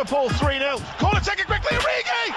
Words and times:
Liverpool 0.00 0.30
3-0. 0.30 0.80
Corner 0.98 1.20
taken 1.20 1.44
quickly, 1.44 1.76
Origi! 1.76 2.32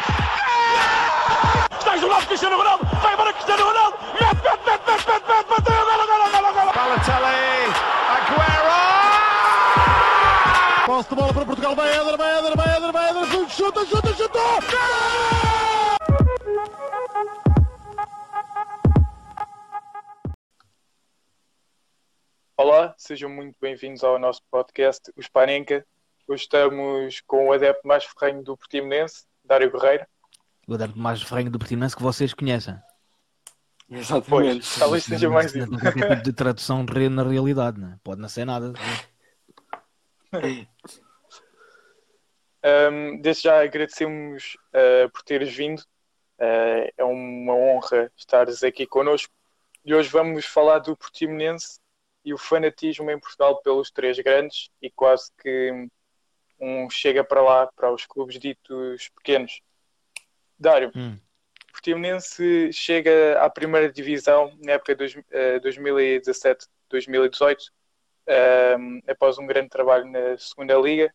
Está 1.79 1.96
isolado 1.96 2.28
Cristiano 2.28 2.57
Ronaldo, 2.57 2.86
vai 3.01 3.13
embora 3.13 3.31
Cristiano 3.31 3.63
Ronaldo, 3.63 3.97
mete, 4.20 4.36
mete, 4.43 4.65
mete, 4.65 4.83
mete, 4.86 5.07
mete, 5.07 5.28
mete, 5.29 5.47
bateu, 5.47 5.86
golo, 5.86 6.05
golo, 6.05 6.29
golo, 6.29 6.54
golo. 6.54 6.73
Balotelli, 6.73 7.71
Aguero! 8.12 8.79
Posse 10.85 11.10
de 11.10 11.15
bola 11.15 11.33
para 11.33 11.46
Portugal, 11.46 11.73
vai 11.73 11.89
Éder, 11.89 12.17
vai 12.17 12.37
Éder, 12.37 12.57
vai 12.57 12.76
Éder, 12.76 12.91
vai 12.91 13.10
Éder, 13.10 13.49
chuta, 13.49 13.85
chuta, 13.85 14.13
chuta! 14.13 14.39
Olá, 22.57 22.93
sejam 22.98 23.30
muito 23.30 23.57
bem-vindos 23.61 24.03
ao 24.03 24.20
nosso 24.20 24.41
podcast, 24.52 25.09
o 25.16 25.23
Spanenka. 25.23 25.86
Hoje 26.26 26.44
estamos 26.44 27.22
com 27.27 27.50
o 27.50 27.52
adepto 27.52 27.86
mais 27.86 28.05
ferrenho 28.05 28.41
do 28.44 28.55
Portimonense, 28.55 29.26
Dário 29.44 29.70
Guerreiro. 29.70 30.05
O 30.66 30.73
adepto 30.73 30.98
mais 30.98 31.22
ferrenho 31.22 31.52
do 31.52 31.59
Portimonense 31.59 31.96
que 31.96 32.02
vocês 32.02 32.34
conhecem. 32.34 32.76
Pois, 33.90 34.09
Exatamente. 34.09 34.80
talvez 34.80 35.04
seja 35.04 35.30
mais 35.30 35.54
Não 35.54 35.66
isso. 35.66 35.91
tipo 35.91 36.16
de 36.23 36.34
tradução 36.34 36.86
na 37.12 37.23
realidade, 37.23 37.80
não 37.80 37.90
é? 37.90 37.99
Pode 38.02 38.22
não 38.22 38.30
ser 38.30 38.46
nada. 38.46 38.73
Um, 42.66 43.20
desde 43.20 43.44
já 43.44 43.62
agradecemos 43.62 44.58
uh, 44.70 45.10
por 45.12 45.21
teres 45.24 45.54
vindo. 45.54 45.82
Uh, 46.40 46.90
é 46.98 47.04
uma 47.04 47.54
honra 47.54 48.10
estares 48.16 48.63
aqui 48.63 48.88
connosco. 48.88 49.32
E 49.84 49.94
hoje 49.94 50.08
vamos 50.08 50.46
falar 50.46 50.80
do 50.80 50.96
Portimonense 50.96 51.80
e 52.24 52.34
o 52.34 52.38
fanatismo 52.38 53.12
em 53.12 53.20
Portugal 53.20 53.62
pelos 53.62 53.91
três 53.91 54.18
grandes 54.20 54.70
e 54.82 54.90
quase 54.90 55.30
que 55.38 55.90
um 56.63 56.90
chega 56.90 57.23
para 57.23 57.41
lá, 57.41 57.67
para 57.76 57.91
os 57.91 58.05
clubes 58.05 58.40
ditos 58.40 59.10
pequenos. 59.10 59.62
Dário, 60.57 60.91
Hum. 60.96 61.18
o 61.70 61.71
Portimonense 61.74 62.71
chega 62.71 63.40
à 63.41 63.49
primeira 63.49 63.91
divisão 63.91 64.55
na 64.63 64.73
época 64.73 64.95
de 64.95 65.23
eh, 65.31 65.59
2017-2018, 65.59 67.57
um, 68.79 69.01
após 69.07 69.38
um 69.38 69.45
grande 69.45 69.69
trabalho 69.69 70.09
na 70.09 70.38
segunda 70.38 70.75
liga, 70.75 71.13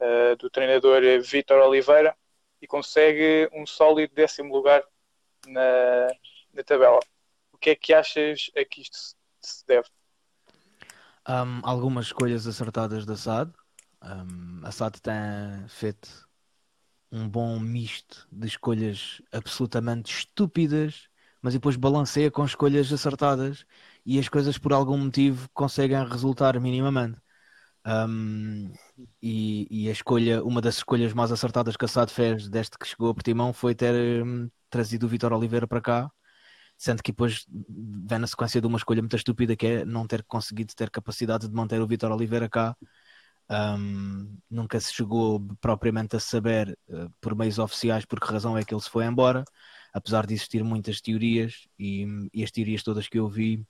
eh, 0.00 0.36
do 0.36 0.48
treinador 0.48 1.02
Vítor 1.22 1.60
Oliveira, 1.60 2.16
e 2.62 2.66
consegue 2.66 3.48
um 3.52 3.66
sólido 3.66 4.14
décimo 4.14 4.54
lugar 4.54 4.82
na, 5.46 6.08
na 6.52 6.62
tabela. 6.64 7.00
O 7.52 7.58
que 7.58 7.70
é 7.70 7.74
que 7.74 7.92
achas 7.92 8.50
a 8.56 8.64
que 8.64 8.82
isto 8.82 8.96
se- 8.96 9.14
se 9.42 9.66
deve? 9.66 9.88
Um, 11.28 11.60
algumas 11.62 12.06
escolhas 12.06 12.46
acertadas 12.46 13.04
da 13.04 13.14
SAD. 13.14 13.52
Um, 14.02 14.60
a 14.64 14.70
SAD 14.70 15.00
tem 15.00 15.68
feito 15.68 16.28
um 17.10 17.28
bom 17.28 17.58
misto 17.58 18.26
de 18.30 18.46
escolhas 18.46 19.22
absolutamente 19.32 20.12
estúpidas, 20.12 21.08
mas 21.42 21.54
depois 21.54 21.76
balanceia 21.76 22.30
com 22.30 22.44
escolhas 22.44 22.92
acertadas 22.92 23.64
e 24.04 24.18
as 24.18 24.28
coisas 24.28 24.58
por 24.58 24.72
algum 24.72 24.98
motivo 24.98 25.48
conseguem 25.54 26.04
resultar 26.06 26.58
minimamente. 26.60 27.20
Um, 27.86 28.70
e, 29.22 29.66
e 29.70 29.88
a 29.88 29.92
escolha, 29.92 30.44
uma 30.44 30.60
das 30.60 30.76
escolhas 30.76 31.12
mais 31.14 31.32
acertadas 31.32 31.76
que 31.76 31.84
a 31.84 31.88
SAD 31.88 32.12
fez 32.12 32.48
desde 32.48 32.76
que 32.78 32.86
chegou 32.86 33.10
a 33.10 33.14
Portimão 33.14 33.52
foi 33.52 33.74
ter 33.74 34.24
hum, 34.24 34.50
trazido 34.68 35.06
o 35.06 35.08
Vitor 35.08 35.32
Oliveira 35.32 35.66
para 35.66 35.80
cá, 35.80 36.10
sendo 36.76 37.02
que 37.02 37.12
depois 37.12 37.46
vem 37.48 38.18
na 38.18 38.26
sequência 38.26 38.60
de 38.60 38.66
uma 38.66 38.78
escolha 38.78 39.02
muito 39.02 39.16
estúpida 39.16 39.56
que 39.56 39.66
é 39.66 39.84
não 39.84 40.06
ter 40.06 40.24
conseguido 40.24 40.74
ter 40.74 40.90
capacidade 40.90 41.48
de 41.48 41.54
manter 41.54 41.80
o 41.80 41.86
Vitor 41.86 42.12
Oliveira 42.12 42.48
cá. 42.48 42.76
Um, 43.50 44.38
nunca 44.50 44.78
se 44.78 44.92
chegou 44.92 45.40
propriamente 45.60 46.16
a 46.16 46.20
saber 46.20 46.78
uh, 46.88 47.10
por 47.20 47.34
meios 47.34 47.58
oficiais 47.58 48.04
por 48.04 48.20
que 48.20 48.30
razão 48.30 48.58
é 48.58 48.62
que 48.62 48.74
ele 48.74 48.82
se 48.82 48.90
foi 48.90 49.06
embora, 49.06 49.42
apesar 49.92 50.26
de 50.26 50.34
existir 50.34 50.62
muitas 50.62 51.00
teorias 51.00 51.66
e, 51.78 52.06
e 52.32 52.44
as 52.44 52.50
teorias 52.50 52.82
todas 52.82 53.08
que 53.08 53.18
eu 53.18 53.28
vi 53.28 53.66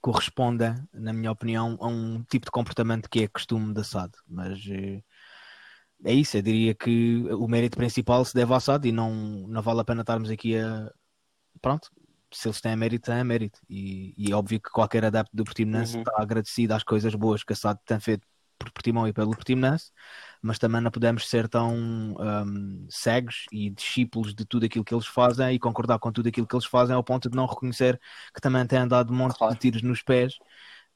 correspondem, 0.00 0.74
na 0.92 1.12
minha 1.12 1.32
opinião, 1.32 1.78
a 1.80 1.88
um 1.88 2.22
tipo 2.24 2.44
de 2.44 2.50
comportamento 2.50 3.08
que 3.08 3.22
é 3.22 3.28
costume 3.28 3.72
da 3.72 3.82
SAD. 3.82 4.12
Mas 4.28 4.60
eh, 4.68 5.02
é 6.04 6.12
isso, 6.12 6.36
eu 6.36 6.42
diria 6.42 6.74
que 6.74 7.24
o 7.32 7.48
mérito 7.48 7.78
principal 7.78 8.24
se 8.24 8.34
deve 8.34 8.52
à 8.52 8.60
SAD 8.60 8.88
e 8.88 8.92
não, 8.92 9.12
não 9.48 9.62
vale 9.62 9.80
a 9.80 9.84
pena 9.84 10.02
estarmos 10.02 10.30
aqui 10.30 10.58
a. 10.58 10.90
Pronto, 11.62 11.90
se 12.30 12.48
eles 12.48 12.60
têm 12.60 12.76
mérito, 12.76 13.10
têm 13.10 13.24
mérito. 13.24 13.60
E, 13.68 14.14
e 14.18 14.30
é 14.32 14.34
óbvio 14.34 14.60
que 14.60 14.70
qualquer 14.70 15.04
adepto 15.04 15.34
do 15.34 15.44
Portimonense 15.44 15.94
Uhum. 15.94 16.02
está 16.02 16.12
agradecido 16.20 16.74
às 16.74 16.82
coisas 16.82 17.14
boas 17.14 17.42
que 17.42 17.52
a 17.54 17.56
SAD 17.56 17.80
tem 17.86 18.00
feito 18.00 18.26
por 18.58 18.70
Portimão 18.70 19.06
e 19.08 19.12
pelo 19.12 19.30
Portimonense, 19.30 19.90
mas 20.42 20.58
também 20.58 20.80
não 20.80 20.90
podemos 20.90 21.28
ser 21.28 21.48
tão 21.48 21.74
hum, 22.46 22.86
cegos 22.88 23.46
e 23.52 23.70
discípulos 23.70 24.34
de 24.34 24.44
tudo 24.44 24.66
aquilo 24.66 24.84
que 24.84 24.94
eles 24.94 25.06
fazem 25.06 25.54
e 25.54 25.58
concordar 25.58 25.98
com 25.98 26.12
tudo 26.12 26.28
aquilo 26.28 26.46
que 26.46 26.54
eles 26.54 26.66
fazem 26.66 26.94
ao 26.94 27.02
ponto 27.04 27.28
de 27.30 27.36
não 27.36 27.46
reconhecer 27.46 28.00
que 28.34 28.40
também 28.40 28.66
têm 28.66 28.86
dado 28.86 29.12
um 29.12 29.16
monte 29.16 29.36
Claro. 29.36 29.54
de 29.54 29.60
tiros 29.60 29.82
nos 29.82 30.02
pés. 30.02 30.34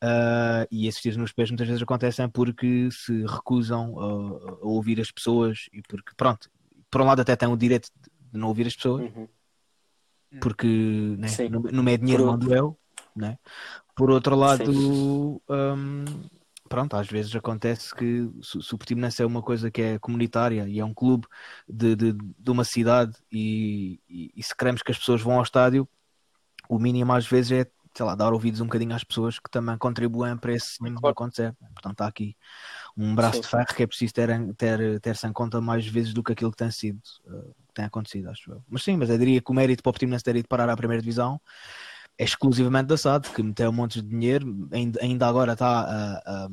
ah, 0.00 0.66
e 0.70 0.86
esses 0.86 1.00
tiros 1.02 1.16
nos 1.16 1.32
pés 1.32 1.50
muitas 1.50 1.66
vezes 1.66 1.82
acontecem 1.82 2.28
porque 2.28 2.88
se 2.92 3.24
recusam 3.26 3.98
a, 3.98 4.04
a 4.62 4.66
ouvir 4.66 5.00
as 5.00 5.10
pessoas 5.10 5.68
e 5.72 5.82
porque, 5.82 6.12
pronto, 6.16 6.48
por 6.90 7.00
um 7.00 7.04
lado 7.04 7.20
até 7.20 7.34
têm 7.34 7.48
o 7.48 7.56
direito 7.56 7.90
de 8.32 8.38
não 8.38 8.48
ouvir 8.48 8.66
as 8.66 8.76
pessoas, 8.76 9.10
Uhum. 9.12 9.28
porque 10.40 10.66
né, 11.18 11.28
não, 11.50 11.60
não 11.60 11.88
é 11.88 11.96
dinheiro, 11.96 12.24
Por 12.24 12.30
mando 12.32 12.54
eu. 12.54 12.78
Né? 13.16 13.38
Por 13.96 14.10
outro 14.10 14.36
lado, 14.36 15.42
hum, 15.50 16.04
pronto, 16.68 16.96
às 16.96 17.08
vezes 17.08 17.34
acontece 17.36 17.94
que 17.94 18.28
se, 18.42 18.58
o 18.74 18.78
Portimonense 18.78 19.22
é 19.22 19.26
uma 19.26 19.42
coisa 19.42 19.70
que 19.70 19.82
é 19.82 19.98
comunitária 19.98 20.68
e 20.68 20.78
é 20.80 20.84
um 20.84 20.94
clube 20.94 21.26
de, 21.68 21.96
de, 21.96 22.12
de 22.12 22.50
uma 22.50 22.64
cidade 22.64 23.14
e, 23.32 24.00
e, 24.08 24.32
e 24.36 24.42
se 24.42 24.54
queremos 24.56 24.82
que 24.82 24.92
as 24.92 24.98
pessoas 24.98 25.22
vão 25.22 25.36
ao 25.36 25.42
estádio, 25.42 25.88
o 26.68 26.78
mínimo 26.78 27.12
às 27.12 27.26
vezes 27.26 27.52
é 27.52 27.70
sei 27.96 28.06
lá, 28.06 28.14
dar 28.14 28.32
ouvidos 28.32 28.60
um 28.60 28.66
bocadinho 28.66 28.94
às 28.94 29.02
pessoas 29.02 29.38
que 29.40 29.50
também 29.50 29.76
contribuem 29.78 30.36
para 30.38 30.52
esse 30.54 30.76
sonho 30.76 31.00
Claro. 31.00 31.08
acontecer. 31.08 31.56
Portanto, 31.74 32.00
há 32.02 32.06
aqui 32.06 32.36
um 32.96 33.14
braço 33.14 33.40
Sim, 33.40 33.42
de 33.42 33.48
ferro 33.48 33.66
que 33.74 33.82
é 33.82 33.86
preciso 33.86 34.14
ter, 34.14 34.28
ter, 34.56 35.00
ter-se 35.00 35.26
em 35.26 35.32
conta 35.32 35.60
mais 35.60 35.86
vezes 35.86 36.14
do 36.14 36.22
que 36.22 36.32
aquilo 36.32 36.50
que 36.50 36.56
tem 36.58 36.70
sido, 36.70 37.00
eh, 37.26 37.52
tem 37.74 37.84
acontecido, 37.86 38.30
acho 38.30 38.50
eu. 38.52 38.64
Mas 38.68 38.82
sim, 38.84 38.96
mas 38.96 39.10
eu 39.10 39.18
diria 39.18 39.40
que 39.42 39.50
o 39.50 39.54
mérito 39.54 39.82
para 39.82 39.90
o 39.90 39.92
Portimonense 39.92 40.24
ter 40.24 40.36
ido 40.36 40.48
parar 40.48 40.68
à 40.70 40.76
primeira 40.76 41.02
divisão 41.02 41.40
é 42.18 42.24
exclusivamente 42.24 42.88
da 42.88 42.96
SAD, 42.96 43.28
que 43.30 43.42
meteu 43.42 43.72
montes 43.72 44.02
de 44.02 44.08
dinheiro, 44.08 44.68
ainda, 44.72 45.26
agora 45.26 45.52
está 45.52 45.66
a, 45.82 46.16
a, 46.44 46.48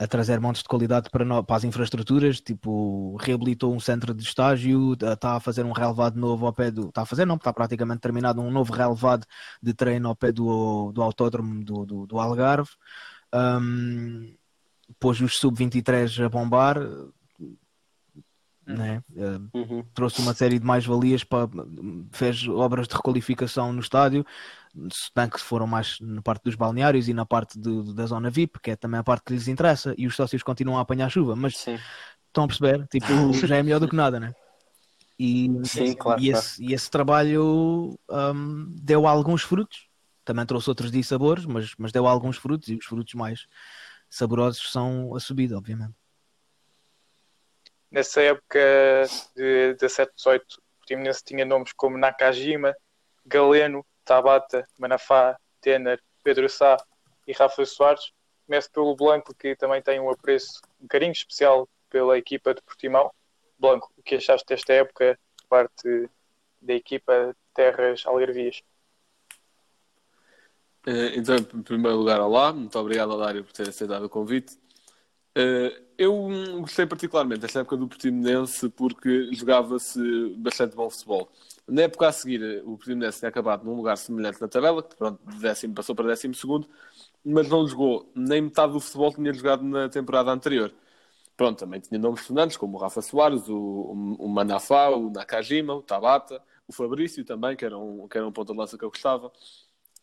a 0.00 0.06
trazer 0.06 0.40
montes 0.40 0.62
de 0.62 0.68
qualidade 0.68 1.08
para, 1.10 1.24
no- 1.24 1.42
para 1.44 1.56
as 1.56 1.64
infraestruturas, 1.64 2.40
tipo, 2.40 3.16
reabilitou 3.18 3.74
um 3.74 3.80
centro 3.80 4.12
de 4.12 4.22
estágio, 4.24 4.94
está 4.94 5.36
a 5.36 5.40
fazer 5.40 5.64
um 5.64 5.72
relevado 5.72 6.18
novo 6.18 6.46
ao 6.46 6.52
pé 6.52 6.70
do. 6.70 6.88
Está 6.88 7.02
a 7.02 7.06
fazer, 7.06 7.24
não, 7.24 7.36
está 7.36 7.52
praticamente 7.52 8.00
terminado 8.00 8.40
um 8.42 8.50
novo 8.50 8.72
relevado 8.72 9.24
de 9.62 9.72
treino 9.72 10.08
ao 10.08 10.16
pé 10.16 10.32
do, 10.32 10.92
do 10.92 11.02
autódromo 11.02 11.64
do, 11.64 11.86
do, 11.86 12.06
do 12.06 12.18
Algarve. 12.20 12.70
Um, 13.34 14.34
pôs 15.00 15.20
os 15.20 15.36
sub-23 15.36 16.24
a 16.24 16.28
bombar, 16.28 16.76
né? 18.66 18.98
Uh, 19.10 19.50
Uhum. 19.54 19.84
trouxe 19.94 20.20
uma 20.20 20.34
série 20.34 20.58
de 20.58 20.64
mais-valias, 20.66 21.24
para- 21.24 21.48
fez 22.12 22.46
obras 22.48 22.86
de 22.88 22.94
requalificação 22.94 23.72
no 23.72 23.80
estádio, 23.80 24.26
se 24.92 25.10
bem 25.14 25.28
que 25.30 25.40
foram 25.40 25.66
mais 25.66 25.98
na 26.00 26.20
parte 26.22 26.44
dos 26.44 26.54
balneários 26.54 27.08
e 27.08 27.14
na 27.14 27.24
parte 27.26 27.58
do- 27.58 27.94
da 27.94 28.06
zona 28.06 28.30
VIP, 28.30 28.60
que 28.60 28.70
é 28.72 28.76
também 28.76 29.00
a 29.00 29.04
parte 29.04 29.24
que 29.24 29.32
lhes 29.32 29.48
interessa, 29.48 29.94
e 29.96 30.06
os 30.06 30.14
sócios 30.14 30.42
continuam 30.42 30.78
a 30.78 30.82
apanhar 30.82 31.10
chuva, 31.10 31.34
mas 31.36 31.58
Sim. 31.64 31.84
estão 32.28 32.44
a 32.44 32.48
perceber, 32.48 32.86
tipo, 32.88 33.32
já 33.46 33.56
é 33.56 33.62
melhor 33.62 33.80
do 33.80 33.88
que 33.88 33.96
nada, 33.96 34.20
né? 34.20 34.34
E, 35.18 35.48
Sim, 35.62 35.94
claro, 35.96 36.22
e, 36.22 36.28
esse, 36.30 36.62
e 36.62 36.74
esse 36.74 36.90
trabalho 36.90 37.98
hum, 38.10 38.66
deu 38.82 39.06
alguns 39.06 39.42
frutos, 39.42 39.88
também 40.24 40.44
trouxe 40.46 40.68
outros 40.68 40.90
dissabores, 40.90 41.46
mas, 41.46 41.72
mas 41.78 41.92
deu 41.92 42.06
alguns 42.06 42.36
frutos, 42.36 42.68
e 42.68 42.76
os 42.76 42.84
frutos 42.84 43.14
mais 43.14 43.46
saborosos 44.10 44.70
são 44.72 45.14
a 45.14 45.20
subida, 45.20 45.56
obviamente. 45.56 45.94
Nessa 47.90 48.20
época 48.20 48.58
de 49.34 49.74
17-18, 49.80 50.40
o 50.40 50.78
Portimonense 50.78 51.24
tinha 51.24 51.44
nomes 51.44 51.72
como 51.72 51.96
Nakajima, 51.96 52.74
Galeno, 53.24 53.84
Tabata, 54.04 54.66
Manafá, 54.78 55.38
Tener, 55.60 56.02
Pedro 56.22 56.48
Sá 56.48 56.76
e 57.26 57.32
Rafa 57.32 57.64
Soares. 57.64 58.12
Começo 58.46 58.70
pelo 58.70 58.94
Blanco, 58.94 59.34
que 59.34 59.56
também 59.56 59.82
tem 59.82 59.98
um 60.00 60.10
apreço, 60.10 60.60
um 60.80 60.86
carinho 60.86 61.12
especial 61.12 61.68
pela 61.90 62.16
equipa 62.16 62.54
de 62.54 62.62
Portimão. 62.62 63.10
Blanco, 63.58 63.92
o 63.96 64.02
que 64.02 64.16
achaste 64.16 64.46
desta 64.46 64.72
época, 64.72 65.18
parte 65.48 66.08
da 66.60 66.74
equipa 66.74 67.34
Terras 67.54 68.04
Algarvias? 68.06 68.62
Eh, 70.86 71.16
Então, 71.16 71.36
em 71.36 71.62
primeiro 71.62 71.96
lugar, 71.96 72.20
olá, 72.20 72.52
muito 72.52 72.78
obrigado, 72.78 73.18
Dário, 73.18 73.44
por 73.44 73.52
ter 73.52 73.68
aceitado 73.68 74.04
o 74.04 74.08
convite. 74.08 74.58
Eh, 75.36 75.82
Eu 75.98 76.60
gostei 76.60 76.86
particularmente 76.86 77.40
desta 77.40 77.60
época 77.60 77.76
do 77.76 77.88
Portimonense 77.88 78.68
porque 78.70 79.32
jogava-se 79.32 79.98
bastante 80.36 80.76
bom 80.76 80.90
futebol. 80.90 81.30
Na 81.66 81.82
época 81.82 82.08
a 82.08 82.12
seguir, 82.12 82.42
eh, 82.42 82.62
o 82.64 82.76
Portimonense 82.76 83.18
tinha 83.20 83.28
acabado 83.30 83.64
num 83.64 83.74
lugar 83.76 83.96
semelhante 83.96 84.40
na 84.40 84.48
tabela, 84.48 84.82
que 84.82 84.94
pronto, 84.96 85.18
de 85.26 85.38
décimo 85.40 85.74
passou 85.74 85.94
para 85.94 86.08
décimo 86.08 86.34
segundo, 86.34 86.68
mas 87.24 87.48
não 87.48 87.66
jogou 87.66 88.10
nem 88.14 88.42
metade 88.42 88.72
do 88.74 88.80
futebol 88.80 89.10
que 89.12 89.16
tinha 89.22 89.32
jogado 89.34 89.62
na 89.64 89.88
temporada 89.88 90.30
anterior. 90.30 90.72
pronto, 91.36 91.58
também 91.60 91.80
tinha 91.80 91.98
nomes 92.00 92.22
sonantes 92.22 92.56
como 92.58 92.76
o 92.78 92.80
Rafa 92.80 93.02
Soares, 93.02 93.48
o, 93.48 94.16
o 94.18 94.28
Manafá, 94.28 94.90
o 94.90 95.10
Nakajima, 95.10 95.74
o 95.74 95.82
Tabata, 95.82 96.42
o 96.68 96.72
Fabrício 96.72 97.24
também, 97.24 97.56
que 97.56 97.64
era 97.64 97.78
um, 97.78 98.08
que 98.08 98.18
era 98.18 98.26
um 98.26 98.32
ponto 98.32 98.52
de 98.52 98.58
lança 98.58 98.78
que 98.78 98.84
eu 98.84 98.90
gostava. 98.90 99.28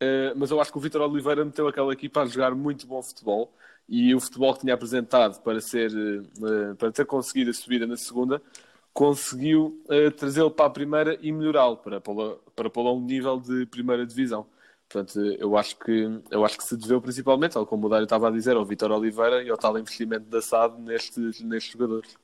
Uh, 0.02 0.34
mas 0.36 0.52
eu 0.52 0.60
acho 0.60 0.72
que 0.72 0.78
o 0.78 0.82
Vitor 0.82 1.02
Oliveira 1.02 1.46
meteu 1.46 1.68
aquela 1.68 1.94
equipa 1.94 2.22
a 2.22 2.26
jogar 2.26 2.54
muito 2.56 2.86
bom 2.88 3.02
futebol 3.02 3.54
e 3.88 4.14
o 4.16 4.20
futebol 4.20 4.54
que 4.54 4.62
tinha 4.62 4.74
apresentado 4.74 5.42
para, 5.42 5.60
ser, 5.60 5.92
uh, 5.92 6.76
para 6.78 6.92
ter 6.92 7.06
conseguido 7.06 7.52
a 7.52 7.54
subida 7.54 7.86
na 7.86 7.98
segunda 7.98 8.42
conseguiu 8.94 9.84
uh, 9.86 10.12
trazê-lo 10.12 10.52
para 10.52 10.68
a 10.68 10.70
primeira 10.70 11.18
e 11.22 11.32
melhorá-lo 11.32 11.78
para 11.78 12.00
pô-lo 12.00 12.40
para 12.56 12.70
pô 12.70 12.88
a 12.88 12.94
um 12.94 13.02
nível 13.02 13.40
de 13.40 13.66
primeira 13.66 14.06
divisão. 14.06 14.46
Portanto, 14.88 15.20
eu 15.40 15.58
acho 15.58 15.76
que, 15.80 16.22
eu 16.30 16.46
acho 16.46 16.58
que 16.58 16.64
se 16.64 16.78
deveu 16.78 17.02
principalmente, 17.02 17.58
ao 17.58 17.66
como 17.66 17.88
o 17.88 17.90
Dário 17.90 18.04
estava 18.04 18.28
a 18.28 18.32
dizer, 18.32 18.56
ao 18.56 18.64
Vitor 18.64 18.92
Oliveira 18.92 19.42
e 19.42 19.50
ao 19.50 19.58
tal 19.58 19.78
investimento 19.80 20.30
da 20.30 20.40
SAD 20.40 20.80
nestes, 20.80 21.42
nestes 21.42 21.74
jogadores. 21.74 22.16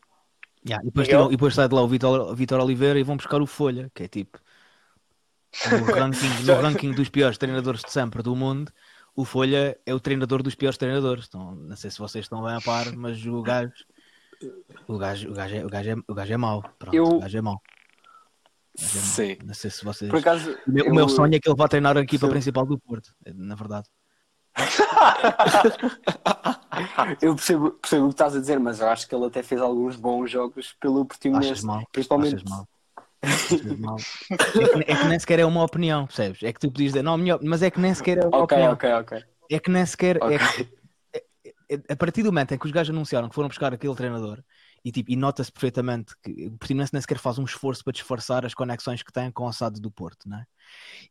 Yeah, 0.67 0.83
e, 0.83 0.91
depois 0.91 1.07
e 1.07 1.29
depois 1.31 1.55
sai 1.55 1.67
de 1.67 1.73
lá 1.73 1.81
o 1.81 1.87
Vitor, 1.87 2.35
Vitor 2.35 2.59
Oliveira 2.59 2.99
e 2.99 3.03
vão 3.03 3.17
buscar 3.17 3.41
o 3.41 3.47
Folha, 3.47 3.89
que 3.95 4.03
é 4.03 4.07
tipo 4.07 4.39
no 5.71 5.85
ranking, 5.93 6.43
no 6.45 6.61
ranking 6.61 6.91
dos 6.91 7.09
piores 7.09 7.37
treinadores 7.37 7.81
de 7.81 7.91
sempre 7.91 8.21
do 8.21 8.35
mundo, 8.35 8.71
o 9.21 9.25
Folha 9.25 9.77
é 9.85 9.93
o 9.93 9.99
treinador 9.99 10.41
dos 10.41 10.55
piores 10.55 10.77
treinadores. 10.77 11.25
Então, 11.27 11.53
não 11.55 11.75
sei 11.75 11.91
se 11.91 11.99
vocês 11.99 12.23
estão 12.25 12.41
bem 12.43 12.55
a 12.55 12.61
par, 12.61 12.95
mas 12.95 13.23
o 13.25 13.41
gajo 13.41 13.71
o 14.87 14.97
gajo, 14.97 15.29
o 15.29 15.33
gajo, 15.33 15.55
é, 15.57 15.65
o 15.65 15.69
gajo, 15.69 15.89
é, 15.89 15.95
o 16.07 16.13
gajo 16.13 16.33
é 16.33 16.37
mau. 16.37 16.61
Pronto, 16.79 16.95
Eu- 16.95 17.03
o 17.05 17.19
gajo 17.19 17.37
é 17.37 17.41
mau. 17.41 17.61
É. 18.79 18.81
Sim. 18.81 19.37
Não 19.43 19.53
sei 19.53 19.69
se 19.69 19.83
vocês. 19.83 20.09
Por 20.09 20.19
acaso, 20.19 20.57
O 20.65 20.71
meu, 20.71 20.85
eu- 20.85 20.93
meu 20.93 21.09
sonho 21.09 21.35
é 21.35 21.39
que 21.39 21.49
ele 21.49 21.57
vá 21.57 21.67
treinar 21.67 21.97
a 21.97 22.01
equipa 22.01 22.25
Sim. 22.27 22.31
principal 22.31 22.65
do 22.65 22.79
Porto, 22.79 23.13
na 23.35 23.55
verdade. 23.55 23.89
eu 27.21 27.35
percebo, 27.35 27.71
percebo 27.71 28.05
o 28.05 28.07
que 28.09 28.13
estás 28.13 28.35
a 28.35 28.39
dizer, 28.39 28.59
mas 28.59 28.79
eu 28.79 28.87
acho 28.89 29.07
que 29.07 29.13
ele 29.13 29.25
até 29.25 29.43
fez 29.43 29.61
alguns 29.61 29.95
bons 29.95 30.31
jogos 30.31 30.73
pelo 30.79 30.99
Achas 31.01 31.07
Portimonense. 31.07 31.65
mal? 31.65 31.83
Principalmente. 31.91 32.35
Achas 32.35 32.49
mal? 32.49 32.67
É 33.21 34.67
que, 34.67 34.91
é 34.91 34.95
que 34.97 35.05
nem 35.07 35.19
sequer 35.19 35.39
é 35.39 35.45
uma 35.45 35.63
opinião, 35.63 36.05
percebes? 36.05 36.41
É 36.43 36.53
que 36.53 36.59
tu 36.59 36.71
podias 36.71 36.93
dizer, 36.93 37.03
não, 37.03 37.17
minha, 37.17 37.37
mas 37.43 37.61
é 37.61 37.69
que 37.69 37.79
nem 37.79 37.93
sequer 37.93 38.17
é 38.19 38.21
uma 38.27 38.37
Ok, 38.37 38.57
opinião. 38.57 38.73
ok, 38.73 38.93
ok. 38.93 39.23
É 39.51 39.59
que 39.59 39.69
nem 39.69 39.85
sequer. 39.85 40.17
é 40.17 40.19
Ok. 40.19 40.39
que- 40.39 40.79
é- 41.71 41.93
a 41.93 41.95
partir 41.95 42.23
do 42.23 42.29
momento 42.31 42.53
em 42.53 42.57
que 42.57 42.65
os 42.65 42.71
gajos 42.71 42.93
anunciaram 42.95 43.29
que 43.29 43.35
foram 43.35 43.47
buscar 43.47 43.73
aquele 43.73 43.93
treinador 43.95 44.41
e, 44.83 44.91
tipo, 44.91 45.11
e 45.11 45.15
nota-se 45.15 45.51
perfeitamente 45.51 46.15
que 46.23 46.47
o 46.47 46.51
Portimonense 46.57 46.93
nem 46.93 47.01
sequer 47.01 47.19
faz 47.19 47.37
um 47.37 47.43
esforço 47.43 47.83
para 47.83 47.93
disfarçar 47.93 48.45
as 48.45 48.53
conexões 48.55 49.03
que 49.03 49.11
tem 49.11 49.29
com 49.31 49.45
o 49.45 49.51
SAD 49.53 49.79
do 49.79 49.91
Porto, 49.91 50.27
né? 50.27 50.45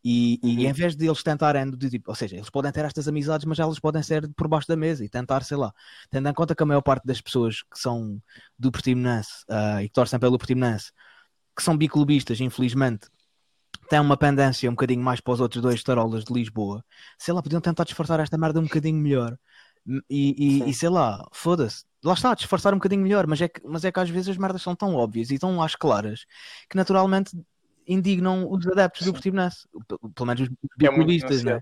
E, 0.05 0.41
e 0.43 0.65
Uhum. 0.65 0.71
em 0.71 0.73
vez 0.73 0.97
de 0.97 1.07
eles 1.07 1.23
tentarem, 1.23 1.71
de, 1.71 1.91
tipo, 1.91 2.11
ou 2.11 2.15
seja, 2.15 2.37
eles 2.37 2.51
podem 2.51 2.73
ter 2.73 2.85
estas 2.85 3.07
amizades, 3.07 3.45
mas 3.45 3.59
elas 3.59 3.79
podem 3.79 4.03
ser 4.03 4.29
por 4.35 4.49
baixo 4.49 4.67
da 4.67 4.77
mesa 4.77 5.05
e 5.05 5.09
tentar, 5.09 5.45
sei 5.45 5.57
lá, 5.57 5.73
tendo 6.11 6.29
em 6.29 6.35
conta 6.35 6.55
que 6.55 6.63
a 6.63 6.67
maior 6.67 6.83
parte 6.83 7.05
das 7.07 7.21
pessoas 7.21 7.63
que 7.63 7.79
são 7.79 8.21
do 8.59 8.73
Portimonense 8.73 9.45
ah, 9.49 9.83
e 9.83 9.89
que 9.89 9.93
torcem 9.95 10.19
pelo 10.19 10.39
Portimonense, 10.39 10.91
que 11.59 11.65
são 11.65 11.77
biclubistas, 11.79 12.41
infelizmente, 12.41 13.09
têm 13.91 14.01
uma 14.01 14.17
pendência 14.17 14.69
um 14.71 14.75
bocadinho 14.75 15.03
mais 15.03 15.21
para 15.21 15.33
os 15.35 15.41
outros 15.41 15.63
dois 15.63 15.83
tarolas 15.83 16.25
de 16.25 16.33
Lisboa, 16.33 16.85
sei 17.19 17.35
lá, 17.35 17.43
podiam 17.43 17.61
tentar 17.61 17.85
disfarçar 17.85 18.21
esta 18.21 18.39
merda 18.39 18.61
um 18.61 18.65
bocadinho 18.65 18.99
melhor. 19.01 19.39
E, 20.11 20.65
e- 20.65 20.65
Sim. 20.65 20.71
e 20.71 20.75
sei 20.75 20.89
lá, 20.89 21.27
foda-se. 21.33 21.85
Lá 22.05 22.13
está, 22.15 22.35
disfarçar 22.35 22.73
um 22.75 22.77
bocadinho 22.79 23.03
melhor, 23.03 23.27
mas 23.27 23.41
é, 23.41 23.49
que, 23.49 23.61
mas 23.67 23.85
é 23.85 23.91
que 23.93 23.99
às 24.01 24.11
vezes 24.11 24.29
as 24.31 24.37
merdas 24.37 24.63
são 24.63 24.77
tão 24.77 24.95
óbvias 24.95 25.31
e 25.31 25.39
tão 25.39 25.63
às 25.63 25.75
claras 25.75 26.25
que 26.69 26.77
naturalmente 26.77 27.33
indignam 27.87 28.51
os 28.51 28.67
adeptos 28.67 29.07
do 29.07 29.13
Portimonense, 29.13 29.67
pelo 30.15 30.27
menos 30.27 30.43
os 30.43 30.49
É 30.49 30.53
biclubistas, 30.77 31.43
né? 31.43 31.61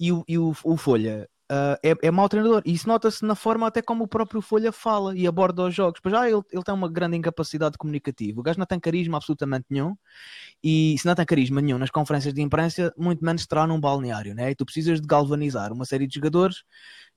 E, 0.00 0.12
o, 0.12 0.24
e 0.26 0.38
o, 0.38 0.54
o 0.64 0.76
Folha 0.76 1.28
ah, 1.48 1.78
é, 1.82 1.94
é 2.02 2.10
mau 2.10 2.28
treinador, 2.28 2.62
e 2.64 2.72
isso 2.74 2.86
nota-se 2.88 3.24
na 3.24 3.34
forma 3.34 3.66
até 3.66 3.80
como 3.82 4.04
o 4.04 4.08
próprio 4.08 4.40
Folha 4.40 4.70
fala 4.72 5.16
e 5.16 5.26
aborda 5.26 5.64
os 5.64 5.74
jogos. 5.74 6.00
Pois 6.02 6.12
já 6.14 6.28
ele, 6.28 6.42
ele 6.52 6.62
tem 6.62 6.74
uma 6.74 6.88
grande 6.88 7.16
incapacidade 7.16 7.78
comunicativa, 7.78 8.40
o 8.40 8.42
gajo 8.42 8.58
não 8.58 8.66
tem 8.66 8.78
carisma 8.80 9.16
absolutamente 9.16 9.66
nenhum, 9.70 9.96
e 10.62 10.96
se 10.98 11.06
não 11.06 11.14
tem 11.14 11.24
carisma 11.26 11.60
nenhum 11.60 11.78
nas 11.78 11.90
conferências 11.90 12.34
de 12.34 12.42
imprensa, 12.42 12.92
muito 12.96 13.24
menos 13.24 13.46
terá 13.46 13.66
num 13.66 13.80
balneário, 13.80 14.34
né? 14.34 14.50
E 14.50 14.54
tu 14.54 14.64
precisas 14.64 15.00
de 15.00 15.06
galvanizar 15.06 15.72
uma 15.72 15.84
série 15.84 16.06
de 16.06 16.14
jogadores 16.14 16.62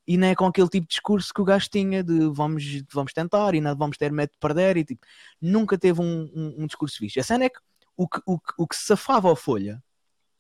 e 0.07 0.17
não 0.17 0.27
é 0.27 0.35
com 0.35 0.45
aquele 0.45 0.67
tipo 0.69 0.85
de 0.85 0.89
discurso 0.89 1.33
que 1.33 1.41
o 1.41 1.45
gajo 1.45 1.69
tinha 1.69 2.03
de 2.03 2.29
vamos, 2.31 2.63
vamos 2.91 3.13
tentar 3.13 3.53
e 3.55 3.61
não 3.61 3.75
vamos 3.75 3.97
ter 3.97 4.11
medo 4.11 4.31
de 4.31 4.37
perder 4.39 4.77
e 4.77 4.83
tipo, 4.85 5.05
nunca 5.41 5.77
teve 5.77 6.01
um, 6.01 6.29
um, 6.35 6.63
um 6.63 6.67
discurso 6.67 6.97
fixe. 6.97 7.19
A 7.19 7.23
cena 7.23 7.45
é 7.45 7.49
que 7.49 7.59
o 7.95 8.07
que, 8.07 8.19
o, 8.25 8.39
que- 8.39 8.53
o 8.57 8.67
que 8.67 8.75
safava 8.75 9.29
ao 9.29 9.35
Folha 9.35 9.81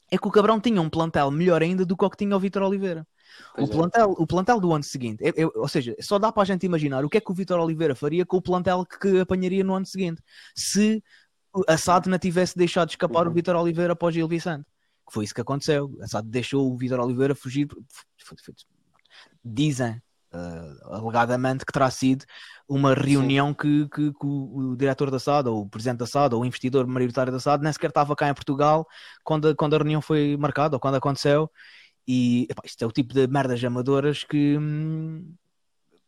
é 0.09 0.17
que 0.17 0.27
o 0.27 0.31
Cabrão 0.31 0.59
tinha 0.59 0.81
um 0.81 0.89
plantel 0.89 1.29
melhor 1.31 1.61
ainda 1.61 1.85
do 1.85 1.95
que 1.95 2.03
o 2.03 2.09
que 2.09 2.17
tinha 2.17 2.35
o 2.35 2.39
Vitor 2.39 2.63
Oliveira. 2.63 3.07
Pois 3.55 3.69
o, 3.69 3.71
é. 3.71 3.75
plantel, 3.75 4.15
o 4.17 4.27
plantel 4.27 4.59
do 4.59 4.73
ano 4.73 4.83
seguinte, 4.83 5.23
é- 5.23 5.41
é- 5.41 5.45
ou 5.55 5.67
seja, 5.67 5.95
só 6.01 6.17
dá 6.19 6.31
para 6.31 6.43
a 6.43 6.45
gente 6.45 6.65
imaginar 6.65 7.03
o 7.05 7.09
que 7.09 7.17
é 7.17 7.21
que 7.21 7.31
o 7.31 7.35
Vitor 7.35 7.59
Oliveira 7.59 7.95
faria 7.95 8.25
com 8.25 8.37
o 8.37 8.41
plantel 8.41 8.85
que, 8.85 9.19
apanharia 9.19 9.63
no 9.63 9.73
ano 9.73 9.85
seguinte 9.85 10.21
se 10.55 11.03
a 11.67 11.77
SAD 11.77 12.07
não 12.09 12.17
tivesse 12.17 12.57
deixado 12.57 12.87
de 12.87 12.93
escapar 12.93 13.25
o 13.25 13.29
Uhum. 13.29 13.33
Vitor 13.35 13.55
Oliveira 13.57 13.93
após 13.93 14.13
Gil 14.15 14.27
Vicente. 14.27 14.65
Que 15.05 15.13
foi 15.13 15.25
isso 15.25 15.33
que 15.35 15.41
aconteceu. 15.41 15.93
A 16.01 16.07
SAD 16.07 16.29
deixou 16.29 16.71
o 16.71 16.77
Vitor 16.77 16.99
Oliveira 17.01 17.35
fugir. 17.35 17.67
Dizem, 19.43 20.01
eh, 20.33 20.73
alegadamente, 20.85 21.65
que 21.65 21.73
terá 21.73 21.89
sido 21.91 22.23
uma 22.69 22.93
reunião 22.93 23.53
que, 23.53 23.87
que- 23.89 24.13
que 24.13 24.25
o, 24.25 24.71
o 24.71 24.75
diretor 24.77 25.11
da 25.11 25.19
SAD, 25.19 25.49
ou 25.49 25.63
o 25.63 25.69
presidente 25.69 25.97
da 25.97 26.05
SAD, 26.05 26.35
ou 26.35 26.41
o 26.41 26.45
investidor 26.45 26.87
maioritário 26.87 27.33
da 27.33 27.39
SAD, 27.39 27.63
nem 27.63 27.73
sequer 27.73 27.89
estava 27.89 28.15
cá 28.15 28.29
em 28.29 28.33
Portugal 28.33 28.87
quando, 29.23 29.49
a- 29.49 29.55
quando 29.55 29.73
a 29.73 29.77
reunião 29.77 30.01
foi 30.01 30.37
marcada, 30.37 30.75
ou 30.75 30.79
quando 30.79 30.95
aconteceu. 30.95 31.51
E 32.13 32.45
epá, 32.49 32.61
isto 32.65 32.83
é 32.83 32.85
o 32.85 32.91
tipo 32.91 33.13
de 33.13 33.25
merdas 33.25 33.63
amadoras 33.63 34.25
que, 34.25 34.57
hum, 34.57 35.33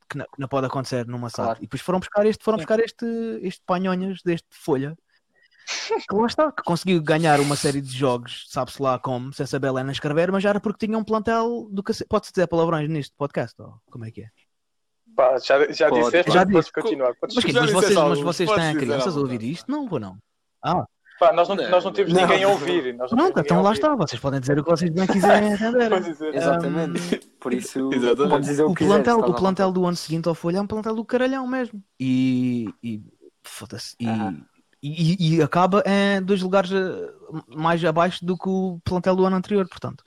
que 0.10 0.18
não, 0.18 0.26
que 0.26 0.38
não 0.38 0.50
pode 0.50 0.68
acontecer 0.68 1.08
numa. 1.08 1.32
Claro. 1.32 1.60
E 1.60 1.62
depois 1.62 1.82
foram 1.82 2.00
buscar 2.00 2.26
este, 2.26 2.44
foram 2.44 2.58
buscar 2.58 2.78
este, 2.82 3.06
este 3.42 3.62
panhonhas 3.66 4.22
deste 4.22 4.50
Folha. 4.52 4.98
Que 5.66 6.14
lá 6.14 6.28
está, 6.28 6.52
que 6.52 6.62
conseguiu 6.62 7.02
ganhar 7.02 7.40
uma 7.40 7.56
série 7.56 7.80
de 7.80 7.98
jogos, 7.98 8.48
sabe-se 8.50 8.82
lá 8.82 9.00
como, 9.00 9.32
sem 9.32 9.46
saber 9.46 9.72
nem 9.72 9.92
escrever, 9.92 10.30
mas 10.30 10.44
já 10.44 10.50
era 10.50 10.60
porque 10.60 10.86
tinha 10.86 10.98
um 10.98 11.06
plantel 11.06 11.70
do 11.72 11.82
que 11.82 11.94
Pode-se 12.04 12.34
dizer 12.34 12.48
palavrões 12.48 12.90
neste 12.90 13.16
podcast? 13.16 13.56
Ou 13.62 13.80
como 13.90 14.04
é 14.04 14.12
que 14.12 14.24
é? 14.24 14.28
Pá, 15.16 15.38
já, 15.38 15.72
já 15.72 15.88
Pode. 15.88 16.04
disseste, 16.04 16.32
Já 16.34 16.46
podes 16.46 16.66
disse. 16.66 16.74
continuar. 16.74 17.16
Podes 17.16 17.36
Mas? 17.38 17.46
Já 17.46 17.62
mas 17.62 17.72
vocês, 17.72 17.96
mas 17.96 18.20
vocês 18.20 18.50
podes 18.50 18.66
têm 18.66 18.76
crianças 18.76 19.16
a 19.16 19.20
ouvir 19.22 19.42
isto? 19.42 19.72
Não, 19.72 19.88
ou 19.90 20.00
não? 20.02 20.18
Ah, 20.62 20.86
Pá, 21.20 21.32
nós 21.32 21.48
não, 21.48 21.56
Não, 21.56 21.70
nós 21.70 21.84
não 21.86 21.92
temos 21.94 22.14
não. 22.14 22.22
ninguém 22.22 22.44
a 22.44 22.50
ouvir. 22.50 22.94
Nós 22.96 23.12
não 23.12 23.28
então 23.30 23.58
lá 23.62 23.70
ouvir. 23.70 23.74
está. 23.80 23.96
Vocês 23.96 24.20
podem 24.22 24.40
dizer 24.40 24.60
o 24.60 24.64
que 24.64 24.70
vocês 24.70 24.92
bem 24.92 25.08
quiserem 25.08 25.52
entender. 25.54 26.02
Dizer. 26.02 26.36
Exatamente. 26.36 27.18
Por 27.40 27.54
isso, 27.54 27.90
Exatamente. 27.94 28.30
podes 28.30 28.48
dizer 28.50 28.64
o, 28.64 28.72
o 28.72 28.76
que 28.76 28.86
plantel, 28.86 29.20
o 29.20 29.34
plantel 29.34 29.72
do 29.72 29.86
ano 29.86 29.96
seguinte 29.96 30.28
ao 30.28 30.36
Folha 30.36 30.58
é 30.58 30.62
um 30.62 30.68
plantel 30.68 30.96
do 30.96 31.06
caralhão 31.06 31.48
mesmo. 31.48 31.82
E, 32.00 32.74
e 32.84 33.02
foda-se. 33.44 33.96
E, 34.00 34.08
e, 34.82 35.36
e 35.38 35.42
acaba 35.42 35.82
em 35.86 36.22
dois 36.22 36.42
lugares 36.42 36.72
eh, 36.72 37.12
mais 37.56 37.84
abaixo 37.86 38.26
do 38.26 38.38
que 38.38 38.50
o 38.50 38.80
plantel 38.84 39.16
do 39.16 39.26
ano 39.26 39.36
anterior. 39.38 39.68
Portanto, 39.70 40.04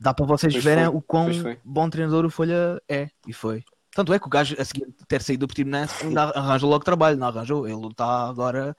dá 0.00 0.12
para 0.12 0.26
vocês 0.26 0.52
Pois 0.52 0.64
verem 0.64 0.86
foi, 0.86 0.94
o 0.96 1.00
quão 1.02 1.28
bom 1.64 1.88
treinador 1.88 2.24
o 2.24 2.30
Folha 2.30 2.82
é. 2.88 3.08
E 3.28 3.32
foi. 3.32 3.62
Tanto 3.94 4.12
é 4.12 4.18
que 4.18 4.26
o 4.26 4.30
gajo, 4.30 4.56
a 4.58 4.64
seguir 4.64 4.86
ter 5.06 5.20
saído 5.20 5.40
do 5.40 5.48
Portimonense, 5.48 6.06
ainda 6.06 6.22
arranjou 6.30 6.70
logo 6.70 6.82
trabalho. 6.82 7.18
Não 7.18 7.28
arranjou. 7.28 7.68
Ele 7.68 7.86
está 7.88 8.26
agora 8.28 8.74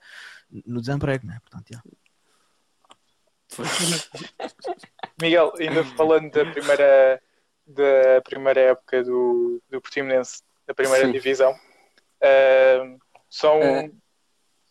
no 0.66 0.80
desemprego, 0.80 1.26
né? 1.26 1.38
Portanto, 1.42 1.66
já. 1.72 1.82
Miguel, 5.20 5.52
ainda 5.58 5.84
falando 5.84 6.30
da 6.30 6.44
primeira, 6.44 7.22
da 7.66 8.22
primeira 8.24 8.60
época 8.60 9.02
do, 9.04 9.62
do 9.68 9.80
Portimonense, 9.80 10.42
da 10.66 10.74
primeira 10.74 11.06
Sim. 11.06 11.12
divisão, 11.12 11.54
ah, 12.22 12.96
são 13.28 13.60
É. 13.60 13.90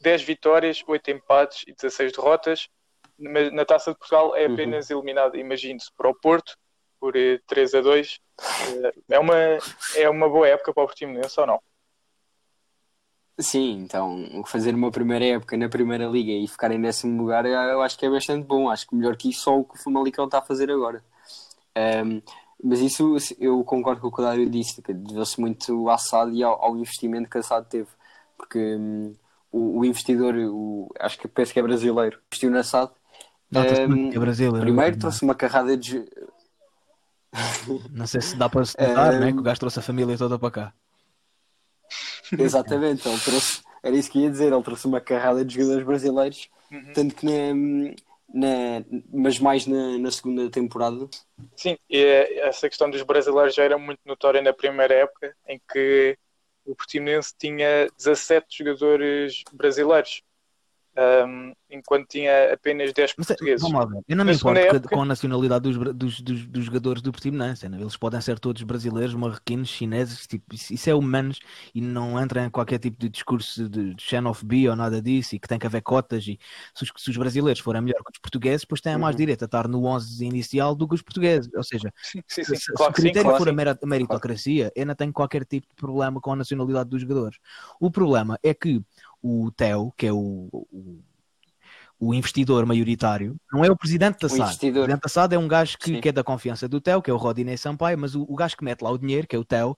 10 0.02 0.22
vitórias, 0.24 0.84
8 0.86 1.12
empates 1.12 1.64
e 1.68 1.74
16 1.74 2.12
derrotas. 2.12 2.70
Na, 3.18 3.52
na 3.52 3.66
Taça 3.66 3.92
de 3.92 3.98
Portugal 3.98 4.36
é 4.36 4.48
Uhum. 4.48 4.54
apenas 4.54 4.90
eliminado, 4.90 5.38
imagine-se, 5.38 5.92
para 5.96 6.10
o 6.10 6.16
Porto, 6.16 6.58
por 7.00 7.16
eh, 7.16 7.40
3 7.48 7.76
a 7.76 7.82
2. 7.82 8.20
Eh, 8.40 8.94
é, 9.12 9.20
uma, 9.20 9.36
é 9.96 10.10
uma 10.10 10.28
boa 10.28 10.48
época 10.48 10.74
para 10.74 10.84
o 10.84 10.88
Portimonense 10.88 11.40
ou 11.40 11.46
não? 11.48 11.62
Sim, 13.40 13.80
então 13.84 14.44
fazer 14.46 14.76
uma 14.76 14.92
primeira 14.92 15.26
época 15.26 15.58
na 15.58 15.68
primeira 15.68 16.06
liga 16.06 16.32
e 16.32 16.48
ficar 16.48 16.72
em 16.72 16.80
décimo 16.80 17.20
lugar 17.20 17.46
eu 17.46 17.82
acho 17.82 17.98
que 17.98 18.06
é 18.06 18.10
bastante 18.10 18.46
bom. 18.46 18.70
Acho 18.70 18.88
que 18.88 18.96
melhor 18.96 19.18
que 19.18 19.30
isso 19.30 19.42
só 19.42 19.58
o 19.60 19.64
que 19.64 19.76
o 19.76 19.84
Famalicão 19.84 20.26
está 20.26 20.38
a 20.38 20.42
fazer 20.42 20.70
agora. 20.70 21.04
Ahm, 21.76 22.22
mas 22.64 22.80
isso 22.80 23.18
eu 23.40 23.64
concordo 23.64 24.02
com 24.02 24.08
o 24.08 24.12
que 24.12 24.22
o 24.22 24.24
Dário 24.24 24.50
disse, 24.50 24.82
que 24.82 24.94
deveu-se 24.94 25.40
muito 25.42 25.90
à 25.90 25.98
SAD 25.98 26.34
e 26.34 26.44
ao, 26.44 26.64
ao 26.64 26.78
investimento 26.78 27.30
que 27.30 27.38
a 27.38 27.44
SAD 27.44 27.68
teve. 27.68 27.90
Porque 28.38 28.76
hum, 28.76 29.16
o, 29.52 29.80
o 29.80 29.86
investidor, 29.86 30.36
o, 30.36 30.90
acho 31.00 31.18
que 31.18 31.28
penso 31.28 31.52
que 31.52 31.60
é 31.60 31.64
brasileiro, 31.64 32.20
investiu 32.28 32.52
na 32.52 32.64
SAD. 32.64 32.92
Que 33.52 33.58
é 33.58 34.20
Brasil. 34.20 34.52
primeiro 34.54 34.98
trouxe 34.98 35.24
uma 35.24 35.36
carrada 35.36 35.76
de. 35.76 36.06
Não 37.92 38.08
sei 38.08 38.22
se 38.22 38.36
dá 38.38 38.48
para 38.48 38.66
se 38.66 38.76
notar, 38.80 39.14
Eh, 39.14 39.20
né? 39.20 39.32
Que 39.32 39.40
o 39.40 39.44
gajo 39.44 39.60
trouxe 39.60 39.80
a 39.80 39.82
família 39.82 40.18
toda 40.18 40.40
para 40.40 40.52
cá. 40.52 40.74
Exatamente, 42.32 43.08
ele 43.08 43.20
trouxe, 43.20 43.62
era 43.82 43.96
isso 43.96 44.12
que 44.12 44.20
ia 44.20 44.30
dizer, 44.30 44.52
ele 44.52 44.64
trouxe 44.64 44.88
uma 44.88 45.02
carrada 45.02 45.44
de 45.44 45.56
jogadores 45.56 45.86
brasileiros, 45.86 46.50
Uhum. 46.72 46.92
tanto 46.94 47.16
que 47.16 47.26
na, 47.26 47.54
na- 48.34 48.86
mas 49.14 49.40
mais 49.40 49.68
na, 49.68 49.98
na 50.00 50.12
segunda 50.12 50.50
temporada. 50.50 51.08
Sim, 51.56 51.78
e 51.90 51.98
eh, 51.98 52.48
essa 52.48 52.68
questão 52.68 52.90
dos 52.90 53.04
brasileiros 53.04 53.54
já 53.54 53.64
era 53.64 53.78
muito 53.78 54.00
notória 54.06 54.42
na 54.42 54.54
primeira 54.54 54.94
época, 54.94 55.36
em 55.48 55.62
que 55.72 56.18
o 56.66 56.76
Portimonense 56.76 57.34
tinha 57.38 57.88
17 57.98 58.58
jogadores 58.60 59.44
brasileiros, 59.54 60.24
um, 60.96 61.54
enquanto 61.72 62.08
tinha 62.08 62.54
apenas 62.54 62.94
10 62.94 63.14
Mas, 63.18 63.26
é- 63.30 63.34
portugueses. 63.34 63.62
vamos 63.68 63.92
lá. 63.94 64.02
Eu 64.08 64.16
não 64.16 64.24
me 64.26 64.34
importo 64.34 64.60
época- 64.60 64.90
com 64.96 65.02
a 65.02 65.06
nacionalidade 65.06 65.64
dos, 65.64 65.78
dos, 65.96 66.22
dos, 66.22 66.46
dos 66.46 66.66
jogadores 66.66 67.02
do 67.02 67.12
Portimonense. 67.12 67.68
né? 67.68 67.80
Eles 67.82 67.98
podem 67.98 68.22
ser 68.22 68.38
todos 68.40 68.62
brasileiros, 68.64 69.16
marroquinos, 69.16 69.70
chineses, 69.70 70.28
tipo, 70.28 70.54
isso, 70.54 70.90
é 70.90 70.94
o 70.94 71.02
menos 71.02 71.40
e 71.74 71.82
não 71.82 72.22
entra 72.22 72.46
em 72.46 72.50
qualquer 72.50 72.78
tipo 72.78 72.98
de 73.00 73.10
discurso 73.10 73.68
de, 73.68 73.96
xenofobia 74.00 74.70
ou 74.70 74.76
nada 74.76 75.02
disso 75.02 75.36
e 75.36 75.40
que 75.40 75.48
tem 75.48 75.58
que 75.58 75.66
haver 75.66 75.82
cotas 75.82 76.28
e 76.28 76.38
se 76.76 76.84
os, 76.84 76.92
se 76.96 77.10
os 77.10 77.18
brasileiros 77.18 77.62
forem 77.62 77.82
melhor 77.82 78.04
que 78.04 78.12
os 78.14 78.20
portugueses, 78.20 78.62
depois 78.62 78.80
têm 78.82 78.98
mais 78.98 79.14
Uhum. 79.16 79.18
direito 79.18 79.42
a 79.42 79.46
estar 79.46 79.68
no 79.68 79.84
11 79.86 80.24
inicial 80.26 80.76
do 80.76 80.88
que 80.88 80.96
os 80.96 81.02
portugueses. 81.02 81.50
Ou 81.56 81.64
seja, 81.64 81.92
Sim, 82.04 82.22
sim, 82.28 82.44
se, 82.44 82.52
sim, 82.52 82.56
se 82.56 82.74
claro 82.74 82.92
o 82.92 82.96
critério 82.96 83.24
claro 83.30 83.38
for 83.44 83.50
a 83.50 83.54
mera- 83.54 83.80
meritocracia, 83.84 84.72
eu 84.76 84.86
não 84.86 84.94
tenho 84.96 85.12
qualquer 85.12 85.44
tipo 85.46 85.68
de 85.68 85.76
problema 85.76 86.22
com 86.22 86.34
a 86.34 86.36
nacionalidade 86.36 86.90
dos 86.90 87.02
jogadores. 87.02 87.38
O 87.80 87.90
problema 87.90 88.38
é 88.44 88.54
que 88.54 88.82
o 89.24 89.50
Theo, 89.52 89.94
que 89.98 90.06
é 90.06 90.12
o, 90.12 90.50
o, 90.52 91.02
o 91.98 92.14
investidor 92.14 92.66
maioritário, 92.66 93.38
não 93.52 93.64
é 93.64 93.72
o 93.72 93.78
presidente 93.78 94.20
da 94.20 94.28
SAD. 94.28 94.40
O 94.40 94.44
investidor. 94.44 94.84
presidente 94.84 95.02
da 95.02 95.10
SAD 95.10 95.36
é 95.36 95.40
um 95.40 95.48
gajo 95.48 95.78
que, 95.78 96.02
que 96.02 96.10
é 96.10 96.12
da 96.12 96.24
confiança 96.24 96.68
do 96.68 96.82
Theo, 96.82 97.02
que 97.02 97.10
é 97.10 97.14
o 97.14 97.18
Rodinei 97.18 97.56
Sampaio, 97.56 97.98
mas 97.98 98.14
o, 98.14 98.24
o 98.28 98.36
gajo 98.36 98.58
que 98.58 98.66
mete 98.66 98.82
lá 98.82 98.92
o 98.92 98.98
dinheiro, 98.98 99.26
que 99.26 99.36
é 99.36 99.40
o 99.40 99.46
Theo, 99.46 99.78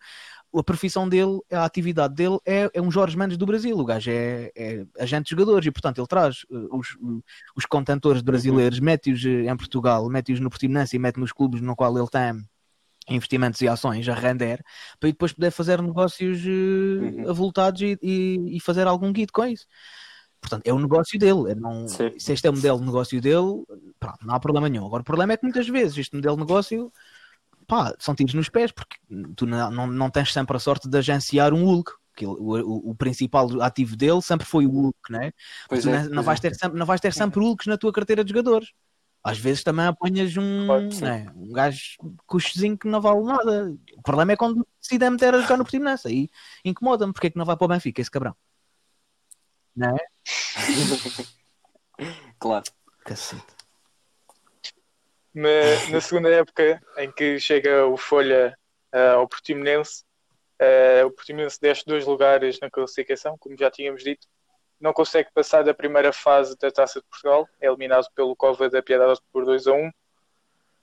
a 0.57 0.63
profissão 0.63 1.07
dele, 1.07 1.39
a 1.51 1.65
atividade 1.65 2.15
dele 2.15 2.39
é, 2.45 2.69
é 2.73 2.81
um 2.81 2.89
Jorge 2.89 3.17
Mendes 3.17 3.37
do 3.37 3.45
Brasil. 3.45 3.77
O 3.77 3.85
gajo 3.85 4.09
é, 4.09 4.51
é 4.55 4.85
agente 4.99 5.25
de 5.25 5.31
jogadores 5.31 5.67
e, 5.67 5.71
portanto, 5.71 5.99
ele 5.99 6.07
traz 6.07 6.45
uh, 6.49 6.77
os, 6.77 6.97
os 7.55 7.65
contentores 7.65 8.21
brasileiros, 8.21 8.79
mete-os 8.79 9.23
uh, 9.25 9.51
em 9.51 9.57
Portugal, 9.57 10.07
mete-os 10.09 10.39
no 10.39 10.49
Portimonense 10.49 10.95
e 10.95 10.99
mete 10.99 11.19
nos 11.19 11.31
clubes 11.31 11.61
no 11.61 11.75
qual 11.75 11.97
ele 11.97 12.07
tem 12.07 12.41
investimentos 13.07 13.61
e 13.61 13.67
ações 13.67 14.07
a 14.09 14.13
render 14.13 14.63
para 14.99 15.09
depois 15.09 15.31
poder 15.33 15.51
fazer 15.51 15.81
negócios 15.81 16.43
uh, 16.45 16.49
Uhum. 16.49 17.29
avultados 17.29 17.81
e, 17.81 17.97
e, 18.01 18.57
e 18.57 18.59
fazer 18.59 18.87
algum 18.87 19.11
guito 19.11 19.33
com 19.33 19.45
isso. 19.45 19.65
Portanto, 20.41 20.67
é 20.67 20.73
o 20.73 20.79
negócio 20.79 21.17
dele. 21.17 21.51
é 21.51 21.55
não, 21.55 21.87
Sim. 21.87 22.11
se 22.19 22.33
este 22.33 22.45
é 22.47 22.49
o 22.49 22.53
modelo 22.53 22.79
de 22.79 22.85
negócio 22.85 23.19
dele, 23.19 23.63
pronto, 23.99 24.19
não 24.25 24.35
há 24.35 24.39
problema 24.39 24.69
nenhum. 24.69 24.85
Agora, 24.85 25.01
o 25.01 25.05
problema 25.05 25.33
é 25.33 25.37
que 25.37 25.43
muitas 25.43 25.67
vezes 25.67 25.97
este 25.97 26.15
modelo 26.15 26.35
de 26.35 26.41
negócio 26.41 26.91
pá, 27.67 27.93
são 27.99 28.13
tiros 28.13 28.33
nos 28.33 28.49
pés, 28.49 28.71
porque 28.71 28.95
tu 29.35 29.45
não, 29.45 29.71
não, 29.71 29.87
não 29.87 30.09
tens 30.09 30.31
sempre 30.31 30.55
a 30.55 30.59
sorte 30.59 30.87
de 30.87 30.97
agenciar 30.97 31.53
um 31.53 31.63
Hulk. 31.65 31.91
Que 32.15 32.25
o, 32.25 32.31
o, 32.31 32.91
o 32.91 32.95
principal 32.95 33.61
ativo 33.61 33.97
dele 33.97 34.21
sempre 34.21 34.45
foi 34.45 34.65
o 34.65 34.69
Hulk, 34.71 35.11
né? 35.11 35.33
Pois 35.67 35.85
é, 35.85 35.91
não, 35.91 36.03
não 36.03 36.13
pois 36.13 36.25
vais 36.25 36.39
é. 36.39 36.41
ter 36.43 36.55
sempre, 36.55 36.79
não 36.79 36.85
vais 36.85 37.01
ter 37.01 37.11
sempre 37.13 37.39
Hulks 37.41 37.67
na 37.67 37.77
tua 37.77 37.91
carteira 37.91 38.23
de 38.23 38.29
jogadores. 38.29 38.71
Às 39.25 39.39
vezes 39.39 39.63
também 39.63 39.87
apanhas 39.87 40.37
um, 40.37 40.67
né, 41.01 41.25
um 41.35 41.51
gajo 41.51 41.97
custozinho 42.27 42.77
que 42.77 42.87
não 42.87 43.01
vale 43.01 43.23
nada. 43.23 43.75
O 43.97 44.01
problema 44.03 44.33
é 44.33 44.37
quando 44.37 44.67
decidem 44.79 45.09
meter 45.09 45.33
a 45.33 45.41
jogar 45.41 45.57
no 45.57 45.63
Portimonense. 45.63 46.07
Aí 46.07 46.29
incomoda-me. 46.63 47.11
Porque 47.11 47.25
é 47.25 47.29
que 47.31 47.37
não 47.37 47.43
vai 47.43 47.57
para 47.57 47.65
o 47.65 47.67
Benfica, 47.67 47.99
esse 47.99 48.11
cabrão? 48.11 48.35
Não 49.75 49.89
é? 49.89 50.05
Claro. 52.37 52.65
Cacete. 53.05 53.41
Na, 55.33 55.89
na 55.89 56.01
segunda 56.01 56.29
época 56.29 56.81
em 56.97 57.11
que 57.11 57.39
chega 57.39 57.87
o 57.87 57.95
Folha 57.97 58.55
ah, 58.91 59.13
ao 59.13 59.27
Portimonense, 59.27 60.03
ah, 60.59 61.05
o 61.05 61.11
Portimonense 61.11 61.59
desce 61.59 61.83
dois 61.85 62.05
lugares 62.05 62.59
na 62.59 62.69
classificação, 62.69 63.37
como 63.39 63.57
já 63.57 63.71
tínhamos 63.71 64.03
dito, 64.03 64.27
não 64.79 64.93
consegue 64.93 65.29
passar 65.33 65.63
da 65.63 65.73
primeira 65.73 66.11
fase 66.11 66.57
da 66.57 66.71
Taça 66.71 66.99
de 66.99 67.05
Portugal, 67.07 67.47
é 67.59 67.67
eliminado 67.67 68.07
pelo 68.15 68.35
Cova 68.35 68.69
da 68.69 68.81
Piedade 68.81 69.19
por 69.31 69.45
2 69.45 69.67
a 69.67 69.73
1. 69.73 69.91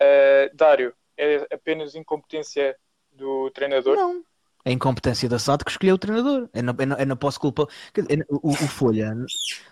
Ah, 0.00 0.50
Dário, 0.52 0.94
é 1.16 1.46
apenas 1.52 1.94
incompetência 1.94 2.76
do 3.10 3.50
treinador? 3.50 3.96
Não. 3.96 4.24
A 4.64 4.70
incompetência 4.70 5.28
da 5.28 5.36
SAD 5.36 5.64
que 5.64 5.70
escolheu 5.72 5.96
o 5.96 5.98
treinador. 5.98 6.48
Eu 6.54 6.62
não, 6.62 6.74
eu 6.78 6.86
não, 6.86 6.96
eu 6.96 7.06
não 7.06 7.16
posso 7.16 7.40
culpar. 7.40 7.66
O, 8.30 8.50
o 8.50 8.54
Folha, 8.54 9.12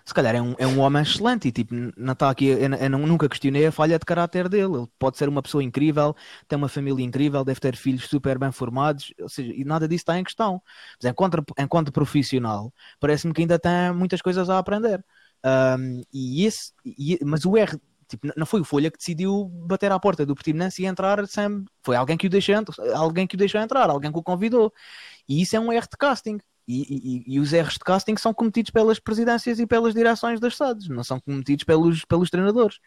se 0.04 0.12
calhar, 0.14 0.34
é 0.34 0.42
um, 0.42 0.54
é 0.58 0.66
um 0.66 0.80
homem 0.80 1.02
excelente 1.02 1.48
e 1.48 1.52
tipo, 1.52 1.74
não 1.96 2.12
está 2.12 2.30
aqui. 2.30 2.46
Eu, 2.46 2.58
eu 2.74 2.90
nunca 2.90 3.28
questionei 3.28 3.66
a 3.66 3.72
falha 3.72 3.98
de 3.98 4.04
caráter 4.04 4.48
dele. 4.48 4.74
Ele 4.76 4.88
pode 4.98 5.16
ser 5.18 5.28
uma 5.28 5.42
pessoa 5.42 5.62
incrível, 5.62 6.14
tem 6.48 6.56
uma 6.56 6.68
família 6.68 7.04
incrível, 7.04 7.44
deve 7.44 7.60
ter 7.60 7.76
filhos 7.76 8.04
super 8.08 8.38
bem 8.38 8.50
formados, 8.52 9.12
ou 9.20 9.28
seja, 9.28 9.52
e 9.54 9.64
nada 9.64 9.86
disso 9.88 10.02
está 10.02 10.18
em 10.18 10.24
questão. 10.24 10.60
Mas 11.02 11.10
enquanto, 11.10 11.44
enquanto 11.58 11.92
profissional, 11.92 12.72
parece-me 12.98 13.32
que 13.32 13.42
ainda 13.42 13.58
tem 13.58 13.92
muitas 13.94 14.20
coisas 14.22 14.48
a 14.50 14.58
aprender. 14.58 15.04
Ahm, 15.42 16.02
e 16.12 16.44
esse, 16.46 16.72
e- 16.84 17.18
mas 17.24 17.44
o 17.46 17.56
R, 17.56 17.78
tipo, 18.10 18.28
não 18.36 18.46
foi 18.46 18.60
o 18.60 18.64
Folha 18.64 18.90
que 18.90 18.98
decidiu 18.98 19.46
bater 19.66 19.90
à 19.92 19.98
porta 19.98 20.26
do 20.26 20.34
Portimonense 20.34 20.82
e 20.82 20.86
entrar 20.86 21.26
sem. 21.28 21.64
Foi 21.82 21.96
alguém 21.96 22.16
que 22.18 22.26
o 22.26 22.30
deixou, 22.30 22.54
alguém 22.94 23.26
que 23.26 23.34
o 23.36 23.38
deixou 23.38 23.60
entrar, 23.60 23.88
alguém 23.90 24.12
que 24.12 24.18
o 24.18 24.22
convidou. 24.22 24.72
E 25.28 25.42
isso 25.42 25.56
é 25.56 25.60
um 25.60 25.72
erro 25.72 25.86
de 25.90 25.96
casting. 25.98 26.38
E, 26.68 27.24
e- 27.28 27.34
e 27.34 27.40
os 27.40 27.52
erros 27.52 27.72
de 27.74 27.80
casting 27.80 28.16
são 28.16 28.32
cometidos 28.32 28.70
pelas 28.70 29.00
presidências 29.00 29.58
e 29.58 29.66
pelas 29.66 29.92
direções 29.92 30.38
das 30.38 30.54
SADs, 30.56 30.88
não 30.88 31.02
são 31.02 31.18
cometidos 31.18 31.64
pelos, 31.64 32.04
pelos 32.04 32.30
treinadores. 32.30 32.78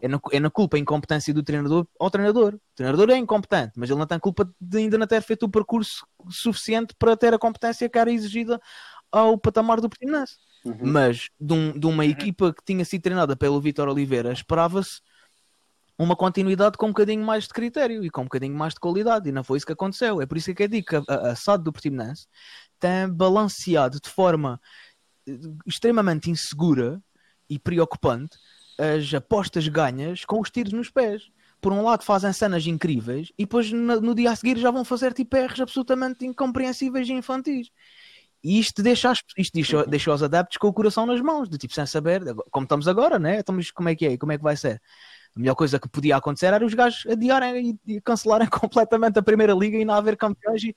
É 0.00 0.06
na, 0.06 0.20
é 0.30 0.38
na 0.38 0.50
culpa 0.50 0.76
a 0.76 0.80
incompetência 0.80 1.34
do 1.34 1.42
treinador 1.42 1.84
ao 1.98 2.10
treinador. 2.10 2.54
O 2.54 2.60
treinador 2.76 3.10
é 3.10 3.16
incompetente, 3.16 3.72
mas 3.76 3.90
ele 3.90 3.98
não 3.98 4.06
tem 4.06 4.20
culpa 4.20 4.48
de 4.60 4.78
ainda 4.78 4.96
não 4.98 5.06
ter 5.06 5.20
feito 5.22 5.46
o 5.46 5.48
percurso 5.48 6.06
suficiente 6.30 6.94
para 6.96 7.16
ter 7.16 7.34
a 7.34 7.38
competência 7.38 7.88
que 7.88 7.98
era 7.98 8.12
exigida 8.12 8.60
ao 9.14 9.38
patamar 9.38 9.80
do 9.80 9.88
Portimonense. 9.88 10.36
Uhum. 10.64 10.76
Mas 10.80 11.28
de, 11.40 11.52
um- 11.52 11.78
de 11.78 11.86
uma 11.86 12.04
equipa 12.04 12.52
que 12.52 12.64
tinha 12.64 12.84
sido 12.84 13.02
treinada 13.02 13.36
pelo 13.36 13.60
Vitor 13.60 13.88
Oliveira, 13.88 14.32
esperava-se 14.32 15.00
uma 15.98 16.16
continuidade 16.16 16.76
com 16.76 16.86
um 16.86 16.90
bocadinho 16.90 17.24
mais 17.24 17.44
de 17.44 17.50
critério 17.50 18.04
e 18.04 18.10
com 18.10 18.22
um 18.22 18.24
bocadinho 18.24 18.54
mais 18.56 18.74
de 18.74 18.80
qualidade, 18.80 19.28
e 19.28 19.32
não 19.32 19.44
foi 19.44 19.58
isso 19.58 19.66
que 19.66 19.72
aconteceu. 19.72 20.20
É 20.20 20.26
por 20.26 20.36
isso 20.36 20.52
que 20.52 20.62
eu 20.62 20.68
digo 20.68 20.86
que 20.86 20.96
a, 20.96 21.02
a, 21.06 21.30
a 21.30 21.36
SAD 21.36 21.62
do 21.64 21.72
Portimonense 21.72 22.26
tem 22.80 23.08
balanceado 23.08 24.00
de 24.00 24.08
forma 24.08 24.60
eh, 25.28 25.38
extremamente 25.66 26.30
insegura 26.30 27.00
e 27.48 27.58
preocupante 27.58 28.36
as 28.76 29.14
apostas 29.14 29.68
ganhas 29.68 30.24
com 30.24 30.40
os 30.40 30.50
tiros 30.50 30.72
nos 30.72 30.90
pés. 30.90 31.30
Por 31.60 31.72
um 31.72 31.82
lado 31.82 32.02
fazem 32.02 32.32
cenas 32.32 32.66
incríveis 32.66 33.28
e 33.38 33.44
depois 33.44 33.70
no, 33.70 34.00
no 34.00 34.14
dia 34.14 34.32
a 34.32 34.36
seguir 34.36 34.58
já 34.58 34.70
vão 34.70 34.84
fazer 34.84 35.12
tipo 35.12 35.36
erros 35.36 35.60
absolutamente 35.60 36.26
incompreensíveis 36.26 37.08
e 37.08 37.12
infantis. 37.12 37.70
E 38.44 38.58
isto 38.60 38.82
deixa, 38.82 39.10
as- 39.10 39.22
isto 39.38 39.54
deixa, 39.54 39.86
deixa 39.86 40.12
os 40.12 40.22
adeptos 40.22 40.58
com 40.58 40.68
o 40.68 40.72
coração 40.72 41.06
nas 41.06 41.20
mãos, 41.22 41.48
de 41.48 41.56
tipo 41.56 41.72
sem 41.72 41.86
saber, 41.86 42.22
como 42.50 42.64
estamos 42.64 42.86
agora, 42.86 43.18
né? 43.18 43.38
Estamos, 43.40 43.70
como 43.70 43.88
é 43.88 43.94
que 43.94 44.04
é? 44.06 44.18
Como 44.18 44.32
é 44.32 44.36
que 44.36 44.44
vai 44.44 44.54
ser? 44.54 44.82
A 45.36 45.40
melhor 45.40 45.54
coisa 45.56 45.80
que 45.80 45.88
podia 45.88 46.16
acontecer 46.16 46.46
era 46.46 46.64
os 46.64 46.74
gajos 46.74 47.06
adiarem 47.10 47.80
e, 47.86 47.94
e 47.96 48.00
cancelarem 48.02 48.46
completamente 48.52 49.18
a 49.18 49.22
primeira 49.22 49.52
liga 49.54 49.76
e 49.78 49.84
não 49.84 49.94
haver 49.94 50.16
campeões. 50.16 50.62
E, 50.62 50.76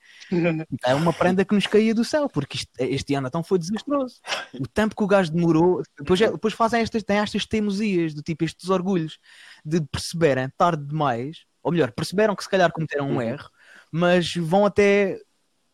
é 0.85 0.95
uma 0.95 1.11
prenda 1.13 1.43
que 1.45 1.53
nos 1.53 1.67
caía 1.67 1.93
do 1.93 2.03
céu, 2.05 2.27
porque 2.29 2.55
isto- 2.57 2.71
este 2.79 3.13
ano 3.13 3.27
então 3.27 3.43
foi 3.43 3.59
desastroso. 3.59 4.15
O 4.59 4.65
tempo 4.67 4.95
que 4.95 5.03
o 5.03 5.07
gajo 5.07 5.31
demorou, 5.31 5.83
depois, 5.99 6.19
é- 6.21 6.31
depois 6.31 6.53
fazem 6.53 6.81
estas, 6.81 7.03
têm 7.03 7.17
estas 7.17 7.45
teimosias, 7.45 8.13
do 8.13 8.23
tipo 8.23 8.45
estes 8.45 8.69
orgulhos, 8.69 9.19
de 9.63 9.81
perceberem 9.81 10.49
tarde 10.57 10.83
demais, 10.85 11.43
ou 11.61 11.71
melhor, 11.71 11.91
perceberam 11.91 12.33
que 12.35 12.43
se 12.43 12.49
calhar 12.49 12.71
cometeram 12.71 13.09
um 13.09 13.21
erro, 13.21 13.49
mas 13.91 14.33
vão 14.33 14.65
até, 14.65 15.19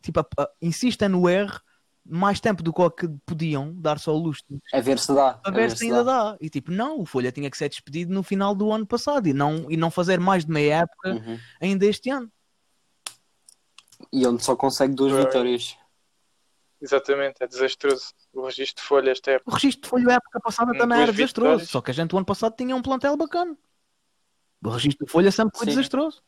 tipo, 0.02 0.20
a- 0.20 0.26
a- 0.42 0.48
insistem 0.60 1.08
no 1.08 1.26
erro 1.28 1.58
mais 2.06 2.38
tempo 2.40 2.62
do 2.62 2.72
que 2.90 3.08
podiam 3.24 3.72
dar 3.74 3.98
só 3.98 4.14
o 4.14 4.18
luxo 4.18 4.42
A 4.72 4.80
ver 4.80 4.98
se 4.98 5.14
dá. 5.14 5.40
a 5.42 5.50
ver 5.50 5.74
se 5.76 5.84
ainda 5.84 6.04
dá. 6.04 6.36
E 6.40 6.50
tipo, 6.50 6.70
não, 6.70 7.00
o 7.00 7.06
Folha 7.06 7.32
tinha 7.32 7.50
que 7.50 7.56
ser 7.56 7.68
despedido 7.68 8.12
no 8.12 8.22
final 8.22 8.54
do 8.54 8.70
ano 8.70 8.86
passado 8.86 9.26
e 9.26 9.32
não, 9.32 9.70
e 9.70 9.76
não 9.76 9.90
fazer 9.90 10.20
mais 10.20 10.44
de 10.44 10.52
meia 10.52 10.80
época 10.82 11.14
Uhum. 11.14 11.38
ainda 11.60 11.86
este 11.86 12.10
ano. 12.10 12.30
E 14.12 14.26
onde 14.26 14.44
só 14.44 14.54
consegue 14.54 14.94
duas 14.94 15.12
vitórias. 15.24 15.76
Exatamente, 16.80 17.36
é 17.42 17.46
desastroso. 17.46 18.12
O 18.34 18.44
registro 18.44 18.82
de 18.82 18.88
folha 18.88 19.10
esta 19.10 19.30
época. 19.30 19.50
O 19.50 19.54
registro 19.54 19.82
de 19.82 19.88
Folha 19.88 20.10
a 20.10 20.14
época 20.16 20.40
passada 20.40 20.76
também 20.76 21.00
era 21.00 21.12
desastroso, 21.12 21.50
vitórias. 21.52 21.70
só 21.70 21.80
que 21.80 21.90
a 21.90 21.94
gente 21.94 22.14
o 22.14 22.18
ano 22.18 22.26
passado 22.26 22.54
tinha 22.56 22.76
um 22.76 22.82
plantel 22.82 23.16
bacana. 23.16 23.56
O 24.62 24.68
registro 24.68 25.06
de 25.06 25.10
Folha 25.12 25.30
sempre 25.32 25.56
foi 25.56 25.66
Sim. 25.66 25.70
desastroso. 25.76 26.22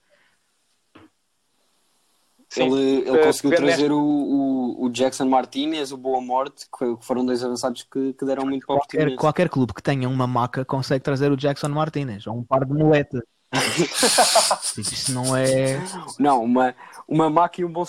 Sim, 2.56 2.72
Ele, 2.72 3.06
ele 3.06 3.18
eh, 3.18 3.22
conseguiu 3.22 3.54
trazer 3.54 3.92
o, 3.92 4.00
o, 4.00 4.84
o 4.86 4.88
Jackson 4.88 5.26
Martinez, 5.26 5.92
o 5.92 5.96
Boa 5.98 6.22
Morte, 6.22 6.66
que 6.66 6.96
foram 7.02 7.26
dois 7.26 7.44
avançados 7.44 7.82
que, 7.82 8.14
que 8.14 8.24
deram 8.24 8.46
muito 8.46 8.66
para 8.66 8.76
o 8.76 8.78
Qualquer, 8.78 9.16
qualquer 9.16 9.48
clube 9.50 9.74
que 9.74 9.82
tenha 9.82 10.08
uma 10.08 10.26
maca 10.26 10.64
consegue 10.64 11.04
trazer 11.04 11.30
o 11.30 11.36
Jackson 11.36 11.68
Martinez 11.68 12.26
ou 12.26 12.34
um 12.34 12.42
par 12.42 12.64
de 12.64 12.72
moletas. 12.72 13.20
Isso 14.78 15.12
não 15.12 15.36
é. 15.36 15.78
Não, 16.18 16.42
uma, 16.42 16.74
uma 17.06 17.28
maca 17.28 17.60
e 17.60 17.64
um 17.66 17.70
bom. 17.70 17.84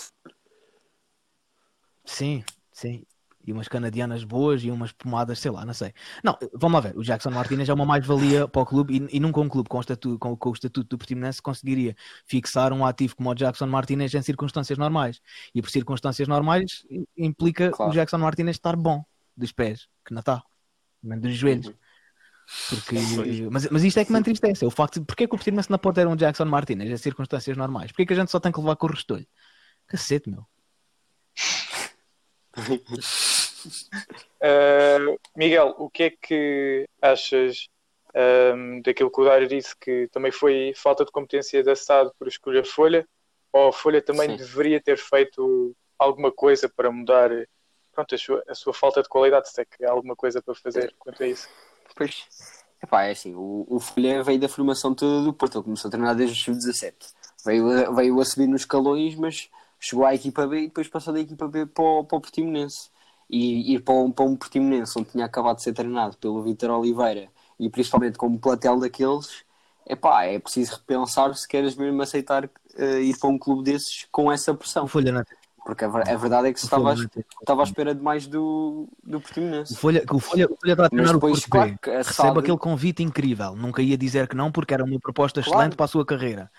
Sim, 2.04 2.44
sim. 2.74 3.06
E 3.48 3.54
umas 3.54 3.70
canadianas 3.70 4.26
boas 4.26 4.62
e 4.62 4.70
umas 4.70 4.92
pomadas, 4.92 5.40
sei 5.40 5.50
lá, 5.50 5.66
não 5.66 5.74
sei. 5.74 5.94
Não, 6.22 6.38
vamos 6.54 6.76
lá 6.76 6.90
ver. 6.90 6.98
O 6.98 7.04
Jackson 7.04 7.32
Martinez 7.32 7.70
é 7.70 7.74
uma 7.74 7.86
mais-valia 7.86 8.46
para 8.46 8.62
o 8.62 8.66
clube 8.66 9.08
e, 9.10 9.18
e 9.18 9.20
nunca 9.22 9.40
um 9.40 9.48
clube 9.48 9.70
com 9.70 9.78
o, 9.78 9.80
estatuto, 9.80 10.20
com, 10.20 10.36
com 10.36 10.50
o 10.50 10.54
estatuto 10.54 10.90
do 10.90 10.98
Portimonense 10.98 11.42
conseguiria 11.42 11.96
fixar 12.26 12.74
um 12.74 12.86
ativo 12.86 13.16
como 13.16 13.30
o 13.30 13.34
Jackson 13.34 13.68
Martinez 13.68 14.14
em 14.14 14.22
circunstâncias 14.22 14.78
normais. 14.78 15.22
E 15.56 15.62
por 15.62 15.70
circunstâncias 15.70 16.28
normais 16.28 16.86
implica 17.18 17.72
Claro. 17.72 17.92
o 17.92 17.96
Jackson 17.96 18.18
Martinez 18.18 18.58
estar 18.58 18.76
bom 18.76 19.04
dos 19.36 19.54
pés, 19.54 19.88
que 20.06 20.14
não 20.14 20.20
está. 20.20 20.44
Também 21.02 21.20
dos 21.20 21.34
joelhos. 21.34 21.72
Porque, 22.70 22.96
mas, 23.52 23.70
mas 23.70 23.84
isto 23.84 24.00
é 24.00 24.06
que 24.06 24.12
me 24.12 24.20
entristece. 24.20 24.64
É 24.64 24.68
o 24.68 24.72
facto 24.72 25.00
de 25.00 25.06
porque 25.06 25.26
é 25.26 25.28
que 25.28 25.36
o 25.36 25.38
Portimonense 25.38 25.70
não 25.70 25.78
pode 25.78 25.96
ter 25.96 26.08
um 26.08 26.16
Jackson 26.16 26.46
Martinez 26.46 26.90
em 26.90 26.98
circunstâncias 26.98 27.58
normais? 27.58 27.92
Porque 27.92 28.04
é 28.04 28.06
que 28.06 28.14
a 28.14 28.16
gente 28.16 28.32
só 28.32 28.40
tem 28.40 28.52
que 28.52 28.60
levar 28.60 28.76
com 28.76 28.88
o 28.88 28.90
restolho? 28.90 29.28
Cacete, 29.88 30.30
meu. 30.30 30.46
Uh, 34.42 35.18
Miguel, 35.36 35.76
o 35.78 35.90
que 35.90 36.04
é 36.04 36.10
que 36.10 36.86
achas 37.02 37.68
um, 38.54 38.82
daquilo 38.82 39.12
que 39.12 39.22
o 39.22 39.26
Dário 39.26 39.48
disse 39.48 39.76
que 39.80 40.08
também 40.12 40.32
foi 40.32 40.74
falta 40.76 41.06
de 41.06 41.12
competência 41.12 41.64
da 41.64 41.76
SAD 41.76 42.12
por 42.18 42.28
escolher 42.28 42.66
Folha? 42.66 43.08
Ou 43.54 43.70
a 43.70 43.74
Folha 43.74 44.02
também 44.02 44.30
Sim. 44.32 44.38
deveria 44.38 44.82
ter 44.82 44.98
feito 44.98 45.76
alguma 45.98 46.32
coisa 46.32 46.70
para 46.70 46.92
mudar 46.92 47.30
pronto, 47.92 48.14
a, 48.14 48.18
sua, 48.18 48.44
a 48.48 48.54
sua 48.56 48.74
falta 48.74 49.02
de 49.02 49.10
qualidade? 49.10 49.50
Se 49.50 49.62
é 49.62 49.66
que 49.66 49.84
há 49.86 49.92
alguma 49.92 50.16
coisa 50.16 50.42
para 50.42 50.54
fazer 50.54 50.94
quanto 51.00 51.24
a 51.24 51.28
isso? 51.28 51.48
Pois, 51.96 52.28
epá, 52.84 53.06
é 53.06 53.12
assim, 53.12 53.34
o, 53.34 53.66
o 53.68 53.80
Folha 53.80 54.22
veio 54.22 54.40
da 54.40 54.50
formação 54.50 54.94
toda 54.94 55.24
do 55.24 55.34
Porto, 55.34 55.58
ele 55.58 55.64
começou 55.64 55.90
a 55.90 55.92
treinar 55.92 56.16
desde 56.16 56.36
os 56.36 56.44
sub-17. 56.44 56.94
Veio, 57.46 57.70
a- 57.72 57.92
veio 57.92 58.20
a 58.20 58.26
subir 58.26 58.48
nos 58.48 58.62
escalões, 58.62 59.16
mas 59.16 59.50
chegou 59.80 60.06
à 60.06 60.14
equipa 60.14 60.46
B 60.46 60.60
e 60.60 60.68
depois 60.68 60.88
passou 60.88 61.14
da 61.14 61.20
equipa 61.20 61.48
B 61.48 61.66
para 61.66 61.84
o, 61.84 62.04
para 62.04 62.18
o 62.18 62.22
Portimonense. 62.22 62.92
E 63.30 63.74
ir 63.74 63.82
para 63.82 63.94
um, 63.94 64.12
para 64.12 64.26
um 64.26 64.36
Portimonense 64.36 64.98
onde 64.98 65.10
tinha 65.10 65.26
acabado 65.26 65.58
de 65.58 65.64
ser 65.64 65.74
treinado 65.74 66.18
pelo 66.18 66.42
Vítor 66.42 66.72
Oliveira 66.72 67.30
e 67.60 67.70
principalmente 67.70 68.18
como 68.18 68.40
platel 68.40 68.80
daqueles, 68.80 69.44
epá, 69.86 70.24
é 70.24 70.40
preciso 70.40 70.76
repensar 70.76 71.34
se 71.36 71.48
queres 71.48 71.76
mesmo 71.76 72.02
aceitar 72.02 72.50
eh, 72.78 73.02
ir 73.02 73.18
para 73.18 73.30
um 73.30 73.38
clube 73.38 73.64
desses 73.64 74.08
com 74.12 74.32
essa 74.32 74.52
O 74.52 74.58
pressão. 74.58 74.88
Folha 74.88 75.12
não 75.12 75.24
Porque 75.66 75.84
a, 75.84 75.88
a 75.88 76.16
verdade 76.16 76.48
é 76.48 76.54
que 76.54 76.60
se 76.60 76.66
o 76.66 76.68
estava, 76.68 76.94
estava 76.94 77.62
à 77.62 77.66
espera 77.66 77.96
de 77.96 78.02
mais 78.02 78.28
do, 78.28 78.88
do 79.04 79.20
Portimonense. 79.20 79.74
O 79.74 79.76
Folha, 79.76 80.04
o 80.10 80.20
Folha, 80.20 80.46
o 80.46 80.56
Folha 80.56 80.74
está 80.74 80.86
a 80.86 80.90
treinar 80.90 81.12
o 81.12 81.14
depois, 81.16 81.46
Porto 81.46 81.50
claro, 81.50 81.98
Recebe 81.98 82.40
aquele 82.40 82.58
convite 82.58 83.04
incrível. 83.04 83.56
Nunca 83.56 83.82
ia 83.82 83.98
dizer 83.98 84.28
que 84.28 84.36
não, 84.36 84.52
porque 84.52 84.74
era 84.74 84.84
uma 84.84 85.00
proposta 85.00 85.42
Claro. 85.42 85.58
excelente 85.58 85.76
para 85.76 85.86
a 85.86 85.90
sua 85.90 86.06
carreira. 86.06 86.52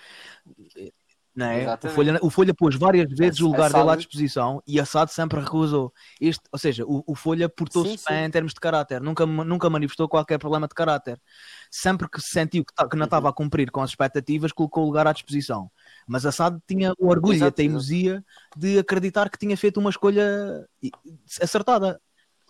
É? 1.45 1.79
o. 1.85 1.89
Folha, 1.91 2.19
o 2.23 2.31
Folha 2.31 2.55
pôs 2.55 2.75
várias 2.77 3.09
vezes 3.11 3.41
A- 3.41 3.45
o 3.45 3.49
lugar 3.49 3.73
dele 3.73 3.91
à 3.91 3.97
disposição 3.97 4.63
e 4.67 4.81
a 4.81 4.85
SAD 4.85 5.13
sempre 5.13 5.41
recusou. 5.41 5.93
Este, 6.21 6.43
ou 6.51 6.59
seja, 6.59 6.85
o, 6.87 7.05
o 7.07 7.15
Folha 7.15 7.49
portou-se 7.49 8.03
bem 8.09 8.25
em 8.25 8.31
termos 8.31 8.53
de 8.55 8.61
caráter. 8.61 9.01
Nunca, 9.01 9.25
nunca 9.27 9.71
manifestou 9.71 10.09
qualquer 10.09 10.39
problema 10.39 10.67
de 10.67 10.75
caráter. 10.75 11.21
Sempre 11.71 12.09
que 12.09 12.21
se 12.21 12.31
sentiu 12.31 12.65
que, 12.65 12.73
que 12.75 12.97
não 12.97 13.01
Uhum. 13.01 13.05
estava 13.05 13.29
a 13.29 13.33
cumprir 13.33 13.71
com 13.71 13.81
as 13.83 13.91
expectativas, 13.91 14.53
colocou 14.53 14.83
o 14.85 14.87
lugar 14.87 15.07
à 15.07 15.13
disposição. 15.13 15.71
Mas 16.07 16.25
a 16.27 16.33
SAD 16.33 16.59
tinha 16.67 16.93
o 16.99 17.09
orgulho 17.09 17.35
e 17.35 17.37
a 17.37 17.47
Exato, 17.47 17.57
teimosia 17.57 18.25
de 18.57 18.79
acreditar 18.79 19.29
que 19.31 19.39
tinha 19.39 19.57
feito 19.57 19.79
uma 19.79 19.91
escolha 19.91 20.67
acertada. 21.41 22.01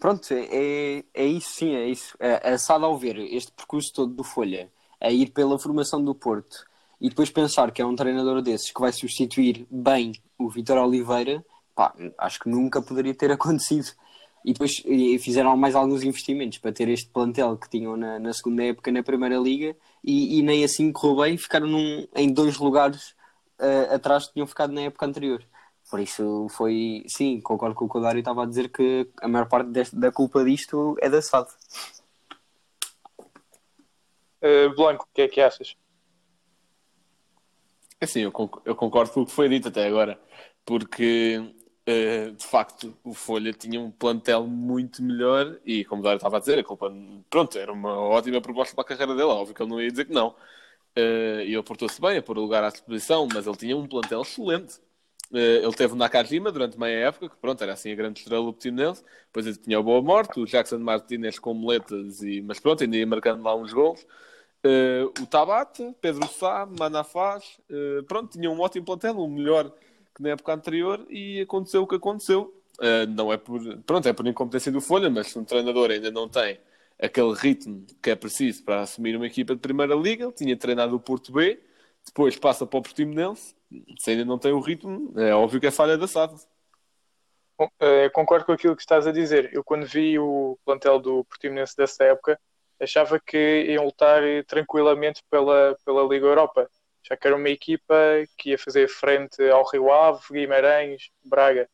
Pronto, 0.01 0.33
é, 0.33 0.47
é, 0.51 1.05
é 1.15 1.27
isso 1.27 1.51
sim, 1.55 1.75
é 1.75 1.89
isso. 1.89 2.17
A, 2.21 2.51
a 2.51 2.59
SAD 2.59 2.85
ao 2.85 2.97
ver 2.97 3.19
este 3.19 3.51
percurso 3.53 3.93
todo 3.93 4.15
do 4.15 4.23
Folha, 4.23 4.71
a 5.01 5.11
ir 5.11 5.31
pela 5.31 5.59
formação 5.59 6.03
do 6.03 6.15
Porto 6.15 6.65
e 7.01 7.09
depois 7.09 7.31
pensar 7.31 7.71
que 7.71 7.81
é 7.83 7.87
um 7.87 7.95
treinador 7.95 8.43
desses 8.43 8.71
que 8.71 8.81
vai 8.81 8.93
substituir 8.93 9.67
bem 9.71 10.13
o 10.39 10.49
Vitor 10.49 10.79
Oliveira, 10.79 11.45
pá, 11.75 11.95
acho 12.19 12.41
que 12.41 12.49
nunca 12.49 12.83
poderia 12.83 13.15
ter 13.15 13.31
acontecido. 13.33 13.89
E 14.45 14.53
depois 14.53 14.83
e 14.87 15.19
fizeram 15.19 15.57
mais 15.57 15.75
alguns 15.75 16.03
investimentos 16.05 16.59
para 16.59 16.73
ter 16.73 16.89
este 16.89 17.11
plantel 17.11 17.57
que 17.57 17.69
tinham 17.69 17.97
na, 17.97 18.19
na 18.19 18.33
segunda 18.33 18.65
época 18.65 18.91
na 18.93 19.03
Primeira 19.03 19.37
Liga 19.37 19.77
e, 20.03 20.39
e 20.39 20.43
nem 20.43 20.65
assim 20.65 20.93
correu 20.93 21.17
bem, 21.25 21.37
ficaram 21.37 21.67
num- 21.67 22.07
em 22.15 22.33
dois 22.33 22.57
lugares 22.57 23.15
eh, 23.59 23.89
atrás 23.95 24.27
que 24.29 24.35
tinham 24.35 24.47
ficado 24.47 24.73
na 24.73 24.83
época 24.83 25.05
anterior. 25.07 25.45
Por 25.91 25.99
isso 26.01 26.47
foi, 26.51 27.05
sim, 27.09 27.41
concordo 27.41 27.75
com 27.75 27.87
o 27.87 27.89
que 27.89 27.99
o 27.99 28.01
Dário 28.01 28.21
estava 28.21 28.45
a 28.45 28.47
dizer 28.47 28.69
que 28.69 29.09
a 29.21 29.27
maior 29.27 29.49
parte 29.49 29.71
deste- 29.71 29.97
da 29.97 30.13
culpa 30.13 30.45
disto 30.45 30.97
é 31.01 31.11
da 31.11 31.21
SAD. 31.21 31.49
Uh, 34.41 34.75
Blanco, 34.77 35.05
o 35.11 35.15
que 35.15 35.23
é 35.23 35.29
que 35.29 35.41
achas? 35.41 35.77
É 38.01 38.05
Assim, 38.05 38.21
eu 38.21 38.33
conc- 38.33 38.63
eu 38.65 38.77
concordo 38.77 39.13
com 39.13 39.23
o 39.23 39.27
que 39.27 39.33
foi 39.33 39.49
dito 39.49 39.69
até 39.69 39.87
agora, 39.87 40.21
porque 40.65 41.41
eh, 41.87 42.31
de 42.31 42.45
facto 42.47 42.97
o 43.03 43.13
Folha 43.15 43.53
tinha 43.53 43.81
um 43.81 43.91
plantel 43.91 44.47
muito 44.47 45.03
melhor 45.03 45.59
e, 45.65 45.85
como 45.85 46.01
o 46.01 46.05
Dário 46.05 46.17
estava 46.19 46.37
a 46.37 46.41
dizer, 46.41 46.59
a 46.59 46.65
culpa, 46.65 46.93
pronto, 47.29 47.59
era 47.59 47.73
uma 47.73 47.99
ótima 47.99 48.41
proposta 48.41 48.75
para 48.75 48.83
a 48.85 48.87
carreira 48.87 49.15
dele, 49.15 49.29
óbvio 49.29 49.55
que 49.55 49.63
ele 49.63 49.71
não 49.71 49.81
ia 49.81 49.91
dizer 49.91 50.05
que 50.05 50.13
não. 50.13 50.35
Eh, 50.97 51.47
e 51.49 51.55
ele 51.55 51.63
portou-se 51.65 52.01
bem 52.01 52.19
a 52.19 52.23
pôr 52.23 52.39
o 52.39 52.43
lugar 52.43 52.65
à 52.65 52.71
disposição, 52.71 53.29
mas 53.33 53.47
ele 53.47 53.57
tinha 53.57 53.77
um 53.77 53.87
plantel 53.89 54.23
excelente. 54.23 54.81
Eh, 55.35 55.59
ele 55.63 55.73
teve 55.75 55.93
o 55.95 55.97
Nakajima 55.97 56.51
durante 56.53 56.79
meia 56.79 57.09
época, 57.09 57.29
que 57.31 57.37
pronto, 57.37 57.63
era 57.63 57.73
assim 57.75 57.93
a 57.93 57.95
grande 57.97 58.21
estrela 58.21 58.45
do 58.45 58.53
Portimonense. 58.53 59.05
Depois 59.27 59.47
ele 59.47 59.57
tinha 59.59 59.81
o 59.81 59.83
Boa 59.83 60.03
Morte, 60.03 60.41
o 60.41 60.47
Jackson 60.47 60.79
Martinez 60.79 61.39
com 61.39 61.55
moletas, 61.55 62.23
e, 62.23 62.43
mas 62.43 62.61
pronto, 62.61 62.83
ainda 62.85 62.97
ia 62.97 63.07
marcando 63.07 63.43
lá 63.43 63.55
uns 63.57 63.73
gols. 63.73 64.07
Eh, 64.71 65.05
o 65.23 65.27
Tabata, 65.27 65.95
Pedro 65.99 66.29
Sá, 66.29 66.67
Manafaz, 66.79 67.59
eh, 67.71 68.03
pronto, 68.07 68.33
tinha 68.33 68.51
um 68.51 68.61
ótimo 68.61 68.85
plantel, 68.85 69.19
um 69.19 69.27
melhor 69.27 69.71
que 70.15 70.23
na 70.23 70.31
época 70.31 70.53
anterior, 70.53 71.07
e 71.09 71.41
aconteceu 71.41 71.83
o 71.83 71.87
que 71.87 71.95
aconteceu. 71.95 72.55
Eh, 72.79 73.07
não 73.07 73.33
é 73.33 73.39
por, 73.39 73.63
pronto, 73.87 74.07
é 74.07 74.13
por 74.13 74.27
incompetência 74.27 74.71
do 74.71 74.83
Folha, 74.83 75.09
mas 75.09 75.29
se 75.29 75.39
um 75.39 75.45
treinador 75.45 75.91
ainda 75.91 76.11
não 76.11 76.29
tem 76.29 76.61
aquele 77.01 77.33
ritmo 77.33 77.87
que 78.03 78.11
é 78.11 78.15
preciso 78.15 78.63
para 78.63 78.83
assumir 78.83 79.17
uma 79.17 79.27
equipa 79.27 79.55
de 79.55 79.61
Primeira 79.61 79.95
Liga, 79.95 80.25
ele 80.25 80.33
tinha 80.33 80.57
treinado 80.57 80.95
o 80.95 81.01
Porto 81.01 81.33
B, 81.33 81.59
depois 82.05 82.37
passa 82.37 82.67
para 82.67 82.79
o 82.79 82.83
Portimonense, 82.83 83.55
se 83.99 84.11
ainda 84.11 84.25
não 84.27 84.39
tem 84.39 84.53
o 84.53 84.61
ritmo, 84.61 85.13
é 85.17 85.35
óbvio 85.35 85.61
que 85.61 85.67
é 85.67 85.71
falha 85.71 85.97
da 85.97 86.07
SAD. 86.07 86.35
Bom, 87.57 87.69
concordo 88.13 88.45
com 88.47 88.53
aquilo 88.53 88.77
que 88.77 88.83
estás 88.83 89.07
a 89.07 89.13
dizer. 89.13 89.51
Eu, 89.53 89.65
quando 89.65 89.85
vi 89.87 90.19
o 90.19 90.59
plantel 90.65 90.99
do 91.01 91.25
Portimonense 91.25 91.77
dessa 91.77 92.05
época, 92.05 92.39
achava 92.81 93.21
que 93.21 93.65
iam 93.69 93.85
lutar 93.85 94.23
tranquilamente 94.47 95.23
pela, 95.31 95.77
pela 95.85 96.03
Liga 96.05 96.27
Europa. 96.27 96.71
Já 97.03 97.17
que 97.17 97.27
era 97.27 97.37
uma 97.37 97.49
equipa 97.49 97.95
que 98.37 98.51
ia 98.51 98.59
fazer 98.59 98.89
frente 98.89 99.43
ao 99.51 99.67
Rio 99.69 99.93
Ave, 99.93 100.21
Guimarães, 100.31 101.11
Braga. 101.25 101.69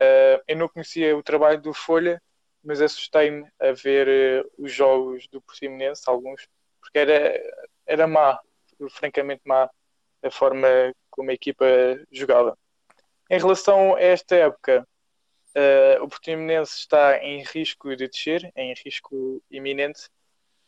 Eh, 0.00 0.42
eu 0.48 0.56
não 0.56 0.68
conhecia 0.68 1.16
o 1.16 1.22
trabalho 1.22 1.60
do 1.60 1.74
Folha, 1.74 2.20
mas 2.64 2.80
assustei-me 2.80 3.46
a 3.60 3.72
ver 3.72 4.08
eh, 4.08 4.44
os 4.58 4.72
jogos 4.72 5.28
do 5.28 5.42
Portimonense, 5.42 6.02
alguns, 6.06 6.48
porque 6.80 6.98
era, 6.98 7.40
era 7.86 8.06
má, 8.06 8.38
francamente 8.90 9.42
má, 9.44 9.68
a 10.22 10.30
forma 10.30 10.68
como 11.10 11.30
a 11.30 11.34
equipa 11.34 11.66
jogava. 12.10 12.56
Em 13.30 13.38
relação 13.38 13.94
a 13.96 14.00
esta 14.00 14.36
época, 14.36 14.86
Uh, 15.54 16.02
o 16.02 16.08
Portimonense 16.08 16.78
está 16.78 17.18
em 17.18 17.42
risco 17.42 17.94
de 17.94 18.08
descer, 18.08 18.50
em 18.56 18.72
risco 18.84 19.42
iminente. 19.50 20.08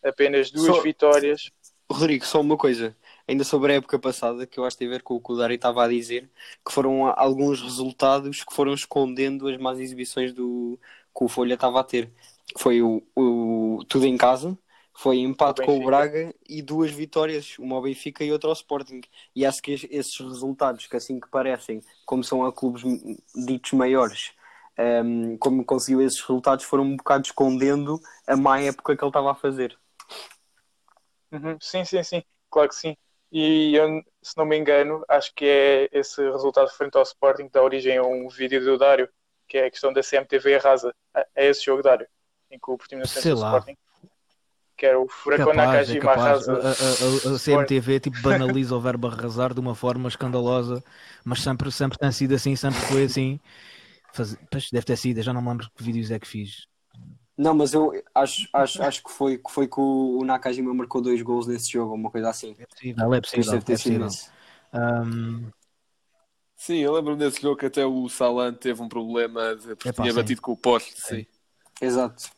Apenas 0.05 0.51
duas 0.51 0.77
Só- 0.77 0.83
vitórias. 0.83 1.51
Rodrigo, 1.91 2.25
só 2.25 2.41
uma 2.41 2.57
coisa, 2.57 2.97
ainda 3.29 3.45
sobre 3.45 3.73
a 3.73 3.77
época 3.77 3.99
passada, 3.99 4.47
que 4.47 4.59
eu 4.59 4.65
acho 4.65 4.75
que 4.77 4.81
tem 4.81 4.89
a 4.89 4.93
ver 4.93 5.03
com 5.03 5.15
o 5.17 5.21
que 5.21 5.33
o 5.33 5.37
Dário 5.37 5.55
estava 5.55 5.85
a 5.85 5.89
dizer, 5.89 6.31
que 6.67 6.73
foram 6.73 7.07
alguns 7.17 7.61
resultados 7.61 8.43
que 8.43 8.55
foram 8.55 8.73
escondendo 8.73 9.47
as 9.49 9.59
más 9.59 9.79
exibições 9.79 10.33
do 10.33 10.79
que 11.17 11.25
o 11.25 11.29
Folha 11.29 11.55
estava 11.55 11.81
a 11.81 11.85
ter. 11.85 12.11
Foi 12.59 12.81
o, 12.83 13.03
o 13.15 13.85
tudo 13.89 14.07
em 14.07 14.17
casa, 14.17 14.59
foi 14.95 15.19
empate 15.19 15.61
O 15.63 15.67
com 15.67 15.79
o. 15.79 15.85
Braga 15.85 16.35
e 16.49 16.63
duas 16.63 16.91
vitórias, 16.91 17.59
uma 17.59 17.77
ao 17.77 17.83
Benfica 17.83 18.25
e 18.25 18.33
outra 18.33 18.49
ao 18.49 18.55
Sporting. 18.55 19.03
E 19.37 19.45
acho 19.45 19.61
que 19.63 19.73
es- 19.75 19.87
esses 19.91 20.19
resultados, 20.19 20.87
que 20.87 20.97
assim 20.97 21.21
que 21.21 21.29
parecem, 21.29 21.83
como 22.07 22.25
são 22.25 22.45
a 22.47 22.53
clubes 22.53 22.83
ditos 23.47 23.73
maiores, 23.73 24.33
um, 25.05 25.37
como 25.39 25.65
conseguiu 25.65 26.01
esses 26.03 26.21
resultados, 26.21 26.65
foram 26.65 26.85
um 26.85 26.97
bocado 26.97 27.27
escondendo 27.27 28.01
a 28.27 28.37
má 28.37 28.59
época 28.61 28.97
que 28.97 29.05
ele 29.05 29.11
estava 29.11 29.33
a 29.33 29.35
fazer. 29.35 29.79
Uhum, 31.35 31.59
Sim, 31.61 31.85
sim, 31.85 32.03
sim, 32.03 32.23
claro 32.51 32.69
que 32.69 32.75
sim. 32.77 32.97
E 33.33 33.75
eu, 33.75 33.89
se 34.23 34.37
não 34.37 34.45
me 34.47 34.57
engano, 34.57 35.05
acho 35.09 35.35
que 35.35 35.45
é 35.45 35.89
esse 35.93 36.23
resultado 36.31 36.71
frente 36.71 36.97
ao 36.97 37.03
Sporting 37.03 37.45
que 37.47 37.53
dá 37.53 37.63
origem 37.63 37.99
a 37.99 38.03
um 38.03 38.29
vídeo 38.29 38.65
do 38.65 38.79
Dário, 38.79 39.09
que 39.49 39.59
é 39.59 39.67
a 39.67 39.71
questão 39.71 39.93
da 39.93 40.03
CMTV 40.03 40.59
rasa. 40.59 40.95
É 41.35 41.47
esse 41.47 41.65
jogo, 41.65 41.83
Dário, 41.83 42.07
em 42.51 42.59
que 42.59 42.71
o 42.71 42.79
Portimonense 42.79 43.15
Sei 43.15 43.33
vence 43.33 43.33
o 43.33 43.37
lá. 43.37 43.57
Sporting. 43.57 43.77
Que 44.77 44.87
era 44.87 45.01
o 45.01 45.09
Furacão 45.09 45.53
Capaz, 45.53 45.91
é 45.91 45.95
Nakajima. 45.95 46.11
A, 46.13 46.13
arrasa. 46.13 46.53
a- 46.53 47.33
a- 47.33 47.35
a 47.35 47.39
CMTV 47.39 48.01
tipo, 48.01 48.17
banaliza 48.21 48.77
o 48.77 48.81
verbo 48.81 49.09
arrasar 49.09 49.53
de 49.53 49.61
uma 49.61 49.75
forma 49.75 50.09
escandalosa, 50.09 50.83
mas 51.25 51.41
sempre, 51.43 51.71
sempre 51.73 51.99
tem 51.99 52.13
sido 52.13 52.35
assim, 52.35 52.55
sempre 52.57 52.81
foi 52.83 53.05
assim. 53.05 53.41
Faz... 54.13 54.37
Pois, 54.51 54.71
deve 54.71 54.87
ter 54.87 54.97
sido, 54.97 55.19
eu 55.19 55.23
já 55.25 55.33
não 55.33 55.43
me 55.43 55.49
lembro 55.51 55.71
que 55.77 55.83
vídeos 55.85 56.11
é 56.11 56.19
que 56.21 56.27
fiz. 56.29 56.67
Não, 57.37 57.53
mas 57.55 57.75
eu 57.75 57.93
acho, 58.15 58.49
acho, 58.53 58.83
acho 58.83 59.03
que 59.03 59.11
foi 59.11 59.39
que 59.39 59.51
foi 59.51 59.67
que 59.67 59.81
o, 59.81 60.25
Nakajima 60.25 60.73
marcou 60.73 61.01
dois 61.03 61.21
gols 61.21 61.47
nesse 61.47 61.71
jogo, 61.73 61.95
uma 61.95 62.11
coisa 62.11 62.31
assim. 62.31 62.55
É 62.59 62.67
possível, 62.67 63.15
é 63.15 63.21
possível. 63.21 63.53
deve 63.53 63.65
ter 63.65 63.73
É 63.73 63.77
possível. 63.77 64.09
Ahm, 64.73 65.51
Sim, 66.57 66.77
eu 66.79 66.93
lembro 66.93 67.17
desse 67.17 67.43
jogo 67.43 67.57
que 67.57 67.67
até 67.67 67.85
o 67.85 68.09
Salan 68.09 68.55
teve 68.55 68.81
um 68.81 68.89
problema 68.89 69.55
de, 69.57 69.75
porque 69.77 69.91
Epá, 69.91 70.03
tinha 70.03 70.13
sim. 70.13 70.21
batido 70.21 70.41
com 70.41 70.53
o 70.53 70.57
poste. 70.57 70.95
Sim. 71.01 71.27
Exato. 71.81 72.31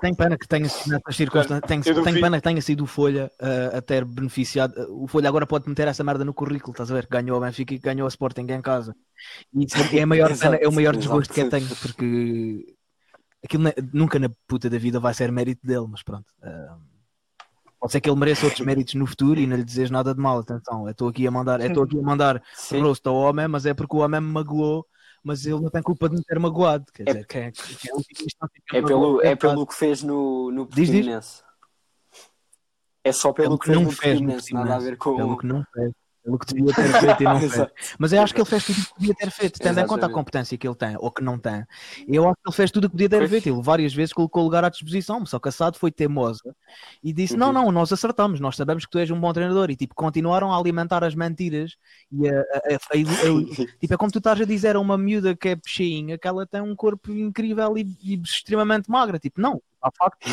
Tenho 0.00 0.16
pena 0.16 0.38
que 0.38 0.48
tenha 0.48 0.66
sido 0.68 0.92
nessas 0.92 1.14
circunstâncias. 1.14 1.84
Duvido- 1.84 2.02
tenho 2.04 2.20
pena 2.20 2.36
que 2.38 2.42
tenha 2.42 2.62
sido 2.62 2.84
o 2.84 2.86
Folha 2.86 3.30
ah, 3.38 3.76
a 3.78 3.82
ter 3.82 4.02
beneficiado. 4.04 4.72
O 4.90 5.06
Folha 5.06 5.28
agora 5.28 5.46
pode 5.46 5.68
meter 5.68 5.86
essa 5.88 6.02
merda 6.02 6.24
no 6.24 6.32
currículo, 6.32 6.72
estás 6.72 6.90
a 6.90 6.94
ver? 6.94 7.06
Ganhou 7.06 7.36
o 7.36 7.40
Benfica 7.40 7.74
e 7.74 7.78
ganhou 7.78 8.06
a 8.06 8.08
Sporting 8.08 8.46
em 8.48 8.62
casa. 8.62 8.96
E 9.54 9.64
isso 9.64 9.76
é, 9.92 10.02
a 10.02 10.06
maior 10.06 10.36
pena, 10.38 10.56
é 10.56 10.68
o 10.68 10.72
maior 10.72 10.96
Exato, 10.96 10.98
desgosto 10.98 11.34
que 11.34 11.40
eu 11.40 11.44
exato. 11.44 11.50
tenho, 11.50 11.76
porque 11.76 12.76
aquilo 13.44 13.64
nunca 13.92 14.18
na 14.18 14.30
puta 14.46 14.68
da 14.70 14.78
vida 14.78 14.98
vai 14.98 15.14
ser 15.14 15.30
mérito 15.30 15.66
dele, 15.66 15.86
mas 15.88 16.02
pronto. 16.02 16.26
ah, 16.42 16.76
pode 17.78 17.92
ser 17.92 18.00
que 18.00 18.08
ele 18.08 18.18
mereça 18.18 18.46
outros 18.46 18.64
méritos 18.64 18.94
no 18.94 19.06
futuro 19.06 19.38
e 19.38 19.46
não 19.46 19.56
lhe 19.56 19.64
desejo 19.64 19.92
nada 19.92 20.14
de 20.14 20.20
mal. 20.20 20.38
Atenção, 20.38 20.88
estou 20.88 21.08
aqui 21.08 21.26
a 21.26 21.30
mandar, 21.30 21.60
estou 21.60 21.84
aqui 21.84 21.98
a 21.98 22.02
mandar 22.02 22.42
rosto 22.80 23.08
ao 23.08 23.16
homem, 23.16 23.46
mas 23.46 23.66
é 23.66 23.74
porque 23.74 23.96
o 23.96 24.00
homem 24.00 24.20
me 24.20 24.32
magoou 24.32 24.86
mas 25.24 25.46
ele 25.46 25.58
não 25.58 25.70
tem 25.70 25.82
culpa 25.82 26.06
de 26.06 26.16
me 26.16 26.22
ter 26.22 26.38
magoado. 26.38 26.84
Quer 26.92 27.04
dizer, 27.04 27.26
que 27.26 27.38
é, 27.38 27.50
que 27.50 27.62
é 27.62 27.74
que 28.68 28.76
É 28.76 28.82
me 28.82 28.86
pelo, 28.86 29.22
é 29.22 29.28
é 29.28 29.34
pelo 29.34 29.66
que 29.66 29.74
fez 29.74 30.02
no, 30.02 30.50
no 30.50 30.66
Diz, 30.66 30.90
diz. 30.90 31.42
É 33.02 33.10
só 33.10 33.32
pelo, 33.32 33.58
pelo 33.58 33.58
que 33.58 33.70
que 33.70 33.74
não 33.74 33.90
fez 33.90 34.20
no 34.20 34.32
Portimonense, 34.32 34.52
nada 34.52 34.76
a 34.76 34.78
ver 34.78 34.98
com... 34.98 35.16
Pelo 35.16 35.38
que 35.38 35.46
não 35.46 35.64
fez. 35.72 35.92
Pelo 36.24 36.38
que 36.38 36.46
devia 36.54 36.72
ter 36.74 37.00
feito 37.00 37.22
e 37.22 37.24
não 37.26 37.38
fez. 37.50 37.68
Mas 37.98 38.12
eu 38.14 38.22
acho 38.22 38.34
que 38.34 38.40
ele 38.40 38.48
fez 38.48 38.64
tudo 38.64 38.78
o 38.80 38.82
que 38.84 38.94
podia 38.94 39.14
ter 39.14 39.30
feito, 39.30 39.58
tendo 39.60 39.78
em 39.80 39.86
conta 39.86 40.06
a 40.06 40.08
competência 40.08 40.56
que 40.56 40.66
ele 40.66 40.74
tem, 40.74 40.96
ou 40.98 41.10
que 41.10 41.22
não 41.22 41.38
tem. 41.38 41.66
Eu 42.08 42.24
acho 42.26 42.36
que 42.42 42.48
ele 42.48 42.56
fez 42.56 42.70
tudo 42.70 42.84
o 42.86 42.88
que 42.88 42.92
podia 42.94 43.08
ter 43.10 43.28
feito. 43.28 43.46
Ele 43.50 43.60
várias 43.62 43.92
vezes 43.92 44.12
colocou 44.14 44.40
o 44.40 44.44
lugar 44.46 44.64
à 44.64 44.70
disposição, 44.70 45.24
só 45.26 45.38
que 45.38 45.48
Assado 45.50 45.78
foi 45.78 45.90
teimosa 45.92 46.56
e 47.02 47.12
disse: 47.12 47.36
Não, 47.36 47.48
Uhum. 47.48 47.52
não, 47.52 47.70
nós 47.72 47.92
acertamos, 47.92 48.40
nós 48.40 48.56
sabemos 48.56 48.86
que 48.86 48.90
tu 48.90 48.98
és 48.98 49.10
um 49.10 49.20
bom 49.20 49.32
treinador. 49.34 49.70
E 49.70 49.76
tipo, 49.76 49.94
continuaram 49.94 50.50
a 50.50 50.58
alimentar 50.58 51.04
as 51.04 51.14
mentiras. 51.14 51.76
E 52.10 52.26
a, 52.26 52.40
a- 52.40 52.42
a- 52.74 52.78
tipo, 53.78 53.92
é 53.92 53.96
como 53.98 54.10
tu 54.10 54.18
estás 54.18 54.40
a 54.40 54.44
dizer 54.46 54.76
a 54.76 54.80
uma 54.80 54.96
miúda 54.96 55.36
que 55.36 55.48
é 55.50 55.56
cheinha 55.66 56.16
que 56.16 56.26
ela 56.26 56.46
tem 56.46 56.62
um 56.62 56.74
corpo 56.74 57.12
incrível 57.12 57.76
e, 57.76 57.86
e 58.02 58.14
extremamente 58.14 58.90
magra. 58.90 59.18
Tipo, 59.18 59.42
não, 59.42 59.60
há 59.84 59.90
factos. 59.90 60.32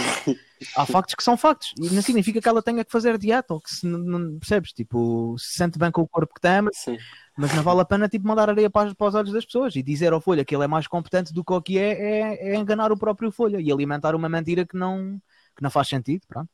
Há 0.75 0.85
factos 0.85 1.15
que 1.15 1.23
são 1.23 1.35
factos. 1.35 1.73
E 1.77 1.89
não 1.89 2.01
significa 2.01 2.39
que 2.39 2.47
ela 2.47 2.61
tenha 2.61 2.85
que 2.85 2.91
fazer 2.91 3.17
dieta 3.17 3.53
ou 3.53 3.59
que 3.59 3.69
se 3.69 3.85
não, 3.85 3.99
não- 3.99 4.39
percebes? 4.39 4.71
Tipo, 4.71 5.35
se 5.37 5.53
sente 5.57 5.77
bem 5.77 5.91
com 5.91 6.01
o 6.01 6.07
corpo 6.07 6.33
que 6.33 6.41
tem, 6.41 6.61
mas 6.61 6.77
Sim. 6.77 6.97
mas 7.37 7.53
não 7.53 7.63
vale 7.63 7.81
a 7.81 7.85
pena 7.85 8.07
tipo, 8.07 8.27
mandar 8.27 8.49
areia 8.49 8.69
para, 8.69 8.95
para 8.95 9.07
os 9.07 9.15
olhos 9.15 9.33
das 9.33 9.45
pessoas 9.45 9.75
e 9.75 9.83
dizer 9.83 10.13
ao 10.13 10.21
Folha 10.21 10.45
que 10.45 10.55
ele 10.55 10.63
é 10.63 10.67
mais 10.67 10.87
competente 10.87 11.33
do 11.33 11.43
que 11.43 11.53
o 11.53 11.61
que 11.61 11.77
é, 11.77 11.91
é, 11.91 12.49
é 12.51 12.55
enganar 12.55 12.91
o 12.91 12.97
próprio 12.97 13.31
Folha 13.31 13.59
e 13.59 13.71
alimentar 13.71 14.15
uma 14.15 14.29
mentira 14.29 14.65
que 14.65 14.77
não, 14.77 15.19
que 15.55 15.61
não 15.61 15.69
faz 15.69 15.87
sentido. 15.89 16.21
Pronto. 16.27 16.49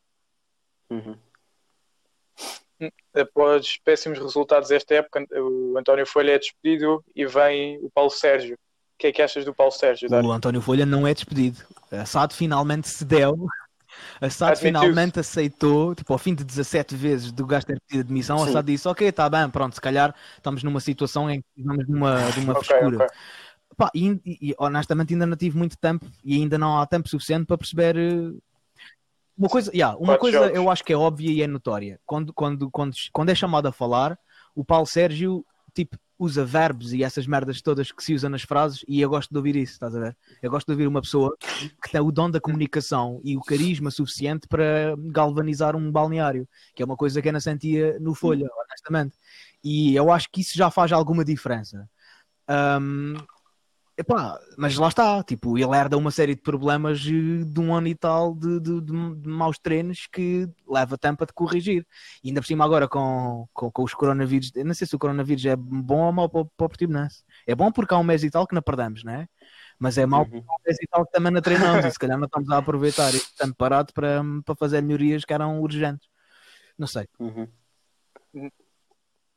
Uhum. 0.89 1.17
Após 3.13 3.77
péssimos 3.83 4.19
resultados 4.19 4.69
desta 4.69 4.95
época, 4.95 5.25
o 5.31 5.77
António 5.77 6.05
Folha 6.05 6.33
é 6.33 6.39
despedido 6.39 7.03
e 7.15 7.25
vem 7.25 7.79
o 7.83 7.89
Paulo 7.89 8.12
Sérgio. 8.12 8.57
O 8.97 8.99
que 8.99 9.07
é 9.07 9.12
que 9.12 9.21
achas 9.21 9.45
do 9.45 9.53
Paulo 9.53 9.71
Sérgio, 9.71 10.10
Dário? 10.10 10.27
O 10.27 10.31
António 10.31 10.60
Folha 10.60 10.83
não 10.83 11.05
é 11.05 11.13
despedido. 11.13 11.60
A 11.91 12.03
SAD 12.03 12.33
finalmente 12.33 12.89
cedeu. 12.89 13.47
A 14.19 14.27
SAD 14.27 14.57
finalmente 14.57 15.19
aceitou, 15.19 15.93
tipo, 15.93 16.12
ao 16.13 16.17
fim 16.17 16.33
de 16.33 16.43
17 16.43 16.95
vezes 16.95 17.31
do 17.31 17.45
gajo 17.45 17.67
ter 17.67 17.79
pedido 17.88 18.07
admissão, 18.07 18.41
a. 18.41 18.47
SAD 18.47 18.71
disse: 18.71 18.88
Ok, 18.88 19.07
está 19.07 19.29
bem, 19.29 19.47
pronto, 19.51 19.75
se 19.75 19.81
calhar 19.81 20.15
estamos 20.36 20.63
numa 20.63 20.79
situação 20.79 21.29
em 21.29 21.41
que 21.41 21.47
precisamos 21.53 21.86
de 21.86 21.93
uma, 21.93 22.31
de 22.31 22.39
uma 22.39 22.55
Ok, 22.55 22.65
frescura. 22.65 22.97
ok. 22.97 23.07
Pá, 23.77 23.91
e, 23.93 24.19
e- 24.25 24.55
honestamente 24.57 25.13
ainda 25.13 25.27
não 25.27 25.38
tive 25.38 25.55
muito 25.55 25.77
tempo 25.77 26.07
e 26.25 26.38
ainda 26.38 26.57
não 26.57 26.79
há 26.79 26.88
tempo 26.88 27.07
suficiente 27.07 27.45
para 27.45 27.60
perceber 27.60 27.95
eh, 27.95 28.31
uma 29.38 29.49
coisa, 29.49 29.71
yeah, 29.71 29.95
uma 29.97 30.07
Quatro 30.07 30.21
coisa 30.21 30.38
jogos. 30.39 30.55
eu 30.57 30.69
acho 30.71 30.83
que 30.83 30.91
é 30.93 30.97
óbvia 30.97 31.29
e 31.31 31.43
é 31.43 31.47
notória. 31.47 31.99
Quando, 32.03 32.33
quando, 32.33 32.71
quando, 32.71 32.95
quando 33.13 33.29
é 33.29 33.36
chamado 33.36 33.67
a 33.67 33.71
falar, 33.71 34.17
o 34.55 34.65
Paulo 34.65 34.88
Sérgio 34.88 35.45
tipo, 35.75 35.95
usa 36.19 36.43
verbos 36.43 36.93
e 36.93 37.03
essas 37.03 37.27
merdas 37.27 37.62
todas 37.62 37.91
que 37.91 38.03
se 38.03 38.13
usam 38.13 38.30
nas 38.30 38.41
frases 38.41 38.84
e 38.88 39.01
eu 39.01 39.10
gosto 39.10 39.30
de 39.30 39.38
ouvir 39.38 39.56
isso, 39.56 39.73
estás 39.73 39.95
a 39.95 39.99
ver? 39.99 40.17
Eu 40.41 40.49
gosto 40.49 40.67
de 40.67 40.73
ouvir 40.73 40.88
uma 40.88 41.01
pessoa 41.01 41.36
que 41.39 41.91
tem 41.91 42.01
o 42.01 42.12
dom 42.12 42.30
da 42.30 42.41
comunicação 42.41 43.21
e 43.23 43.38
o 43.38 43.41
carisma 43.41 43.91
suficiente 43.91 44.47
para 44.47 44.95
galvanizar 44.97 45.75
um 45.75 45.91
balneário, 45.91 46.47
que 46.75 46.82
é 46.82 46.86
uma 46.86 46.97
coisa 46.97 47.21
que 47.21 47.27
eu 47.27 47.34
não 47.34 47.39
sentia 47.39 47.97
no 47.99 48.15
Folha, 48.15 48.47
honestamente. 48.65 49.15
E 49.63 49.95
eu 49.95 50.12
acho 50.12 50.30
que 50.32 50.41
isso 50.41 50.58
já 50.58 50.71
faz 50.71 50.91
alguma 50.91 51.23
diferença. 51.23 51.88
Ahm, 52.47 53.15
epá, 53.97 54.39
mas 54.57 54.77
lá 54.77 54.88
está, 54.89 55.23
tipo, 55.23 55.57
ele 55.57 55.75
herda 55.75 55.97
uma 55.97 56.12
série 56.12 56.36
de 56.36 56.41
problemas 56.41 56.99
eh, 56.99 57.43
de 57.45 57.60
um 57.60 57.73
ano 57.73 57.88
e 57.88 57.95
tal 57.95 58.36
de, 58.36 58.60
de, 58.60 58.81
de- 58.81 59.15
de 59.15 59.27
maus 59.29 59.57
treinos 59.57 60.07
que 60.12 60.47
leva 60.67 60.95
a 61.01 61.25
de 61.25 61.33
corrigir. 61.33 61.86
E 62.23 62.29
ainda 62.29 62.39
por 62.41 62.47
cima 62.47 62.63
agora 62.63 62.88
com, 62.88 63.47
com, 63.53 63.71
com 63.71 63.83
os 63.83 63.93
coronavírus, 63.93 64.51
eu 64.55 64.63
não 64.65 64.73
sei 64.75 64.86
se 64.86 64.95
o 64.95 64.99
coronavírus 64.99 65.43
é 65.45 65.55
bom 65.55 66.01
ou 66.05 66.12
mau 66.13 66.29
para, 66.29 66.41
o- 66.41 66.45
para 66.45 66.65
o 66.65 66.69
Portimonense. 66.69 67.23
É 67.47 67.55
bom 67.55 67.71
porque 67.71 67.93
há 67.93 67.97
um 67.97 68.03
mês 68.03 68.23
e 68.23 68.29
tal 68.29 68.45
que 68.45 68.53
não 68.55 68.62
perdemos, 68.62 69.03
não 69.03 69.13
é? 69.13 69.27
Mas 69.79 69.97
é 69.97 70.05
mau 70.05 70.21
Uhum. 70.21 70.29
porque 70.29 70.45
há 70.47 70.53
um 70.53 70.63
mês 70.65 70.77
e 70.81 70.88
tal 70.88 71.05
que 71.05 71.12
também 71.12 71.31
não 71.31 71.41
treinamos 71.41 71.86
e 71.86 71.91
se 71.91 71.99
calhar 71.99 72.17
não 72.17 72.25
estamos 72.25 72.49
a 72.51 72.57
aproveitar 72.57 73.10
este 73.15 73.36
tempo 73.36 73.55
parado 73.55 73.93
para, 73.93 74.21
para 74.45 74.55
fazer 74.55 74.81
melhorias 74.81 75.25
que 75.25 75.33
eram 75.33 75.60
urgentes. 75.62 76.07
Não 76.77 76.88
sei. 76.88 77.07
Uhum. 77.19 77.47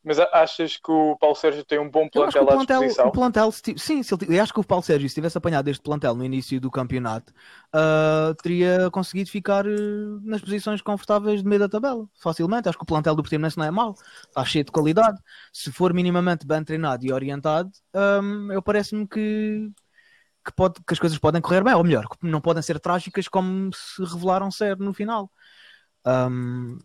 Mas 0.02 0.18
achas 0.18 0.78
que 0.78 0.90
o 0.90 1.14
Paulo 1.18 1.36
Sérgio 1.36 1.62
tem 1.62 1.78
um 1.78 1.90
bom 1.90 2.08
plantel 2.08 2.42
o 2.42 2.48
à 2.48 2.52
plantel, 2.52 2.80
disposição? 2.80 3.08
o 3.08 3.12
plantel 3.12 3.52
sim, 3.52 4.02
se 4.02 4.14
ele, 4.14 4.36
eu 4.38 4.42
acho 4.42 4.52
que 4.52 4.60
o 4.60 4.64
Paulo 4.64 4.82
Sérgio, 4.82 5.06
se 5.08 5.14
tivesse 5.14 5.36
apanhado 5.36 5.68
este 5.68 5.82
plantel 5.82 6.14
no 6.14 6.24
início 6.24 6.58
do 6.58 6.70
campeonato, 6.70 7.34
ah, 7.70 8.34
teria 8.42 8.90
conseguido 8.90 9.28
ficar 9.28 9.66
eh, 9.66 9.70
nas 10.22 10.40
posições 10.40 10.80
confortáveis 10.80 11.42
de 11.42 11.48
meio 11.48 11.60
da 11.60 11.68
tabela, 11.68 12.08
facilmente. 12.14 12.68
Acho 12.68 12.78
que 12.78 12.84
o 12.84 12.86
plantel 12.86 13.14
do 13.14 13.22
Portimonense 13.22 13.58
não 13.58 13.64
é 13.66 13.70
mau, 13.70 13.94
está 14.26 14.42
cheio 14.44 14.64
de 14.64 14.72
qualidade. 14.72 15.18
Se 15.52 15.70
for 15.70 15.92
minimamente 15.92 16.46
bem 16.46 16.64
treinado 16.64 17.04
e 17.04 17.12
orientado, 17.12 17.70
ahm, 17.94 18.50
eu 18.52 18.62
parece-me 18.62 19.06
que, 19.06 19.70
que, 20.44 20.52
pode, 20.52 20.80
que 20.86 20.94
as 20.94 20.98
coisas 20.98 21.18
podem 21.18 21.42
correr 21.42 21.62
bem, 21.62 21.74
ou 21.74 21.84
melhor, 21.84 22.08
que 22.08 22.26
não 22.26 22.40
podem 22.40 22.62
ser 22.62 22.80
trágicas 22.80 23.28
como 23.28 23.70
se 23.74 24.02
revelaram 24.04 24.50
ser 24.50 24.78
no 24.78 24.92
final. 24.94 25.30
Ahm, 26.04 26.78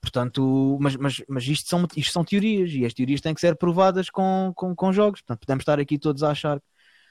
Portanto, 0.00 0.78
mas, 0.80 0.96
mas, 0.96 1.22
mas 1.28 1.44
isto, 1.46 1.68
são, 1.68 1.86
isto 1.94 2.12
são 2.12 2.24
teorias 2.24 2.70
e 2.72 2.86
as 2.86 2.94
teorias 2.94 3.20
têm 3.20 3.34
que 3.34 3.40
ser 3.40 3.56
provadas 3.56 4.08
com, 4.08 4.52
com, 4.56 4.74
com 4.74 4.92
jogos. 4.92 5.20
Portanto, 5.20 5.40
podemos 5.40 5.62
estar 5.62 5.78
aqui 5.78 5.98
todos 5.98 6.22
a 6.22 6.30
achar. 6.30 6.60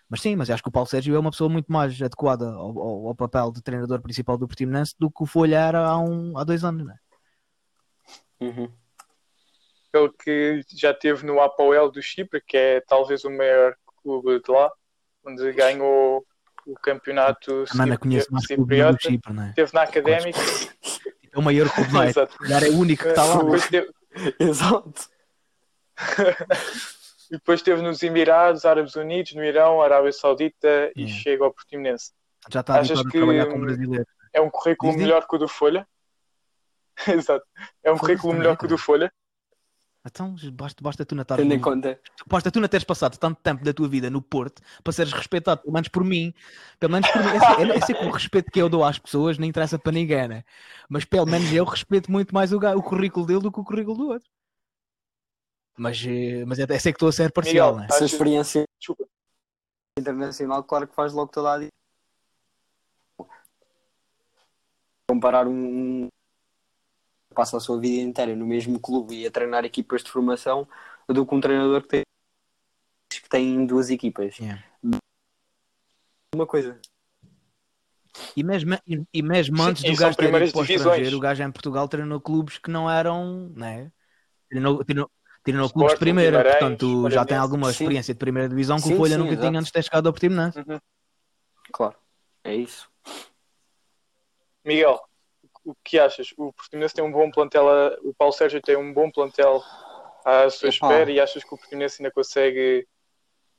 Mas 0.10 0.21
sim, 0.21 0.36
mas 0.36 0.49
acho 0.49 0.63
que 0.63 0.69
o 0.69 0.71
Paulo 0.71 0.89
Sérgio 0.89 1.15
é 1.15 1.19
uma 1.19 1.30
pessoa 1.30 1.49
muito 1.49 1.71
mais 1.71 2.02
adequada 2.02 2.47
ao, 2.47 2.80
ao, 2.80 3.08
ao 3.10 3.15
papel 3.15 3.52
de 3.52 3.62
treinador 3.62 4.02
principal 4.02 4.39
do 4.39 4.47
Portimonense 4.47 4.95
do 4.97 5.12
que 5.12 5.21
o 5.21 5.28
Folha 5.28 5.58
era 5.60 5.86
há, 5.86 5.99
um, 5.99 6.36
há 6.36 6.43
dois 6.43 6.63
anos. 6.63 6.84
Né? 6.84 6.95
Uhum. 8.41 8.71
Ele 9.93 10.10
que 10.23 10.62
já 10.75 10.93
teve 10.93 11.25
no 11.25 11.39
Apoel 11.39 11.91
do 11.91 12.02
Chipre, 12.02 12.41
que 12.45 12.58
é 12.58 12.82
talvez 12.82 13.23
o 13.23 13.30
maior 13.30 13.75
clube 14.02 14.41
de 14.41 14.52
lá, 14.52 14.71
onde 15.23 15.52
ganhou 15.52 16.25
o 16.65 16.73
campeonato 16.75 17.65
não 18.32 18.39
cipriota. 18.39 18.97
Chipre, 18.99 19.34
né? 19.34 19.54
Teve 19.56 19.73
na 19.73 19.84
Académica. 19.84 20.39
É 21.34 21.39
o 21.39 21.42
maior 21.42 21.70
clube 21.70 21.94
lá. 21.94 22.08
Exato. 22.08 22.32
Se 22.34 22.39
calhar 22.39 22.63
é 22.63 22.70
o 22.70 22.78
único 22.78 23.04
que 23.04 23.10
está 23.10 23.24
lá. 23.24 23.44
né? 23.44 23.50
Depois 23.50 23.68
teve, 23.68 23.92
Exato. 24.39 25.10
e 27.30 27.34
depois 27.34 27.60
esteve 27.60 27.82
nos 27.82 28.02
Emirados 28.02 28.65
Árabes 28.65 28.96
Unidos, 28.96 29.34
no 29.36 29.44
Irão, 29.44 29.82
Arábia 29.82 30.12
Saudita 30.12 30.92
e 30.96 31.02
Yeah. 31.04 31.22
chega 31.22 31.44
ao 31.46 31.54
Portimonense. 31.54 32.12
Já 32.50 32.62
está 32.62 32.80
Achas 32.80 33.00
a 33.00 33.04
que-. 33.04 33.18
É 34.34 34.42
um 34.42 34.50
currículo 34.50 34.92
Diz, 34.94 35.02
melhor 35.02 35.28
que 35.28 35.36
o 35.36 35.39
do 35.39 35.48
Folha? 35.48 35.88
Exato. 37.08 37.46
É 37.84 37.92
um 37.92 37.98
currículo 37.98 38.34
melhor 38.34 38.58
que 38.58 38.65
o 38.65 38.68
do. 38.68 38.78
Folha? 38.78 39.12
Então, 40.06 40.34
basta, 40.54 40.82
basta 40.82 41.06
tu 41.06 41.14
não 41.14 41.24
estar 41.24 41.36
Tendo 41.36 41.54
em 41.54 41.60
conta. 41.60 42.00
Basta 42.26 42.50
tu 42.50 42.60
não 42.60 42.68
teres 42.70 42.86
passado 42.86 43.18
tanto 43.18 43.42
tempo 43.42 43.64
da 43.66 43.74
tua 43.74 43.88
vida 43.88 44.10
no 44.10 44.22
Porto 44.22 44.62
para 44.82 44.94
seres 44.94 45.12
respeitado, 45.12 45.62
pelo 45.62 45.74
menos 45.74 45.90
por 45.90 46.04
mim, 46.06 46.34
pelo 46.80 46.94
menos 46.94 47.10
por 47.12 47.22
mim. 47.22 47.32
Eu 47.32 47.40
sei, 47.40 47.72
eu 47.72 47.86
sei 47.86 47.96
que 47.96 48.06
o 48.06 48.12
respeito 48.12 48.52
que 48.52 48.62
eu 48.62 48.70
dou 48.70 48.84
às 48.84 48.98
pessoas 48.98 49.38
não 49.38 49.46
interessa 49.46 49.78
para 49.78 49.92
ninguém, 49.92 50.28
né? 50.28 50.44
mas 50.90 51.06
pelo 51.06 51.28
menos 51.28 51.52
eu 51.54 51.64
respeito 51.64 52.12
muito 52.12 52.34
mais 52.34 52.52
o, 52.52 52.58
o 52.58 52.84
currículo 52.84 53.26
dele 53.26 53.42
do 53.42 53.52
que 53.52 53.60
o 53.60 53.64
currículo 53.64 53.96
do 53.96 54.08
outro. 54.10 54.30
Mas, 55.78 56.04
eh, 56.06 56.44
mas 56.46 56.60
eu 56.60 56.66
eu 56.68 56.80
sei 56.80 56.92
que 56.92 56.98
estou 56.98 57.10
a 57.10 57.12
ser 57.12 57.32
parcial, 57.32 57.74
Miguel, 57.74 57.88
né? 57.88 57.88
Essa 57.90 58.04
experiência 58.04 58.66
Desculpa. 58.78 59.06
internacional, 59.98 60.64
claro 60.64 60.88
que 60.88 60.96
faz 60.96 61.14
logo 61.14 61.32
toda 61.32 61.56
a. 61.56 61.70
Comparar 65.08 65.48
um 65.48 66.10
passa 67.39 67.56
a 67.56 67.60
sua 67.62 67.80
vida 67.80 68.02
inteira 68.02 68.36
no 68.36 68.45
mesmo 68.45 68.78
clube 68.78 69.15
e 69.15 69.25
a 69.25 69.32
treinar 69.32 69.63
equipas 69.63 70.04
de 70.04 70.12
formação 70.12 70.67
do 71.08 71.25
que 71.25 71.34
um 71.34 71.39
treinador 71.39 71.82
que 71.84 71.88
tem, 71.88 72.04
que 73.10 73.30
tem 73.30 73.65
duas 73.65 73.89
equipas. 73.89 74.38
Yeah. 74.38 74.62
Uma 76.36 76.45
coisa. 76.45 76.78
E 78.36 78.43
mesmo, 78.43 78.78
e, 79.13 79.23
mesmo 79.23 79.56
Sim, 79.56 79.69
antes 79.69 79.84
e 79.86 79.91
do 79.91 79.95
gajo 79.95 80.17
ter 80.17 80.25
ido 80.25 80.52
para 80.52 80.60
o 80.60 80.63
estrangeiro, 80.65 81.15
o 81.17 81.19
gajo 81.21 81.41
em 81.41 81.52
Portugal 81.52 81.88
treinou 81.88 82.19
clubes 82.19 82.58
que 82.58 82.69
não 82.69 82.91
eram, 82.91 83.54
né? 83.56 83.89
Treinou, 84.49 84.84
treinou, 84.84 85.12
treinou 85.41 85.69
clubes 85.69 85.93
de 85.93 85.99
primeira, 85.99 86.43
Guimarães, 86.43 86.58
portanto 86.60 87.10
já 87.10 87.25
tem 87.25 87.38
alguma 87.38 87.67
Sim. 87.67 87.71
experiência 87.71 88.13
de 88.13 88.19
primeira 88.19 88.49
divisão 88.49 88.75
que 88.75 88.84
Sim, 88.84 88.95
o 88.95 88.97
Folha 88.97 89.13
sim, 89.13 89.19
nunca 89.21 89.32
exato. 89.32 89.47
tinha 89.47 89.60
antes 89.60 89.67
de 89.67 89.73
ter 89.73 89.84
chegado 89.84 90.08
ao 90.08 90.12
Portimonense. 90.12 90.60
Claro. 91.71 91.95
É 92.43 92.54
isso. 92.54 92.89
Miguel, 94.65 94.99
o 95.63 95.76
que 95.84 96.00
achas? 96.00 96.34
O 96.38 96.54
Portimonense 96.54 96.95
tem 96.95 97.04
um 97.04 97.12
bom 97.12 97.30
plantel, 97.30 97.65
o 98.04 98.13
Paulo 98.13 98.34
Sérgio 98.34 98.62
tem 98.62 98.78
um 98.78 98.93
bom 98.93 99.12
plantel 99.12 99.62
à 100.26 100.50
sua 100.50 100.69
Epá. 100.69 100.88
espera 100.88 101.12
e 101.12 101.19
achas 101.19 101.43
que 101.43 101.54
o 101.54 101.58
Portimonense 101.58 102.02
ainda 102.02 102.12
consegue 102.13 102.88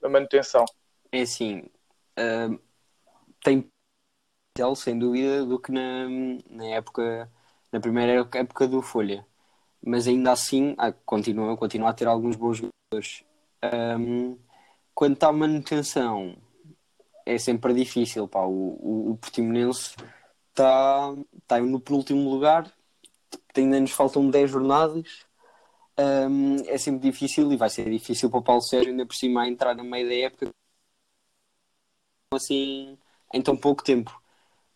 a 0.02 0.08
manutenção? 0.08 0.64
É 1.12 1.22
assim, 1.22 1.68
ah, 2.16 2.48
tem 3.42 3.70
potencial, 4.60 4.76
sem 4.76 4.98
dúvida, 4.98 5.44
do 5.44 5.58
que 5.58 5.72
na, 5.72 6.08
na 6.48 6.66
época, 6.66 7.30
na 7.72 7.80
primeira 7.80 8.28
época 8.34 8.66
do 8.66 8.82
Folha. 8.82 9.26
Mas 9.82 10.06
ainda 10.06 10.32
assim, 10.32 10.74
ah, 10.78 10.92
continua, 10.92 11.56
continua 11.56 11.90
a 11.90 11.94
ter 11.94 12.06
alguns 12.06 12.36
bons 12.36 12.58
jogadores. 12.58 13.24
Ahm, 13.62 14.36
quanto 14.94 15.24
à 15.24 15.32
manutenção, 15.32 16.36
é 17.24 17.38
sempre 17.38 17.72
difícil. 17.72 18.28
Pá. 18.28 18.40
O, 18.40 18.76
o, 18.80 19.10
o 19.12 19.16
Portimonense 19.16 19.96
está 20.60 21.14
tá 21.46 21.60
no 21.60 21.80
penúltimo 21.80 22.30
lugar, 22.30 22.70
ainda 23.56 23.80
nos 23.80 23.92
faltam 23.92 24.30
10 24.30 24.50
jornadas. 24.50 25.26
Ahm, 25.96 26.56
é 26.66 26.78
sempre 26.78 27.10
difícil 27.10 27.52
e 27.52 27.56
vai 27.56 27.70
ser 27.70 27.90
difícil 27.90 28.30
para 28.30 28.40
o 28.40 28.42
Paulo 28.42 28.62
Sérgio, 28.62 28.90
ainda 28.90 29.06
por 29.06 29.14
cima, 29.14 29.48
entrar 29.48 29.74
no 29.74 29.84
meio 29.84 30.08
da 30.08 30.14
época 30.14 30.50
assim 32.32 32.96
em 33.34 33.42
tão 33.42 33.56
pouco 33.56 33.82
tempo. 33.82 34.20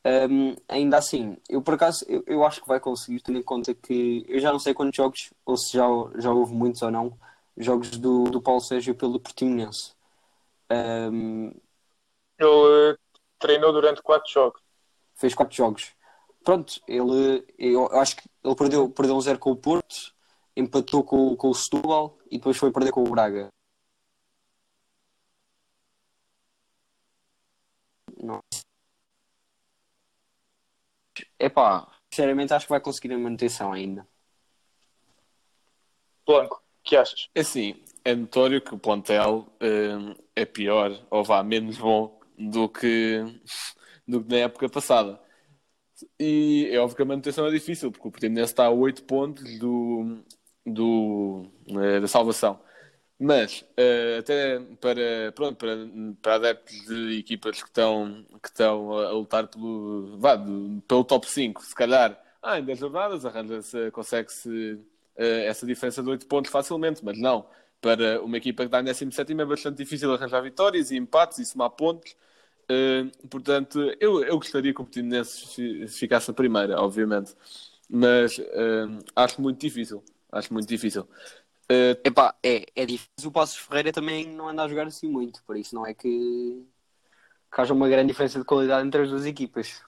Um, 0.06 0.54
ainda 0.68 0.98
assim, 0.98 1.38
eu 1.48 1.62
por 1.62 1.74
acaso 1.74 2.04
eu, 2.08 2.22
eu 2.26 2.44
acho 2.44 2.60
que 2.60 2.68
vai 2.68 2.78
conseguir, 2.78 3.20
tendo 3.22 3.38
em 3.38 3.42
conta 3.42 3.74
que 3.74 4.24
eu 4.28 4.38
já 4.38 4.52
não 4.52 4.58
sei 4.58 4.74
quantos 4.74 4.96
jogos, 4.96 5.32
ou 5.46 5.56
se 5.56 5.72
já, 5.76 5.86
já 6.16 6.30
houve 6.32 6.52
muitos 6.54 6.82
ou 6.82 6.90
não, 6.90 7.18
jogos 7.56 7.90
do, 7.98 8.24
do 8.24 8.42
Paulo 8.42 8.60
Sérgio 8.60 8.94
pelo 8.94 9.20
Portimonense. 9.20 9.94
Um, 10.70 11.48
Ele 12.38 12.92
eh, 12.92 12.96
treinou 13.38 13.72
durante 13.72 14.02
quatro 14.02 14.30
jogos. 14.30 14.63
Fez 15.14 15.34
quatro 15.34 15.56
jogos. 15.56 15.92
Pronto, 16.44 16.80
ele 16.86 17.44
eu 17.58 17.86
acho 17.98 18.16
que 18.16 18.28
ele 18.44 18.54
perdeu, 18.54 18.90
perdeu 18.90 19.16
um 19.16 19.20
zero 19.20 19.38
com 19.38 19.50
o 19.50 19.56
Porto, 19.56 20.14
empatou 20.56 21.02
com, 21.02 21.36
com 21.36 21.48
o 21.50 21.54
Setúbal 21.54 22.18
e 22.30 22.38
depois 22.38 22.56
foi 22.56 22.70
perder 22.72 22.92
com 22.92 23.02
o 23.02 23.10
Braga. 23.10 23.48
Não. 28.22 28.40
Epá, 31.38 31.86
sinceramente 32.12 32.52
acho 32.52 32.66
que 32.66 32.70
vai 32.70 32.80
conseguir 32.80 33.14
a 33.14 33.18
manutenção 33.18 33.72
ainda. 33.72 34.06
Blanco, 36.26 36.56
o 36.56 36.82
que 36.82 36.96
achas? 36.96 37.28
É 37.34 37.40
assim, 37.40 37.82
é 38.04 38.14
notório 38.14 38.60
que 38.60 38.74
o 38.74 38.78
plantel 38.78 39.46
hum, 39.60 40.14
é 40.34 40.44
pior, 40.44 40.98
ou 41.10 41.22
vá, 41.22 41.42
menos 41.42 41.76
bom 41.78 42.18
do 42.38 42.68
que, 42.68 43.22
do 44.06 44.22
que 44.22 44.30
na 44.30 44.36
época 44.38 44.68
passada. 44.68 45.20
E 46.18 46.68
é 46.72 46.78
óbvio 46.78 46.96
que 46.96 47.02
a 47.02 47.04
manutenção 47.04 47.46
é 47.46 47.50
difícil, 47.50 47.90
porque 47.92 48.08
o 48.08 48.10
Portimonense 48.10 48.52
está 48.52 48.66
a 48.66 48.70
8 48.70 49.04
pontos 49.04 49.58
do, 49.58 50.22
do, 50.66 51.46
eh, 51.68 52.00
da 52.00 52.08
salvação. 52.08 52.60
Mas, 53.18 53.64
eh, 53.76 54.18
até 54.18 54.60
para, 54.80 55.32
pronto, 55.34 55.56
para, 55.56 55.76
para 56.20 56.34
adeptos 56.34 56.76
de 56.86 57.18
equipas 57.18 57.62
que 57.62 57.68
estão, 57.68 58.24
que 58.42 58.48
estão 58.48 58.92
a 58.92 59.12
lutar 59.12 59.46
pelo, 59.48 60.18
vá, 60.18 60.36
pelo 60.36 61.04
top 61.04 61.28
5, 61.30 61.62
se 61.62 61.74
calhar, 61.74 62.20
ah, 62.42 62.58
em 62.58 62.64
10 62.64 62.78
jornadas 62.78 63.24
arranja-se, 63.24 63.90
consegue-se 63.92 64.80
eh, 65.16 65.46
essa 65.46 65.64
diferença 65.66 66.02
de 66.02 66.10
8 66.10 66.26
pontos 66.26 66.50
facilmente, 66.50 67.04
mas 67.04 67.18
não. 67.18 67.46
Para 67.80 68.20
uma 68.22 68.36
equipa 68.36 68.62
que 68.64 68.68
está 68.68 68.80
em 68.80 68.84
17 68.84 69.32
é 69.40 69.44
bastante 69.44 69.76
difícil 69.78 70.12
arranjar 70.12 70.40
vitórias 70.42 70.90
e 70.90 70.96
empates 70.96 71.38
e 71.38 71.44
somar 71.46 71.70
pontos. 71.70 72.16
Eh, 72.68 73.04
portanto, 73.30 73.80
eu, 74.00 74.22
eu 74.24 74.36
gostaria 74.38 74.72
que 74.74 74.80
o 74.80 74.84
Portimonense 74.84 75.46
fi- 75.54 75.88
ficasse 75.88 76.30
a 76.30 76.34
primeira, 76.34 76.80
obviamente. 76.80 77.34
Mas 77.88 78.38
eh, 78.38 78.86
acho 79.16 79.40
muito 79.42 79.60
difícil. 79.60 80.02
Acho 80.32 80.52
muito 80.52 80.68
difícil. 80.68 81.08
Eh, 81.70 81.98
Epá, 82.04 82.34
é, 82.42 82.66
é 82.76 82.86
difícil. 82.86 83.28
O 83.30 83.32
Passos 83.32 83.58
Ferreira 83.58 83.92
também 83.92 84.26
não 84.28 84.48
anda 84.48 84.64
a 84.64 84.68
jogar 84.68 84.86
assim 84.88 85.08
muito, 85.08 85.42
por 85.44 85.56
isso 85.56 85.74
não 85.74 85.86
é 85.86 85.94
que, 85.94 86.08
que 87.54 87.60
haja 87.60 87.74
uma 87.74 87.88
grande 87.88 88.08
diferença 88.08 88.38
de 88.38 88.44
qualidade 88.44 88.86
entre 88.86 89.02
as 89.02 89.10
duas 89.10 89.26
equipas. 89.26 89.82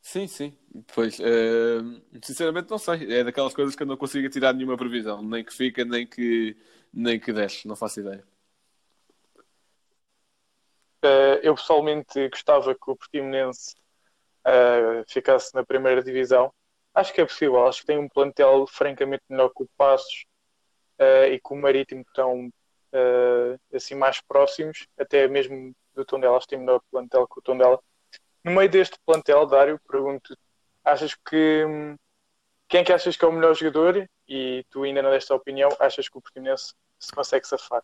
Sim, 0.00 0.26
sim. 0.26 0.58
Pois, 0.94 1.18
eh, 1.20 1.78
sinceramente 2.22 2.68
não 2.70 2.78
sei. 2.78 3.12
É 3.20 3.24
daquelas 3.24 3.54
coisas 3.54 3.74
que 3.76 3.82
eu 3.82 3.86
não 3.86 3.96
consigo 3.96 4.28
tirar 4.28 4.52
nenhuma 4.52 4.76
previsão. 4.76 5.22
Nem 5.22 5.44
que 5.44 5.52
fica, 5.52 5.84
nem 5.84 6.06
que, 6.06 6.56
nem 6.92 7.20
que 7.20 7.32
desce. 7.32 7.68
Não 7.68 7.76
faço 7.76 8.00
ideia. 8.00 8.24
Eh, 11.02 11.40
eu 11.42 11.54
pessoalmente 11.54 12.28
gostava 12.28 12.74
que 12.74 12.90
o 12.90 12.96
Portimonense 12.96 13.74
eh, 14.44 15.04
ficasse 15.08 15.54
na 15.54 15.64
primeira 15.64 16.02
divisão. 16.02 16.52
Acho 16.94 17.12
que 17.12 17.20
é 17.20 17.26
possível. 17.26 17.66
Acho 17.66 17.80
que 17.80 17.86
tem 17.86 17.98
um 17.98 18.08
plantel 18.08 18.66
francamente 18.68 19.24
melhor 19.28 19.50
que 19.50 19.64
o 19.64 19.68
Passos 19.76 20.24
eh, 20.98 21.30
e 21.30 21.40
que 21.40 21.52
o 21.52 21.56
Marítimo 21.56 22.02
estão 22.02 22.50
assim 23.74 23.94
mais 23.94 24.20
próximos, 24.20 24.86
até 24.98 25.26
mesmo 25.26 25.74
do 25.94 26.04
Tondela. 26.04 26.36
Acho 26.36 26.46
que 26.46 26.56
tem 26.56 26.58
melhor 26.58 26.82
plantel 26.90 27.26
que 27.26 27.38
o 27.38 27.42
Tondela. 27.42 27.80
No 28.44 28.52
meio 28.52 28.68
deste 28.68 28.98
plantel, 29.06 29.46
Dário, 29.46 29.80
pergunto: 29.88 30.36
achas 30.84 31.14
que 31.14 31.64
quem 32.68 32.80
é 32.80 32.84
que 32.84 32.92
achas 32.92 33.16
que 33.16 33.24
é 33.24 33.28
o 33.28 33.32
melhor 33.32 33.54
jogador? 33.54 34.06
E 34.28 34.64
tu 34.70 34.82
ainda 34.82 35.00
não 35.00 35.10
deste 35.10 35.32
a 35.32 35.36
opinião, 35.36 35.70
achas 35.80 36.06
que 36.08 36.18
o 36.18 36.20
Portimonense 36.20 36.74
se 36.98 37.12
consegue 37.12 37.46
safar? 37.46 37.82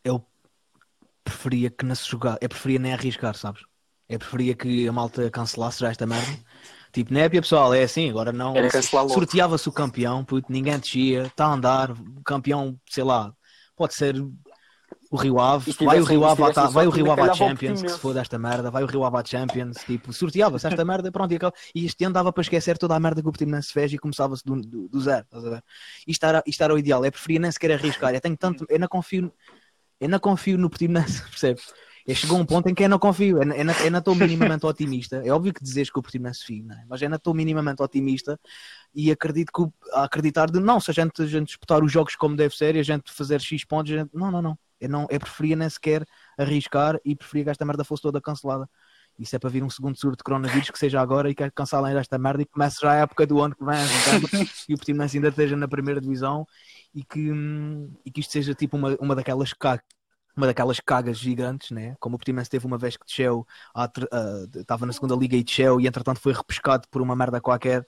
Preferia 1.28 1.70
que 1.70 1.84
não 1.84 1.94
se 1.94 2.08
jogar, 2.08 2.38
eu 2.40 2.48
preferia 2.48 2.78
nem 2.78 2.92
arriscar, 2.92 3.34
sabes? 3.34 3.62
Eu 4.08 4.18
preferia 4.18 4.54
que 4.54 4.88
a 4.88 4.92
malta 4.92 5.30
cancelasse 5.30 5.80
já 5.80 5.90
esta 5.90 6.06
merda. 6.06 6.38
Tipo, 6.92 7.12
népia 7.12 7.42
pessoal, 7.42 7.74
é 7.74 7.82
assim, 7.82 8.08
agora 8.08 8.32
não. 8.32 8.54
Sorteava-se 9.14 9.68
o 9.68 9.72
campeão, 9.72 10.24
puto, 10.24 10.50
ninguém 10.50 10.78
descia, 10.78 11.24
está 11.24 11.46
a 11.46 11.52
andar, 11.52 11.94
campeão, 12.24 12.78
sei 12.88 13.04
lá, 13.04 13.32
pode 13.76 13.94
ser 13.94 14.16
o 15.10 15.16
Rio 15.16 15.38
Ave, 15.40 15.70
se 15.72 15.78
vai 15.86 15.96
o 16.00 16.04
Rio 16.04 16.20
Ave, 16.24 16.42
vai 16.74 16.86
o 16.86 16.90
Rio 16.90 17.12
Ave 17.12 17.22
à 17.22 17.24
Champions, 17.48 17.80
que 17.82 17.88
se 17.92 17.98
for 17.98 18.14
desta 18.14 18.38
merda, 18.38 18.70
vai 18.70 18.82
o 18.82 18.86
Rio 18.86 19.04
Ave 19.04 19.16
à 19.16 19.24
Champions, 19.24 19.76
tipo, 19.84 20.12
sorteava-se 20.12 20.66
esta 20.66 20.84
merda, 20.84 21.10
pronto, 21.12 21.32
e, 21.32 21.36
acaba- 21.36 21.54
e 21.74 21.86
este 21.86 22.04
ano 22.04 22.12
dava 22.14 22.30
para 22.32 22.42
esquecer 22.42 22.76
toda 22.76 22.94
a 22.94 23.00
merda 23.00 23.22
que 23.22 23.28
o 23.28 23.30
Portimonense 23.30 23.72
fez 23.72 23.90
e 23.92 23.98
começava-se 23.98 24.44
do, 24.44 24.60
do, 24.60 24.88
do 24.88 25.00
zero, 25.00 25.24
estás 25.24 25.44
a 25.46 25.50
ver? 25.50 25.64
Isto 26.06 26.26
era, 26.26 26.42
isto 26.46 26.62
era 26.62 26.74
o 26.74 26.78
ideal, 26.78 27.04
eu 27.04 27.12
preferia 27.12 27.38
nem 27.40 27.50
sequer 27.50 27.72
arriscar, 27.72 28.14
eu 28.14 28.20
tenho 28.20 28.36
tanto, 28.36 28.66
eu 28.68 28.78
não 28.78 28.88
confio, 28.88 29.32
eu 30.00 30.08
não 30.08 30.18
confio 30.18 30.58
no 30.58 30.68
Portimonense, 30.70 31.22
percebes? 31.28 31.72
Eu 32.06 32.14
chegou 32.14 32.38
um 32.38 32.44
ponto 32.46 32.66
em 32.68 32.74
que 32.74 32.82
eu 32.84 32.88
não 32.88 32.98
confio, 32.98 33.38
eu 33.42 33.44
não- 33.90 33.98
estou 33.98 34.14
minimamente 34.14 34.64
otimista. 34.64 35.20
É 35.22 35.30
óbvio 35.30 35.52
que 35.52 35.62
dizes 35.62 35.90
que 35.90 35.98
o 35.98 36.02
Portimonense 36.02 36.42
fica, 36.42 36.72
é? 36.72 36.84
mas 36.88 37.02
eu 37.02 37.10
não 37.10 37.16
estou 37.16 37.34
minimamente 37.34 37.82
otimista 37.82 38.40
e 38.94 39.10
acredito 39.10 39.52
que 39.52 39.62
acreditar 39.92 40.50
de 40.50 40.58
não, 40.58 40.80
se 40.80 40.90
a 40.90 40.94
gente, 40.94 41.20
a 41.20 41.26
gente 41.26 41.48
disputar 41.48 41.82
os 41.84 41.92
jogos 41.92 42.16
como 42.16 42.34
deve 42.34 42.56
ser 42.56 42.76
e 42.76 42.80
a 42.80 42.82
gente 42.82 43.12
fazer 43.12 43.40
X 43.42 43.62
pontos, 43.64 43.92
gente- 43.92 44.10
não, 44.14 44.30
não, 44.30 44.40
não. 44.40 44.58
Eu, 44.80 44.88
não. 44.88 45.06
eu 45.10 45.18
preferia 45.20 45.56
nem 45.56 45.68
sequer 45.68 46.06
arriscar 46.38 46.98
e 47.04 47.14
preferia 47.14 47.44
que 47.44 47.50
esta 47.50 47.64
merda 47.66 47.84
fosse 47.84 48.02
toda 48.02 48.20
cancelada. 48.20 48.68
Isso 49.18 49.34
é 49.34 49.38
para 49.38 49.50
vir 49.50 49.64
um 49.64 49.70
segundo 49.70 49.98
surto 49.98 50.18
de 50.18 50.22
coronavírus 50.24 50.70
que 50.70 50.78
seja 50.78 51.00
agora 51.00 51.28
e 51.28 51.34
que 51.34 51.50
cancelem 51.50 51.96
esta 51.96 52.16
merda 52.18 52.42
e 52.42 52.46
comece 52.46 52.80
já 52.80 52.92
a 52.92 52.96
época 52.96 53.26
do 53.26 53.40
ano 53.40 53.54
que 53.54 53.64
vem 53.64 53.74
em 53.74 53.86
setembro 53.86 54.30
e 54.68 54.74
o 54.74 54.76
Portimonense 54.76 55.16
ainda 55.16 55.28
esteja 55.28 55.56
na 55.56 55.66
primeira 55.66 56.00
divisão 56.00 56.46
e 56.94 57.02
que, 57.02 57.32
hum, 57.32 57.92
e 58.04 58.10
que 58.10 58.20
isto 58.20 58.32
seja 58.32 58.54
tipo 58.54 58.76
uma, 58.76 58.96
uma 59.00 59.16
daquelas 59.16 59.52
uma 60.36 60.46
daquelas 60.46 60.78
cagas 60.78 61.18
gigantes, 61.18 61.72
né? 61.72 61.96
Como 61.98 62.14
o 62.14 62.18
Portimonense 62.18 62.48
teve 62.48 62.64
uma 62.64 62.78
vez 62.78 62.96
que 62.96 63.04
desceu, 63.04 63.44
estava 64.54 64.86
na 64.86 64.92
segunda 64.92 65.16
liga 65.16 65.36
e 65.36 65.42
desceu 65.42 65.80
e 65.80 65.86
entretanto 65.88 66.20
foi 66.20 66.32
repescado 66.32 66.86
por 66.88 67.02
uma 67.02 67.16
merda 67.16 67.40
qualquer. 67.40 67.84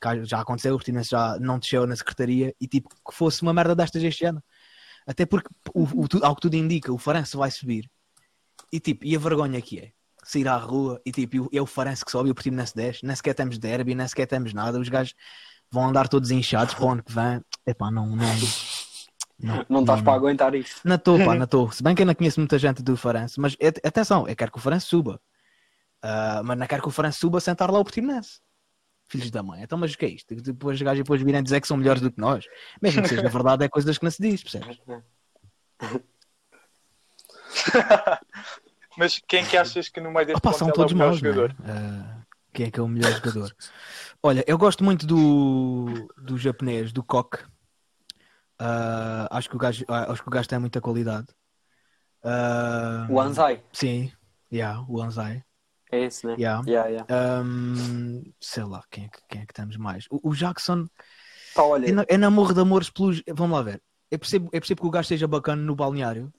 que 0.00 0.24
Já 0.26 0.40
aconteceu, 0.40 0.74
o 0.74 0.76
Portimonense 0.76 1.10
já 1.10 1.38
não 1.40 1.58
desceu 1.58 1.86
na 1.86 1.96
secretaria 1.96 2.54
e 2.60 2.68
tipo 2.68 2.90
que 2.90 3.14
fosse 3.14 3.42
uma 3.42 3.54
merda 3.54 3.74
destas 3.74 4.02
este 4.02 4.26
ano. 4.26 4.42
Até 5.06 5.26
porque, 5.26 5.48
o, 5.74 5.84
o, 5.84 6.06
ao 6.22 6.34
que 6.34 6.42
tudo 6.42 6.56
indica, 6.56 6.92
o 6.92 6.98
Farense 6.98 7.36
vai 7.36 7.50
subir. 7.50 7.90
E 8.72 8.80
tipo, 8.80 9.04
e 9.04 9.16
a 9.16 9.18
vergonha 9.18 9.60
que 9.62 9.80
é? 9.80 9.92
Sair 10.24 10.48
à 10.48 10.56
rua 10.56 11.00
e 11.04 11.12
tipo, 11.12 11.44
o- 11.44 11.48
é 11.52 11.60
o 11.60 11.66
Farense 11.66 12.04
que 12.04 12.10
sobe 12.10 12.28
e 12.28 12.32
o 12.32 12.34
Portimonense 12.34 12.74
desce. 12.74 13.04
Nem 13.04 13.14
sequer 13.14 13.34
temos 13.34 13.58
derby, 13.58 13.94
nem 13.94 14.06
sequer 14.08 14.26
temos 14.26 14.52
nada. 14.52 14.78
Os 14.80 14.88
gajos 14.88 15.14
vão 15.70 15.88
andar 15.88 16.08
todos 16.08 16.30
inchados 16.30 16.74
para 16.74 16.84
o 16.84 16.90
ano 16.90 17.02
que 17.02 17.12
vem. 17.12 17.40
Epá, 17.66 17.90
não, 17.90 18.06
não, 18.08 18.16
não, 19.38 19.66
Não 19.68 19.80
estás 19.80 20.02
para 20.02 20.12
aguentar 20.14 20.54
isso. 20.54 20.80
não 20.84 20.96
estou, 20.96 21.18
pá, 21.18 21.34
não 21.34 21.44
estou. 21.44 21.70
Se 21.72 21.82
bem 21.82 21.94
que 21.94 22.02
eu 22.02 22.06
não 22.06 22.14
conheço 22.14 22.40
muita 22.40 22.58
gente 22.58 22.82
do 22.82 22.96
Farense, 22.96 23.40
mas 23.40 23.56
at- 23.62 23.80
atenção, 23.84 24.26
eu 24.28 24.36
quero 24.36 24.50
que 24.52 24.58
o 24.58 24.60
Farense 24.60 24.86
suba. 24.86 25.20
Ah, 26.02 26.42
mas 26.44 26.58
não 26.58 26.66
quero 26.66 26.82
que 26.82 26.88
o 26.88 26.92
Farense 26.92 27.18
suba 27.18 27.40
sentar 27.40 27.70
lá 27.70 27.78
o 27.78 27.84
Portimonense. 27.84 28.40
Filhos 29.06 29.30
da 29.30 29.42
mãe. 29.42 29.62
Então, 29.62 29.76
mas 29.78 29.92
o 29.92 29.98
que 29.98 30.06
é 30.06 30.08
isto? 30.08 30.34
Depois 30.34 30.76
os 30.76 30.82
gajos 30.82 31.04
depois 31.04 31.20
virem 31.20 31.42
dizer 31.42 31.60
que 31.60 31.68
são 31.68 31.76
melhores 31.76 32.00
do 32.00 32.10
que 32.10 32.18
nós. 32.20 32.46
Mesmo 32.80 33.02
que 33.02 33.08
seja 33.08 33.22
verdade, 33.28 33.64
é 33.64 33.68
coisas 33.68 33.98
que 33.98 34.04
não 34.04 34.10
se 34.10 34.22
diz, 34.22 34.42
percebes? 34.42 34.78
Mas 38.96 39.20
quem 39.26 39.44
que 39.44 39.56
achas 39.56 39.88
que 39.88 40.00
no 40.00 40.10
meio 40.10 40.26
deste 40.26 40.38
Opa, 40.38 40.52
são 40.52 40.68
plantel 40.70 40.72
é 40.72 40.76
todos 40.76 40.92
o 40.92 40.96
melhor 40.96 41.08
maus, 41.08 41.18
jogador? 41.20 41.56
é? 41.64 41.70
Ah, 41.70 42.22
quem 42.52 42.66
é 42.66 42.70
que 42.70 42.78
é 42.78 42.82
o 42.82 42.88
melhor 42.88 43.12
jogador? 43.12 43.56
Olha, 44.22 44.44
eu 44.46 44.56
gosto 44.56 44.84
muito 44.84 45.06
do, 45.06 46.08
do 46.16 46.38
japonês, 46.38 46.92
do 46.92 47.02
Koch. 47.02 47.44
Ah, 48.58 49.28
acho, 49.30 49.48
que 49.50 49.56
o 49.56 49.58
gajo, 49.58 49.84
ah, 49.88 50.12
acho 50.12 50.22
que 50.22 50.28
o 50.28 50.32
gajo 50.32 50.48
tem 50.48 50.58
muita 50.58 50.80
qualidade. 50.80 51.26
Ah, 52.22 53.06
O 53.10 53.20
Anzai, 53.20 53.62
Sim, 53.72 54.12
yeah, 54.52 54.84
o 54.88 55.02
Anzai. 55.02 55.44
é 55.90 56.04
esse, 56.04 56.26
né? 56.26 56.36
Yeah. 56.38 56.62
Yeah, 56.66 56.88
yeah. 56.88 57.42
Um, 57.44 58.22
sei 58.40 58.64
lá, 58.64 58.82
quem 58.90 59.04
é, 59.04 59.08
que, 59.08 59.18
quem 59.28 59.42
é 59.42 59.46
que 59.46 59.52
temos 59.52 59.76
mais? 59.76 60.06
O, 60.10 60.30
o 60.30 60.34
Jackson 60.34 60.86
Pá, 61.54 61.62
olha, 61.62 61.88
é, 61.88 61.92
na, 61.92 62.04
é 62.08 62.16
namoro 62.16 62.54
de 62.54 62.60
amores 62.60 62.88
pelos. 62.88 63.22
Vamos 63.34 63.56
lá 63.56 63.62
ver. 63.62 63.82
Eu 64.10 64.18
percebo, 64.18 64.46
eu 64.46 64.60
percebo 64.60 64.80
que 64.80 64.86
o 64.86 64.90
gajo 64.90 65.02
esteja 65.02 65.26
bacana 65.26 65.62
no 65.62 65.74
balneário, 65.74 66.32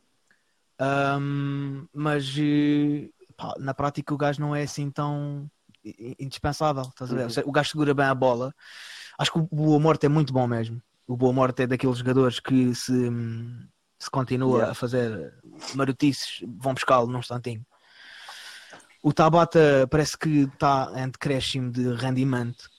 um, 0.81 1.87
mas 1.93 2.25
eh, 2.37 3.09
pá, 3.37 3.53
na 3.59 3.73
prática 3.73 4.13
o 4.13 4.17
gajo 4.17 4.41
não 4.41 4.55
é 4.55 4.63
assim 4.63 4.89
tão 4.91 5.49
indispensável. 6.19 6.83
Estás 6.83 7.11
a 7.11 7.15
ver? 7.15 7.27
Uhum. 7.27 7.49
O 7.49 7.51
gajo 7.51 7.69
segura 7.69 7.93
bem 7.93 8.05
a 8.05 8.15
bola. 8.15 8.53
Acho 9.17 9.31
que 9.31 9.39
o 9.39 9.47
Boa 9.51 9.79
Morte 9.79 10.05
é 10.05 10.09
muito 10.09 10.33
bom 10.33 10.47
mesmo. 10.47 10.81
O 11.07 11.15
Boa 11.15 11.33
Morte 11.33 11.63
é 11.63 11.67
daqueles 11.67 11.99
jogadores 11.99 12.39
que 12.39 12.73
se, 12.73 12.93
se 13.99 14.09
continua 14.09 14.57
Yeah. 14.57 14.71
a 14.71 14.75
fazer 14.75 15.33
marotices, 15.75 16.41
vão 16.59 16.73
buscá-lo 16.73 17.07
num 17.07 17.19
instantinho. 17.19 17.65
O 19.01 19.13
Tabata 19.13 19.87
parece 19.89 20.17
que 20.17 20.43
está 20.53 20.91
em 20.95 21.09
decréscimo 21.09 21.71
de 21.71 21.93
rendimento, 21.93 22.69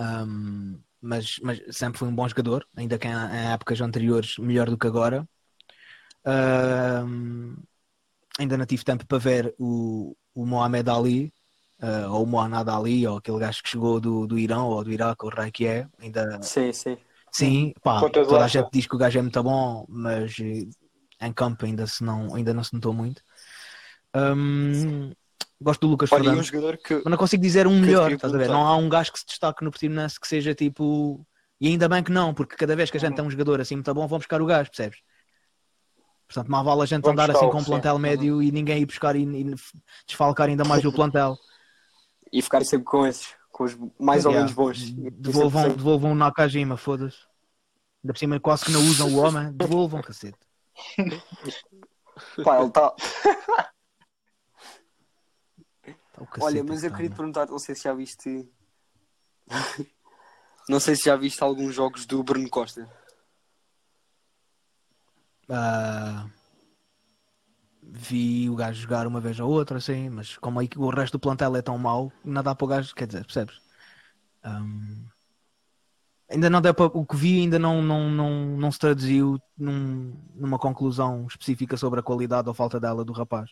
Um, 0.00 0.80
mas, 1.00 1.38
mas 1.42 1.60
sempre 1.76 1.98
foi 1.98 2.08
um 2.08 2.14
bom 2.14 2.28
jogador, 2.28 2.66
ainda 2.76 2.98
que 2.98 3.08
em, 3.08 3.10
em 3.12 3.52
épocas 3.52 3.80
anteriores 3.80 4.38
melhor 4.38 4.70
do 4.70 4.78
que 4.78 4.86
agora. 4.86 5.28
Um, 6.26 7.56
ainda 8.38 8.56
não 8.56 8.66
tive 8.66 8.84
tempo 8.84 9.06
para 9.06 9.18
ver 9.18 9.54
o, 9.58 10.16
o 10.34 10.46
Mohamed 10.46 10.88
Ali, 10.90 11.32
uh, 11.82 12.12
ou 12.12 12.24
o 12.24 12.26
Mohamed 12.26 12.70
Ali, 12.70 13.06
ou 13.06 13.18
aquele 13.18 13.38
gajo 13.38 13.62
que 13.62 13.68
chegou 13.68 14.00
do, 14.00 14.26
do 14.26 14.38
Irão 14.38 14.68
ou 14.68 14.84
do 14.84 14.92
Iraque, 14.92 15.24
ou 15.24 15.30
o 15.30 15.34
rei 15.34 15.50
que 15.50 15.66
é, 15.66 15.86
ainda 15.98 16.38
Sim, 16.42 16.72
sim. 16.72 16.96
sim, 17.32 17.72
pá, 17.82 18.08
toda 18.08 18.44
a 18.44 18.48
gente 18.48 18.68
diz 18.72 18.86
que 18.86 18.94
o 18.94 18.98
gajo 18.98 19.18
é 19.18 19.22
muito 19.22 19.42
bom, 19.42 19.84
mas 19.88 20.36
eh, 20.40 20.68
em 21.20 21.32
campo 21.32 21.64
ainda, 21.64 21.86
se 21.86 22.04
não, 22.04 22.34
ainda 22.34 22.54
não 22.54 22.62
se 22.64 22.74
notou 22.74 22.92
muito. 22.92 23.22
Hum, 24.14 25.12
gosto 25.60 25.80
do 25.80 25.88
Lucas 25.88 26.10
Olha, 26.10 26.22
um 26.22 26.24
Fernandes. 26.24 26.50
jogador 26.50 26.78
que. 26.78 26.94
Mas 26.94 27.04
não 27.04 27.16
consigo 27.16 27.42
dizer 27.42 27.66
um 27.66 27.80
melhor, 27.80 28.12
estás 28.12 28.34
a 28.34 28.38
ver? 28.38 28.48
Não 28.48 28.66
há 28.66 28.76
um 28.76 28.88
gajo 28.88 29.12
que 29.12 29.18
se 29.20 29.26
destaque 29.26 29.64
no 29.64 29.70
Portimonense 29.70 30.18
que 30.18 30.26
seja 30.28 30.54
tipo. 30.54 31.24
E 31.60 31.66
ainda 31.68 31.88
bem 31.88 32.02
que 32.04 32.12
não, 32.12 32.32
porque 32.32 32.56
cada 32.56 32.76
vez 32.76 32.90
que 32.90 32.96
a 32.96 33.00
gente 33.00 33.16
tem 33.16 33.24
um 33.24 33.30
jogador 33.30 33.60
assim 33.60 33.74
muito 33.74 33.92
bom, 33.92 34.06
vão 34.06 34.18
buscar 34.18 34.40
o 34.40 34.46
gajo, 34.46 34.70
percebes? 34.70 35.00
Portanto, 36.28 36.50
mal 36.50 36.62
vale 36.62 36.82
a 36.82 36.86
gente 36.86 37.02
Vão 37.02 37.12
andar 37.12 37.30
assim 37.30 37.48
com 37.48 37.58
um 37.58 37.64
plantel 37.64 37.98
médio 37.98 38.42
e 38.42 38.52
ninguém 38.52 38.82
ir 38.82 38.86
buscar 38.86 39.16
e, 39.16 39.22
e 39.22 39.54
desfalcar 40.06 40.48
ainda 40.48 40.64
mais 40.64 40.84
o 40.84 40.92
plantel. 40.92 41.36
E 42.30 42.42
ficar 42.42 42.62
sempre 42.62 42.84
com 42.84 43.06
esses, 43.06 43.34
com 43.50 43.64
os 43.64 43.74
mais 43.98 44.26
ou 44.26 44.32
menos 44.32 44.52
bons. 44.52 44.90
Devolvam, 44.90 45.70
devolvam 45.70 46.12
o 46.12 46.14
Nakajima, 46.14 46.76
foda-se. 46.76 47.16
Ainda 48.04 48.12
por 48.12 48.18
cima 48.18 48.38
quase 48.38 48.66
que 48.66 48.70
não 48.70 48.82
usam 48.82 49.08
o 49.08 49.16
homem, 49.16 49.50
devolvam, 49.56 50.02
cacete. 50.02 50.36
Pá, 52.44 52.60
ele 52.60 52.70
tá... 52.70 52.94
Tá 56.12 56.26
Olha, 56.40 56.62
mas 56.62 56.84
eu 56.84 56.90
tá, 56.90 56.96
queria 56.96 57.10
te 57.10 57.16
perguntar, 57.16 57.46
não 57.46 57.58
sei 57.58 57.74
se 57.74 57.84
já 57.84 57.94
viste. 57.94 58.46
não 60.68 60.78
sei 60.78 60.94
se 60.94 61.04
já 61.04 61.16
viste 61.16 61.42
alguns 61.42 61.74
jogos 61.74 62.04
do 62.04 62.22
Bruno 62.22 62.50
Costa. 62.50 62.86
Ah, 65.48 66.26
vi 67.82 68.48
o 68.50 68.56
gajo 68.56 68.80
jogar 68.82 69.06
uma 69.06 69.20
vez 69.20 69.40
ou 69.40 69.50
outra, 69.50 69.78
assim, 69.78 70.08
mas 70.10 70.36
como 70.36 70.60
aí 70.60 70.68
que 70.68 70.78
o 70.78 70.90
resto 70.90 71.12
do 71.14 71.20
plantel 71.20 71.56
é 71.56 71.62
tão 71.62 71.78
mau, 71.78 72.12
ainda 72.24 72.42
dá 72.42 72.54
para 72.54 72.64
o 72.64 72.68
gajo, 72.68 72.94
quer 72.94 73.06
dizer, 73.06 73.24
percebes? 73.24 73.60
Ahm, 74.44 75.06
ainda 76.30 76.50
não 76.50 76.60
deu 76.60 76.74
para, 76.74 76.86
o 76.86 77.06
que 77.06 77.16
vi 77.16 77.40
ainda 77.40 77.58
não, 77.58 77.82
não, 77.82 78.10
não, 78.10 78.30
não 78.56 78.72
se 78.72 78.78
traduziu 78.78 79.38
num- 79.56 80.14
numa 80.34 80.58
conclusão 80.58 81.26
específica 81.26 81.76
sobre 81.76 82.00
a 82.00 82.02
qualidade 82.02 82.48
ou 82.48 82.54
falta 82.54 82.78
dela 82.78 83.04
do 83.04 83.12
rapaz. 83.12 83.50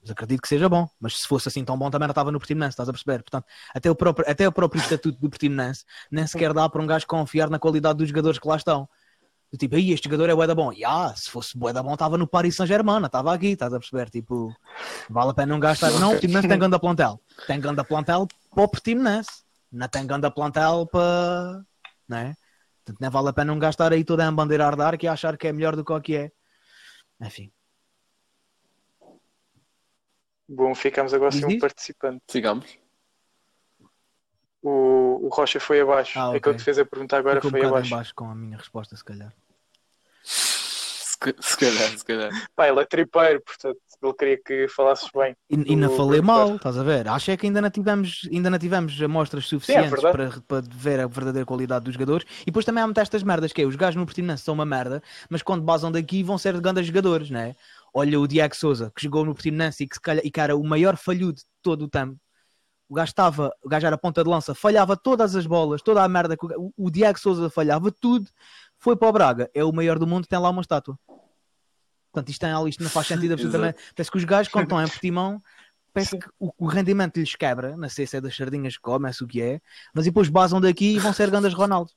Mas 0.00 0.12
acredito 0.12 0.40
que 0.42 0.48
seja 0.48 0.68
bom, 0.68 0.88
mas 1.00 1.20
se 1.20 1.26
fosse 1.26 1.48
assim 1.48 1.64
tão 1.64 1.76
bom 1.76 1.90
também 1.90 2.06
não 2.06 2.12
estava 2.12 2.30
no 2.30 2.38
Portimonense, 2.38 2.74
estás 2.74 2.88
a 2.88 2.92
perceber? 2.92 3.22
Portanto, 3.22 3.46
até 3.74 3.90
o 3.90 3.96
próprio, 3.96 4.30
até 4.30 4.46
o 4.46 4.52
próprio 4.52 4.80
estatuto 4.80 5.18
do 5.20 5.28
Portimonense 5.28 5.84
nem 6.10 6.26
sequer 6.26 6.54
dá 6.54 6.68
para 6.68 6.80
um 6.80 6.86
gajo 6.86 7.06
confiar 7.06 7.50
na 7.50 7.58
qualidade 7.58 7.98
dos 7.98 8.08
jogadores 8.08 8.38
que 8.38 8.46
lá 8.46 8.56
estão. 8.56 8.88
Do 9.50 9.56
tipo, 9.56 9.76
aí 9.76 9.92
este 9.92 10.04
jogador 10.04 10.28
é 10.28 10.34
bué 10.34 10.46
da 10.46 10.54
bom. 10.54 10.72
E 10.72 10.84
ah, 10.84 11.12
se 11.16 11.30
fosse 11.30 11.56
bué 11.56 11.72
da 11.72 11.82
bom, 11.82 11.94
estava 11.94 12.18
no 12.18 12.26
Paris 12.26 12.54
Saint-Germain, 12.54 13.02
estava 13.04 13.32
aqui, 13.32 13.48
estás 13.48 13.72
a 13.72 13.78
perceber? 13.78 14.10
Tipo, 14.10 14.54
vale 15.08 15.30
a 15.30 15.34
pena 15.34 15.54
um 15.54 15.60
gajo 15.60 15.74
estar. 15.74 15.98
Não, 15.98 16.08
o 16.08 16.12
Portimonense 16.12 16.48
tem 16.48 16.58
ganda 16.58 16.78
plantel. 16.78 17.20
Tem 17.46 17.60
ganda 17.60 17.82
plantel 17.82 18.28
para 18.54 18.64
o 18.64 18.68
Portimonense. 18.68 19.42
Não 19.72 19.88
tem 19.88 20.06
ganda 20.06 20.30
plantel 20.30 20.86
para. 20.86 21.64
Não 22.06 22.18
é? 22.18 22.36
Portanto, 22.84 23.00
não 23.00 23.10
vale 23.10 23.28
a 23.28 23.32
pena 23.32 23.58
gajo 23.58 23.70
estar 23.70 23.92
aí 23.92 24.04
todo 24.04 24.20
a 24.20 24.30
bandeira 24.30 24.64
a 24.64 24.68
ardar 24.68 24.98
que 24.98 25.06
a 25.06 25.12
achar 25.12 25.36
que 25.38 25.48
é 25.48 25.52
melhor 25.52 25.74
do 25.74 25.84
que 25.84 25.92
o 25.92 26.00
que 26.00 26.16
é. 26.16 26.32
Enfim. 27.20 27.50
Bom, 30.48 30.74
ficamos 30.74 31.12
agora 31.12 31.32
sem 31.32 31.44
um 31.44 31.58
participante. 31.58 32.22
Ficamos. 32.30 32.78
O, 34.62 35.26
o 35.26 35.28
Rocha 35.28 35.60
foi 35.60 35.80
abaixo. 35.80 36.18
Ah, 36.18 36.34
É 36.34 36.40
que 36.40 36.48
eu 36.48 36.52
ok. 36.52 36.54
te 36.54 36.64
fez 36.64 36.78
a 36.78 36.84
pergunta 36.84 37.16
agora 37.16 37.40
Ficou 37.40 37.48
um 37.48 37.52
foi 37.52 37.60
bocado 37.60 37.74
abaixo. 37.76 37.88
em 37.88 37.96
baixo 37.96 38.14
com 38.14 38.24
a 38.30 38.34
minha 38.34 38.56
resposta, 38.56 38.96
se 38.96 39.04
calhar. 39.04 39.32
Se, 40.24 41.18
ca- 41.18 41.34
se 41.40 41.56
calhar, 41.56 41.96
se 41.96 42.04
calhar. 42.04 42.48
Pá, 42.54 42.68
ele 42.68 42.80
é 42.80 42.84
tripeiro, 42.84 43.40
portanto, 43.40 43.78
ele 44.02 44.14
queria 44.14 44.40
que 44.42 44.68
falasses 44.68 45.08
bem. 45.14 45.34
E, 45.50 45.72
e 45.72 45.76
não 45.76 45.90
falei 45.90 46.20
mal, 46.20 46.56
estás 46.56 46.76
a 46.76 46.82
ver? 46.82 47.08
Acho 47.08 47.30
é 47.30 47.36
que 47.36 47.46
ainda 47.46 47.60
não 47.60 47.70
tivemos, 47.70 48.28
ainda 48.32 48.50
não 48.50 48.58
tivemos 48.58 49.00
amostras 49.00 49.46
suficientes 49.46 49.92
é 49.92 49.96
verdade. 50.02 50.30
para, 50.46 50.60
para 50.60 50.68
ver 50.76 51.00
a 51.00 51.06
verdadeira 51.06 51.46
qualidade 51.46 51.84
dos 51.86 51.94
jogadores. 51.94 52.26
E 52.42 52.46
depois 52.46 52.64
também 52.64 52.82
há 52.82 52.86
muitas 52.86 53.02
estas 53.02 53.22
merdas 53.22 53.52
que 53.52 53.62
é, 53.62 53.64
os 53.66 53.74
gajos 53.76 53.96
no 53.96 54.04
Portimonense 54.04 54.42
são 54.44 54.54
uma 54.54 54.66
merda, 54.66 55.02
mas 55.30 55.42
quando 55.42 55.62
basam 55.62 55.90
daqui 55.90 56.22
vão 56.22 56.36
ser 56.36 56.60
grandes 56.60 56.86
jogadores, 56.86 57.30
né? 57.30 57.54
Olha 57.94 58.20
o 58.20 58.26
Diego 58.28 58.54
Souza, 58.54 58.92
que 58.94 59.02
jogou 59.02 59.24
no 59.24 59.34
Portimonense 59.34 59.82
e 59.84 59.88
que 59.88 59.94
se 59.94 60.00
calhar, 60.00 60.24
e 60.24 60.30
que 60.30 60.40
era 60.40 60.54
o 60.56 60.62
maior 60.62 60.96
falhudo 60.96 61.34
de 61.38 61.44
todo 61.62 61.82
o 61.86 61.88
tempo. 61.88 62.16
O 62.88 62.94
gajo 62.94 63.10
estava, 63.10 63.52
o 63.62 63.68
gajo 63.68 63.86
era 63.86 63.98
ponta 63.98 64.24
de 64.24 64.30
lança, 64.30 64.54
falhava 64.54 64.96
todas 64.96 65.36
as 65.36 65.46
bolas, 65.46 65.82
toda 65.82 66.02
a 66.02 66.08
merda 66.08 66.36
que 66.36 66.46
o, 66.46 66.72
o- 66.76 66.90
Diego 66.90 67.18
Souza 67.18 67.50
falhava 67.50 67.92
tudo. 67.92 68.30
Foi 68.78 68.96
para 68.96 69.08
o 69.08 69.12
Braga, 69.12 69.50
é 69.54 69.62
o 69.62 69.72
maior 69.72 69.98
do 69.98 70.06
mundo, 70.06 70.26
tem 70.26 70.38
lá 70.38 70.48
uma 70.48 70.62
estátua. 70.62 70.98
Portanto, 72.12 72.30
isto, 72.30 72.40
tem, 72.40 72.68
isto 72.68 72.82
não 72.82 72.90
faz 72.90 73.06
sentido 73.06 73.32
absolutamente. 73.34 73.78
Parece 73.94 74.10
que 74.10 74.16
os 74.16 74.24
gajos, 74.24 74.50
quando 74.50 74.64
estão 74.64 74.82
em 74.82 74.88
Portimão, 74.88 75.42
parece 75.92 76.18
que 76.18 76.26
o, 76.38 76.52
o 76.58 76.66
rendimento 76.66 77.18
lhes 77.18 77.34
quebra. 77.34 77.76
Não 77.76 77.88
sei 77.88 78.06
se 78.06 78.16
é 78.16 78.20
das 78.20 78.34
sardinhas 78.34 78.76
que 78.76 78.82
comem, 78.82 79.12
se 79.12 79.22
o 79.22 79.26
que 79.26 79.42
é, 79.42 79.60
mas 79.94 80.04
depois 80.06 80.28
basam 80.28 80.60
daqui 80.60 80.94
e 80.94 80.98
vão 80.98 81.12
ser 81.12 81.28
grandes 81.30 81.52
Ronaldo. 81.52 81.90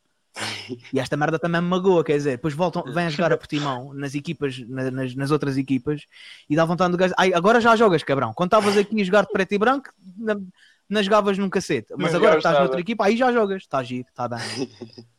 E 0.93 0.99
esta 0.99 1.17
merda 1.17 1.38
também 1.38 1.62
me 1.62 1.67
magoa, 1.67 2.04
quer 2.06 2.15
dizer, 2.15 2.32
depois 2.32 2.54
voltam, 2.54 2.84
vêm 2.86 3.06
a 3.06 3.10
jogar 3.10 3.34
a 3.34 3.38
Portimão 3.38 3.93
nas 3.93 4.15
equipas, 4.15 4.58
na- 4.67 4.89
nas, 4.89 5.13
nas 5.13 5.30
outras 5.30 5.58
equipas, 5.58 6.06
e 6.49 6.56
dá 6.56 6.63
vontade 6.63 6.91
do 6.91 6.97
gajo. 6.97 7.13
Ai, 7.17 7.34
agora 7.34 7.60
já 7.60 7.75
jogas, 7.75 8.01
cabrão. 8.04 8.34
Quando 8.34 8.47
estavas 8.47 8.77
aqui 8.77 9.01
a 9.01 9.04
jogar 9.04 9.23
de 9.25 9.32
preto 9.34 9.51
e 9.54 9.58
branco, 9.58 9.89
não, 10.95 11.04
jogavas 11.04 11.38
num 11.38 11.49
cacete, 11.49 11.93
mas 11.97 12.13
Não 12.13 12.19
agora 12.19 12.38
estás 12.38 12.60
noutra 12.60 12.80
equipa, 12.82 13.06
aí 13.06 13.15
já 13.17 13.32
jogas, 13.32 13.63
está 13.63 13.82
giro, 13.84 14.08
está 14.10 14.27
bem. 14.27 14.39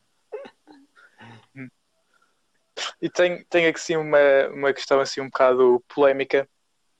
E 3.01 3.11
tem, 3.11 3.45
tem 3.51 3.67
aqui 3.67 3.81
sim 3.81 3.97
uma, 3.97 4.19
uma 4.55 4.73
questão 4.73 5.01
assim 5.01 5.21
um 5.21 5.27
bocado 5.27 5.83
polémica. 5.95 6.49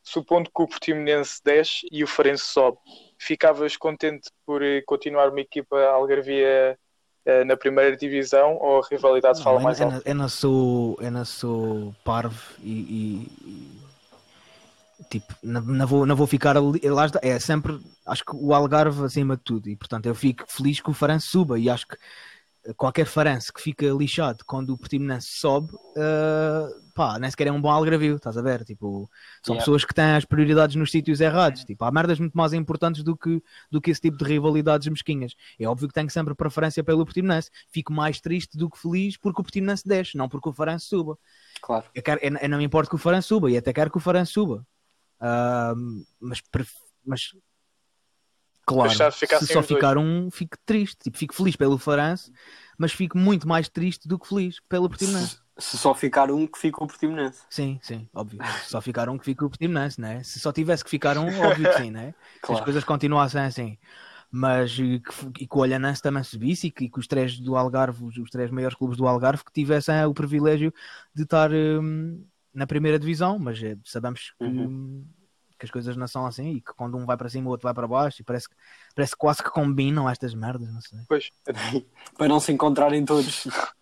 Supondo 0.03 0.51
que 0.55 0.63
o 0.63 0.67
Portimonense 0.67 1.41
desce 1.45 1.87
e 1.91 2.03
o 2.03 2.09
Farense 2.09 2.45
sobe, 2.45 2.77
ficavas 3.17 3.77
contente 3.77 4.29
por 4.45 4.61
eh, 4.63 4.83
continuar 4.85 5.29
uma 5.31 5.41
equipa 5.41 5.81
algarvia 5.81 6.77
eh, 7.25 7.45
na 7.45 7.57
primeira 7.57 7.97
divisão 7.97 8.57
ou 8.57 8.81
a 8.83 8.87
rivalidade 8.91 9.41
fala 9.43 9.59
Não, 9.59 9.65
mais 9.65 9.81
eu, 9.81 9.87
alto? 9.87 9.97
eu, 9.99 10.03
eu 10.05 10.15
não 10.17 10.29
sou, 10.29 10.99
eu 11.01 11.11
não 11.13 11.25
sou 11.25 11.95
parvo 12.05 12.43
e- 12.61 13.29
e- 13.47 13.82
tipo, 15.13 15.35
não, 15.43 15.61
não 15.61 15.87
vou, 15.87 16.07
não 16.07 16.17
vou 16.17 16.27
ficar 16.27 16.57
ali. 16.57 16.81
Lá 16.89 17.07
está, 17.07 17.21
é 17.23 17.39
sempre, 17.39 17.79
acho 18.07 18.25
que 18.25 18.35
o 18.35 18.55
Algarve 18.55 19.05
acima 19.05 19.37
de 19.37 19.43
tudo, 19.43 19.69
e 19.69 19.77
portanto 19.77 20.07
eu 20.07 20.15
fico 20.15 20.45
feliz 20.49 20.81
que 20.81 20.91
o 20.91 20.95
Farense 20.95 21.27
suba 21.27 21.59
e 21.59 21.69
acho 21.69 21.87
que 21.87 21.97
qualquer 22.77 23.07
Farense 23.07 23.53
que 23.53 23.61
fica 23.61 23.87
lixado 23.87 24.45
quando 24.47 24.73
o 24.73 24.79
Portimonense 24.79 25.27
sobe, 25.33 25.73
eh, 25.97 26.69
pá, 26.95 27.19
nem 27.19 27.29
sequer 27.29 27.49
é 27.49 27.53
um 27.53 27.61
bom 27.61 27.71
algravio, 27.71 28.17
estás 28.17 28.37
a 28.37 28.43
ver? 28.43 28.65
Tipo, 28.65 29.11
são 29.43 29.55
Yeah. 29.55 29.65
pessoas 29.65 29.85
que 29.85 29.93
têm 29.93 30.15
as 30.15 30.25
prioridades 30.25 30.77
nos 30.77 30.91
sítios 30.91 31.21
errados. 31.21 31.65
Tipo, 31.65 31.85
há 31.85 31.91
merdas 31.91 32.21
muito 32.21 32.35
mais 32.35 32.53
importantes 32.53 33.03
do 33.03 33.17
que, 33.17 33.43
do 33.71 33.81
que 33.81 33.91
esse 33.91 34.01
tipo 34.01 34.17
de 34.17 34.25
rivalidades 34.25 34.87
mesquinhas. 34.87 35.35
É 35.59 35.67
óbvio 35.67 35.89
que 35.89 35.95
tenho 35.95 36.09
sempre 36.11 36.35
preferência 36.35 36.85
pelo 36.85 37.05
Portimonense. 37.05 37.51
Fico 37.69 37.93
mais 37.93 38.21
triste 38.21 38.57
do 38.57 38.71
que 38.71 38.79
feliz 38.79 39.17
porque 39.17 39.41
o 39.41 39.45
Portimonense 39.45 39.87
desce, 39.87 40.17
não 40.17 40.29
porque 40.29 40.49
o 40.49 40.53
Farense 40.53 40.87
suba. 40.87 41.19
Claro. 41.61 41.85
Eu, 41.95 42.03
quero, 42.03 42.21
eu, 42.23 42.37
eu 42.37 42.49
não 42.49 42.59
me 42.59 42.65
importo 42.65 42.89
que 42.89 42.95
o 42.95 42.99
Farense 42.99 43.29
suba 43.29 43.51
e 43.51 43.57
até 43.57 43.73
quero 43.73 43.91
que 43.91 43.97
o 43.97 44.01
Farense 44.01 44.33
suba. 44.33 44.65
Ahm, 45.23 46.03
mas, 46.21 46.43
mas 47.07 47.33
claro, 48.67 48.91
se 48.91 49.47
só 49.47 49.63
ficar 49.63 49.97
um, 49.97 50.29
fico 50.33 50.57
triste. 50.67 50.97
Tipo, 51.05 51.17
fico 51.17 51.35
feliz 51.35 51.55
pelo 51.55 51.79
Farense, 51.79 52.33
mas 52.77 52.93
fico 52.93 53.17
muito 53.17 53.47
mais 53.47 53.69
triste 53.69 54.09
do 54.09 54.19
que 54.19 54.29
feliz 54.29 54.59
pelo 54.69 54.89
Portimonense. 54.89 55.39
Se, 55.57 55.71
se 55.71 55.79
só 55.79 55.95
ficar 55.95 56.29
um 56.33 56.45
que 56.45 56.59
fica 56.59 56.83
o 56.83 56.89
Portimonense. 56.89 57.43
Sim, 57.49 57.79
sim, 57.83 58.09
óbvio. 58.13 58.41
Se 58.65 58.71
só 58.71 58.81
ficar 58.81 59.09
um 59.09 59.17
que 59.17 59.25
fica 59.25 59.45
o 59.45 59.49
Portimonense, 59.49 60.01
né? 60.01 60.25
Se 60.25 60.41
só 60.41 60.53
tivesse 60.53 60.83
que 60.83 60.91
ficar 60.91 61.17
um, 61.17 61.29
óbvio 61.41 61.69
que 61.69 61.77
sim, 61.77 61.91
né? 61.93 62.13
Se 62.33 62.41
as 62.41 62.47
Claro. 62.47 62.65
coisas 62.65 62.85
continuassem 62.85 63.43
assim. 63.43 63.79
Mas 64.35 64.77
e 64.79 64.99
que, 64.99 65.43
e 65.45 65.47
que 65.47 65.57
o 65.57 65.61
Olhanense 65.61 66.01
também 66.03 66.23
subisse 66.25 66.69
e 66.69 66.71
que, 66.71 66.89
que 66.89 66.99
os 66.99 67.07
três 67.07 67.39
do 67.39 67.55
Algarve, 67.55 68.03
os, 68.03 68.17
os 68.17 68.31
três 68.31 68.51
maiores 68.51 68.77
clubes 68.77 68.97
do 68.97 69.07
Algarve, 69.07 69.45
que 69.45 69.53
tivessem 69.53 70.03
o 70.07 70.15
privilégio 70.15 70.73
de 71.15 71.25
estar 71.25 71.53
hum, 71.53 72.25
na 72.55 72.67
primeira 72.67 72.99
divisão. 72.99 73.39
Mas 73.39 73.63
eh, 73.63 73.77
sabemos 73.85 74.33
que, 74.39 74.45
Uhum. 74.45 75.07
que 75.59 75.65
as 75.67 75.71
coisas 75.71 75.97
não 75.97 76.07
são 76.09 76.27
assim 76.27 76.55
e 76.57 76.61
que 76.61 76.73
quando 76.75 76.97
um 76.97 77.07
vai 77.07 77.17
para 77.17 77.29
cima 77.29 77.47
o 77.49 77.51
outro 77.51 77.65
vai 77.65 77.75
para 77.75 77.87
baixo 77.87 78.21
e 78.21 78.25
parece, 78.25 78.49
que- 78.49 78.57
parece 78.95 79.13
que 79.13 79.19
quase 79.19 79.43
que 79.43 79.51
combinam 79.51 80.09
estas 80.09 80.35
merdas, 80.35 80.73
não 80.73 80.81
sei. 80.81 80.99
Pois, 81.09 81.31
Para 82.19 82.29
não 82.29 82.41
se 82.41 82.53
encontrarem 82.53 83.05
todos. 83.05 83.47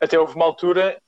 até 0.00 0.18
houve 0.18 0.34
uma 0.34 0.44
altura 0.44 1.00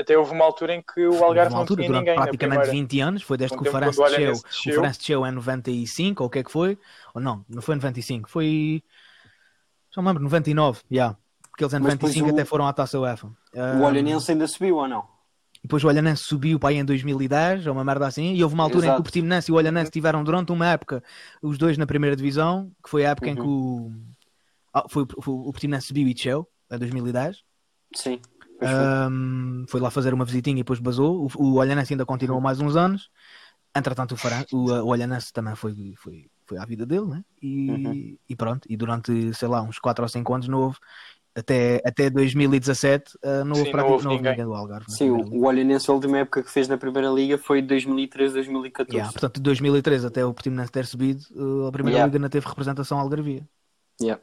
até 0.00 0.16
houve 0.16 0.32
uma 0.32 0.42
altura 0.44 0.74
em 0.74 0.80
que 0.82 1.06
o 1.06 1.22
Algarve 1.22 1.50
uma 1.50 1.56
não 1.56 1.58
altura, 1.60 1.82
tinha 1.82 1.88
durante 1.88 2.00
ninguém 2.06 2.14
praticamente 2.16 2.60
primeira. 2.62 2.88
20 2.88 3.00
anos, 3.02 3.22
foi 3.22 3.36
desde 3.36 3.54
Um 3.58 3.60
que 3.62 3.68
o 3.68 3.72
Farense 3.72 3.98
desceu, 3.98 4.16
Olhanense 4.18 4.40
o 4.40 4.48
desceu. 4.48 4.74
Farense 4.76 4.98
desceu 4.98 5.26
em 5.26 5.32
95, 5.32 6.22
ou 6.22 6.26
o 6.28 6.30
que 6.30 6.38
é 6.38 6.42
que 6.42 6.50
foi? 6.50 6.78
Ou 7.12 7.20
não, 7.20 7.44
não 7.46 7.60
foi 7.60 7.74
em 7.74 7.78
95, 7.78 8.30
foi. 8.30 8.82
Só 9.90 10.00
me 10.00 10.08
lembro, 10.08 10.22
99, 10.22 10.80
já. 10.90 10.94
Yeah. 10.94 11.18
Porque 11.50 11.62
eles 11.64 11.74
em 11.74 11.78
Mas 11.80 11.92
depois 11.92 12.12
95 12.14 12.28
o- 12.30 12.32
até 12.32 12.44
foram 12.46 12.66
à 12.66 12.72
taça 12.72 12.98
UEFA. 12.98 13.26
O 13.78 13.82
Olhanense 13.82 14.32
ainda 14.32 14.46
subiu 14.48 14.76
ou 14.76 14.88
não? 14.88 15.06
Depois 15.66 15.82
o 15.82 15.88
Olhanense 15.88 16.22
subiu 16.22 16.58
para 16.60 16.68
aí 16.70 16.76
em 16.76 16.84
2010, 16.84 17.66
ou 17.66 17.72
uma 17.72 17.84
merda 17.84 18.06
assim, 18.06 18.34
e 18.34 18.42
houve 18.42 18.54
uma 18.54 18.62
altura 18.62 18.86
em 18.86 18.88
que 18.88 18.92
Exato. 18.92 19.00
o 19.00 19.04
Portimonense 19.04 19.50
e 19.50 19.52
o 19.52 19.56
Olhanense 19.56 19.90
tiveram 19.90 20.22
durante 20.22 20.52
uma 20.52 20.66
época 20.68 21.02
os 21.42 21.58
dois 21.58 21.76
na 21.76 21.86
primeira 21.86 22.14
divisão, 22.14 22.70
que 22.82 22.88
foi 22.88 23.04
a 23.04 23.10
época 23.10 23.30
em 23.30 23.34
que 23.34 23.40
Uhum. 23.42 23.92
o. 23.92 23.92
Ah, 24.72 24.84
foi, 24.88 25.04
foi, 25.20 25.34
o 25.34 25.50
Portimonense 25.52 25.88
subiu 25.88 26.06
e 26.06 26.14
desceu, 26.14 26.48
em 26.70 26.78
2010. 26.78 27.42
Sim. 27.94 28.20
Ahm, 28.60 29.64
foi 29.68 29.80
lá 29.80 29.90
fazer 29.90 30.14
uma 30.14 30.24
visitinha 30.24 30.56
e 30.56 30.62
depois 30.62 30.78
basou. 30.78 31.26
O, 31.36 31.42
o 31.42 31.54
Olhanense 31.54 31.92
ainda 31.92 32.06
continuou 32.06 32.40
mais 32.40 32.60
uns 32.60 32.76
anos. 32.76 33.10
Entretanto, 33.74 34.12
o, 34.12 34.16
Faran, 34.16 34.44
o, 34.52 34.70
o 34.70 34.86
Olhanense 34.86 35.32
também 35.32 35.54
foi, 35.54 35.94
foi, 35.96 36.30
foi 36.46 36.58
à 36.58 36.64
vida 36.64 36.86
dele, 36.86 37.06
né? 37.06 37.24
E, 37.42 37.70
Uhum. 37.70 38.16
e 38.28 38.36
pronto. 38.36 38.66
E 38.70 38.76
durante, 38.76 39.34
sei 39.34 39.48
lá, 39.48 39.62
uns 39.62 39.78
4 39.78 40.04
ou 40.04 40.08
5 40.08 40.32
anos 40.32 40.48
não 40.48 40.60
houve, 40.60 40.78
até, 41.36 41.82
até 41.84 42.08
2017, 42.08 43.18
eh, 43.22 43.44
não 43.44 43.56
houve, 43.56 43.70
Sim, 43.70 43.76
não 43.76 43.88
houve 43.88 44.04
não 44.04 44.10
houve 44.12 44.16
ninguém. 44.22 44.30
ninguém 44.32 44.44
do 44.46 44.54
Algarve. 44.54 44.86
Sim, 44.90 45.10
o, 45.10 45.44
Olhanense, 45.44 45.90
a 45.90 45.94
última 45.94 46.18
época 46.18 46.42
que 46.42 46.50
fez 46.50 46.66
na 46.68 46.78
Primeira 46.78 47.08
Liga 47.10 47.36
foi 47.38 47.60
de 47.60 47.68
2013, 47.68 48.34
2014. 48.34 48.96
Yeah, 48.96 49.12
portanto, 49.12 49.34
de 49.36 49.42
2013 49.42 50.06
até 50.06 50.24
o 50.24 50.32
Portimonense 50.32 50.72
ter 50.72 50.86
subido, 50.86 51.20
eh, 51.34 51.68
a 51.68 51.72
Primeira 51.72 51.98
Yeah. 51.98 52.06
Liga 52.06 52.18
não 52.18 52.28
teve 52.28 52.46
representação 52.48 52.98
algarvia. 52.98 53.46
Yeah. 54.00 54.22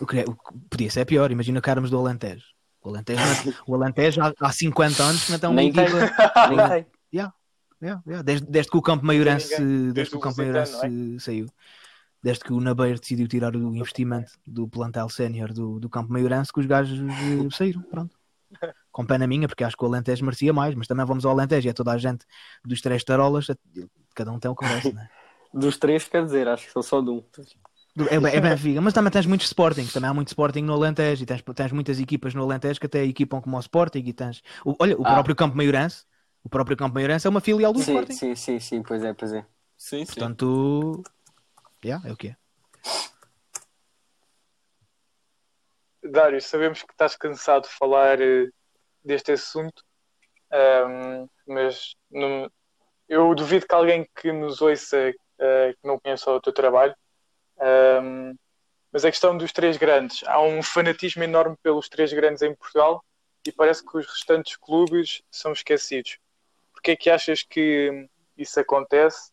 O 0.00 0.06
que, 0.06 0.20
é- 0.20 0.24
o 0.26 0.32
que 0.32 0.58
podia 0.70 0.90
ser 0.90 1.04
pior, 1.04 1.30
imagina 1.30 1.60
que 1.60 1.70
éramos 1.70 1.90
do 1.90 1.98
Alentejo. 1.98 2.44
O 2.82 2.88
Alentejo, 2.88 3.20
não- 3.20 3.54
o 3.66 3.74
Alentejo 3.74 4.20
há, 4.22 4.32
há 4.40 4.52
50 4.52 5.02
anos 5.02 5.28
não 5.28 5.38
tem 5.38 5.48
uma 5.50 5.56
Nem 5.56 5.72
tem. 5.72 5.84
Nem 5.86 6.68
tem. 6.68 6.86
Yeah, 7.12 7.32
yeah. 7.82 8.22
Desde, 8.22 8.46
desde 8.46 8.70
que 8.70 8.76
o 8.78 8.82
Campo 8.82 9.04
Maiorense, 9.04 9.48
desde 9.58 9.92
Desde 9.92 10.10
que 10.12 10.16
o 10.16 10.20
Campo 10.20 10.38
Maiorense 10.38 11.20
saiu, 11.20 11.46
desde 12.24 12.44
que 12.44 12.52
o 12.52 12.60
Nabeiro 12.60 13.00
decidiu 13.00 13.28
tirar 13.28 13.54
o 13.56 13.74
investimento 13.76 14.32
do 14.46 14.68
plantel 14.68 15.08
sénior 15.10 15.52
do, 15.52 15.78
do 15.80 15.90
Campo 15.90 16.12
Maiorense, 16.12 16.52
que 16.52 16.60
os 16.60 16.66
gajos 16.66 16.98
eh, 17.00 17.50
saíram, 17.50 17.82
pronto. 17.90 18.16
Com 18.92 19.06
pena 19.06 19.26
minha, 19.26 19.48
porque 19.48 19.64
acho 19.64 19.76
que 19.76 19.84
o 19.84 19.88
Alentejo 19.88 20.24
merecia 20.24 20.52
mais, 20.52 20.74
mas 20.74 20.88
também 20.88 21.06
vamos 21.06 21.24
ao 21.26 21.32
Alentejo, 21.32 21.68
e 21.68 21.70
é 21.70 21.74
toda 21.74 21.92
a 21.92 21.98
gente 21.98 22.26
dos 22.64 22.80
três 22.80 23.04
tarolas, 23.04 23.46
cada 24.14 24.32
um 24.32 24.40
tem 24.40 24.50
o 24.50 24.56
que 24.56 24.64
merece, 24.64 24.94
né? 24.94 25.08
Dos 25.52 25.76
três, 25.78 26.08
quer 26.08 26.24
dizer, 26.24 26.48
acho 26.48 26.66
que 26.66 26.72
são 26.72 26.82
só 26.82 27.00
de 27.00 27.10
um. 27.10 27.22
É, 28.10 28.36
é 28.36 28.40
Benfica, 28.40 28.80
mas 28.80 28.92
também 28.92 29.10
tens 29.12 29.24
muitos 29.26 29.46
Sporting, 29.46 29.86
também 29.86 30.10
há 30.10 30.14
muito 30.14 30.28
Sporting 30.28 30.62
no 30.62 30.72
Alentejo 30.72 31.22
e 31.22 31.26
tens, 31.26 31.42
tens 31.54 31.70
muitas 31.72 32.00
equipas 32.00 32.34
no 32.34 32.42
Alentejo 32.42 32.80
que 32.80 32.86
até 32.86 33.04
equipam 33.04 33.40
como 33.40 33.56
o 33.56 33.60
Sporting 33.60 34.00
e 34.04 34.12
tens. 34.12 34.42
o- 34.64 34.74
olha, 34.80 34.96
o 34.98 35.04
Ah. 35.04 35.06
próprio 35.06 35.36
Campo 35.36 35.56
Maiorense, 35.56 36.04
o 36.42 36.48
próprio 36.48 36.76
Campo 36.76 36.94
Maiorense 36.94 37.26
é 37.26 37.30
uma 37.30 37.40
filial 37.40 37.72
do 37.72 37.78
Sim, 37.78 37.80
Sporting. 37.80 38.18
sim, 38.18 38.34
sim, 38.36 38.58
sim, 38.60 38.82
pois 38.82 39.02
é, 39.04 39.12
pois 39.14 39.32
é. 39.32 39.46
Sim, 39.76 40.04
sim. 40.06 40.34
Yeah, 41.84 42.02
é 42.08 42.12
o 42.12 42.16
que 42.16 42.28
é. 42.28 42.36
Dário, 46.02 46.40
sabemos 46.40 46.82
que 46.82 46.92
estás 46.92 47.16
cansado 47.16 47.62
de 47.64 47.70
falar 47.74 48.20
eh, 48.20 48.48
deste 49.04 49.32
assunto, 49.32 49.82
ahm, 50.50 51.26
mas 51.46 51.94
não- 52.10 52.50
eu 53.08 53.34
duvido 53.34 53.66
que 53.66 53.74
alguém 53.74 54.08
que 54.16 54.32
nos 54.32 54.60
ouça 54.62 55.12
eh, 55.38 55.72
que 55.74 55.86
não 55.88 55.98
conheça 56.00 56.30
o 56.30 56.40
teu 56.40 56.52
trabalho. 56.52 56.94
ahm, 57.60 58.34
mas 58.92 59.04
a 59.04 59.10
questão 59.10 59.36
dos 59.36 59.52
três 59.52 59.76
grandes, 59.76 60.22
há 60.26 60.40
um 60.42 60.62
fanatismo 60.62 61.22
enorme 61.24 61.56
pelos 61.62 61.88
três 61.88 62.12
grandes 62.12 62.42
em 62.42 62.54
Portugal 62.54 63.04
e 63.46 63.52
parece 63.52 63.84
que 63.84 63.96
os 63.98 64.06
restantes 64.06 64.56
clubes 64.56 65.22
são 65.30 65.52
esquecidos. 65.52 66.18
Porquê 66.72 66.92
é 66.92 66.96
que 66.96 67.10
achas 67.10 67.42
que 67.42 68.08
isso 68.38 68.60
acontece? 68.60 69.32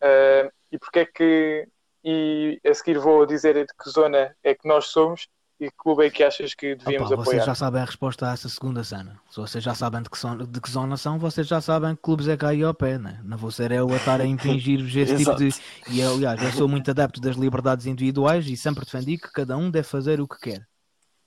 Ah, 0.00 0.50
e 0.72 0.78
porquê 0.78 1.00
é 1.00 1.06
que, 1.06 1.68
e 2.04 2.60
a 2.66 2.74
seguir 2.74 2.98
vou 2.98 3.24
dizer 3.26 3.54
de 3.54 3.66
que 3.82 3.90
zona 3.90 4.34
é 4.42 4.54
que 4.54 4.68
nós 4.68 4.86
somos 4.86 5.26
e 5.60 5.70
que 5.70 5.76
clube 5.78 6.04
é 6.04 6.10
que 6.10 6.22
achas 6.22 6.52
que 6.52 6.74
devíamos 6.74 7.10
Opa, 7.12 7.22
vocês 7.22 7.36
apoiar? 7.40 7.46
já 7.46 7.54
sabem 7.54 7.80
a 7.80 7.84
resposta 7.84 8.28
a 8.28 8.32
essa 8.32 8.48
segunda 8.48 8.82
cena. 8.84 9.18
Se 9.30 9.36
vocês 9.40 9.62
já 9.62 9.74
sabem 9.74 10.02
de 10.02 10.10
que, 10.10 10.18
son- 10.18 10.36
de 10.38 10.60
que 10.60 10.70
zona 10.70 10.96
são, 10.96 11.18
vocês 11.18 11.46
já 11.46 11.60
sabem 11.60 11.94
que 11.94 12.02
clubes 12.02 12.26
é 12.28 12.36
cá 12.36 12.52
e 12.52 12.62
ao 12.62 12.74
pé, 12.74 12.98
né? 12.98 13.20
Não 13.24 13.38
vou 13.38 13.50
ser 13.52 13.70
eu 13.72 13.88
a 13.92 13.96
estar 13.96 14.20
a 14.20 14.26
impingir-vos 14.26 14.94
esse 14.96 15.16
tipo 15.16 15.34
de. 15.36 15.48
E 15.88 16.02
aliás, 16.02 16.42
eu 16.42 16.52
sou 16.52 16.68
muito 16.68 16.90
adepto 16.90 17.20
das 17.20 17.36
liberdades 17.36 17.86
individuais 17.86 18.46
e 18.48 18.56
sempre 18.56 18.84
defendi 18.84 19.16
que 19.16 19.30
cada 19.32 19.56
um 19.56 19.70
deve 19.70 19.86
fazer 19.86 20.20
o 20.20 20.26
que 20.28 20.38
quer. 20.40 20.66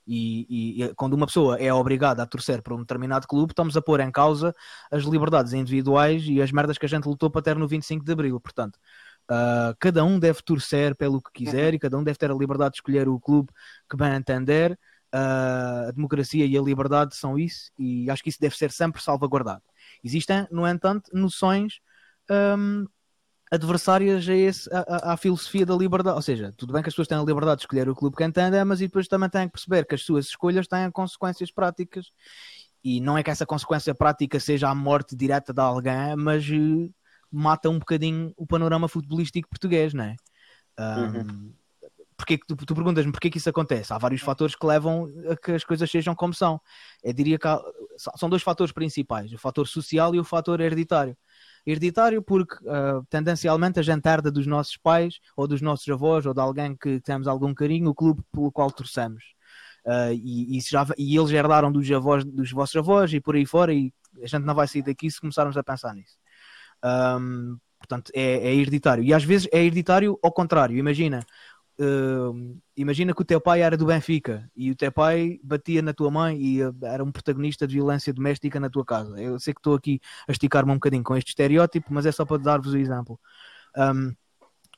E, 0.06 0.46
e- 0.48 0.84
e 0.84 0.94
quando 0.94 1.14
uma 1.14 1.26
pessoa 1.26 1.58
é 1.58 1.72
obrigada 1.72 2.22
a 2.22 2.26
torcer 2.26 2.62
para 2.62 2.74
um 2.74 2.80
determinado 2.80 3.26
clube, 3.26 3.52
estamos 3.52 3.76
a 3.76 3.82
pôr 3.82 4.00
em 4.00 4.10
causa 4.10 4.54
as 4.90 5.02
liberdades 5.04 5.52
individuais 5.54 6.22
e 6.26 6.40
as 6.40 6.50
merdas 6.52 6.78
que 6.78 6.86
a 6.86 6.88
gente 6.88 7.04
lutou 7.06 7.30
para 7.30 7.42
ter 7.42 7.56
no 7.56 7.66
25 7.68 8.04
de 8.04 8.12
Abril. 8.12 8.38
Portanto, 8.40 8.78
ah, 9.28 9.74
cada 9.78 10.04
um 10.04 10.18
deve 10.18 10.42
torcer 10.42 10.94
pelo 10.96 11.20
que 11.22 11.30
quiser 11.32 11.74
e 11.74 11.78
cada 11.78 11.96
um 11.98 12.04
deve 12.04 12.18
ter 12.18 12.30
a 12.30 12.34
liberdade 12.34 12.72
de 12.72 12.76
escolher 12.78 13.08
o 13.08 13.20
clube 13.20 13.50
que 13.90 13.96
bem 13.96 14.14
entender. 14.14 14.78
Ah, 15.12 15.86
a 15.88 15.90
democracia 15.92 16.44
e 16.46 16.56
a 16.56 16.62
liberdade 16.62 17.16
são 17.16 17.38
isso 17.38 17.70
e 17.78 18.10
acho 18.10 18.22
que 18.22 18.28
isso 18.30 18.40
deve 18.40 18.56
ser 18.56 18.70
sempre 18.72 19.02
salvaguardado. 19.02 19.62
Existem, 20.04 20.46
no 20.50 20.66
entanto, 20.66 21.10
noções 21.14 21.80
hum, 22.30 22.86
adversárias 23.50 24.28
a 24.28 24.34
esse, 24.34 24.68
a- 24.74 25.12
à 25.14 25.16
filosofia 25.16 25.64
da 25.66 25.74
liberdade. 25.74 26.16
Ou 26.16 26.22
seja, 26.22 26.52
tudo 26.56 26.72
bem 26.72 26.82
que 26.82 26.88
as 26.88 26.94
pessoas 26.94 27.08
têm 27.08 27.18
a 27.18 27.22
liberdade 27.22 27.58
de 27.58 27.62
escolher 27.64 27.88
o 27.88 27.94
clube 27.94 28.16
que 28.16 28.24
entendem, 28.24 28.64
mas 28.64 28.80
depois 28.80 29.08
também 29.08 29.28
têm 29.30 29.46
que 29.46 29.52
perceber 29.52 29.86
que 29.86 29.94
as 29.94 30.02
suas 30.02 30.26
escolhas 30.26 30.66
têm 30.68 30.90
consequências 30.90 31.50
práticas. 31.50 32.06
E 32.84 33.00
não 33.00 33.18
é 33.18 33.22
que 33.22 33.30
essa 33.30 33.46
consequência 33.46 33.94
prática 33.94 34.38
seja 34.40 34.68
a 34.68 34.74
morte 34.74 35.16
direta 35.16 35.52
de 35.52 35.60
alguém, 35.60 36.16
mas 36.16 36.44
eh, 36.44 36.90
mata 37.30 37.68
um 37.70 37.78
bocadinho 37.78 38.32
o 38.36 38.46
panorama 38.46 38.88
futebolístico 38.88 39.48
português, 39.48 39.94
não 39.94 40.04
é? 40.04 40.16
Hum, 40.78 41.52
Porquê 42.16 42.36
que 42.36 42.46
tu, 42.46 42.56
tu 42.56 42.74
perguntas-me 42.74 43.12
porquê 43.12 43.30
que 43.30 43.38
isso 43.38 43.48
acontece? 43.48 43.92
Há 43.92 43.98
vários 43.98 44.20
fatores 44.22 44.56
que 44.56 44.66
levam 44.66 45.08
a 45.30 45.36
que 45.36 45.52
as 45.52 45.62
coisas 45.64 45.88
sejam 45.88 46.14
como 46.16 46.34
são. 46.34 46.60
Eu 47.02 47.12
diria 47.12 47.38
que 47.38 47.46
há- 47.46 47.62
são 48.16 48.28
dois 48.28 48.42
fatores 48.42 48.72
principais: 48.72 49.32
o 49.32 49.38
fator 49.38 49.66
social 49.68 50.14
e 50.14 50.18
o 50.18 50.24
fator 50.24 50.60
hereditário. 50.60 51.16
Hereditário 51.64 52.20
porque 52.22 52.56
ah, 52.68 53.02
tendencialmente 53.08 53.78
a 53.78 53.82
gente 53.82 54.04
herda 54.08 54.30
dos 54.32 54.46
nossos 54.46 54.76
pais 54.76 55.20
ou 55.36 55.46
dos 55.46 55.60
nossos 55.62 55.88
avós 55.88 56.26
ou 56.26 56.34
de 56.34 56.40
alguém 56.40 56.76
que 56.76 57.00
temos 57.00 57.28
algum 57.28 57.54
carinho 57.54 57.90
o 57.90 57.94
clube 57.94 58.22
pelo 58.32 58.50
qual 58.50 58.70
torcemos. 58.72 59.22
Ah, 59.86 60.12
e, 60.12 60.58
e, 60.58 60.60
já, 60.60 60.86
e 60.98 61.16
eles 61.16 61.30
herdaram 61.30 61.70
dos, 61.72 61.88
avós, 61.90 62.24
dos 62.24 62.50
vossos 62.50 62.76
avós 62.76 63.12
e 63.12 63.20
por 63.20 63.36
aí 63.36 63.46
fora, 63.46 63.72
e 63.72 63.92
a 64.22 64.26
gente 64.26 64.44
não 64.44 64.54
vai 64.54 64.66
sair 64.66 64.82
daqui 64.82 65.10
se 65.10 65.20
começarmos 65.20 65.56
a 65.56 65.62
pensar 65.62 65.94
nisso. 65.94 66.16
Ahm, 66.82 67.56
portanto, 67.78 68.10
é, 68.14 68.48
é 68.48 68.54
hereditário. 68.54 69.04
E 69.04 69.14
às 69.14 69.24
vezes 69.24 69.48
é 69.52 69.58
hereditário 69.58 70.18
ao 70.22 70.32
contrário. 70.32 70.76
Imagina, 70.76 71.24
hum, 71.78 72.58
imagina 72.76 73.14
que 73.14 73.22
o 73.22 73.24
teu 73.24 73.40
pai 73.40 73.62
era 73.62 73.76
do 73.76 73.86
Benfica 73.86 74.50
e 74.56 74.70
o 74.70 74.76
teu 74.76 74.92
pai 74.92 75.38
batia 75.42 75.82
na 75.82 75.92
tua 75.94 76.10
mãe 76.10 76.40
e 76.40 76.62
eh, 76.62 76.70
era 76.82 77.04
um 77.04 77.12
protagonista 77.12 77.66
de 77.66 77.74
violência 77.76 78.12
doméstica 78.12 78.60
na 78.60 78.70
tua 78.70 78.84
casa. 78.84 79.20
Eu 79.20 79.38
sei 79.38 79.54
que 79.54 79.60
estou 79.60 79.74
aqui 79.74 80.00
a 80.28 80.32
esticar-me 80.32 80.70
um 80.72 80.74
bocadinho 80.74 81.04
com 81.04 81.16
este 81.16 81.28
estereótipo, 81.30 81.92
mas 81.92 82.06
é 82.06 82.12
só 82.12 82.24
para 82.24 82.38
dar-vos 82.42 82.72
o 82.74 82.78
exemplo. 82.78 83.18
Hum, 83.76 84.14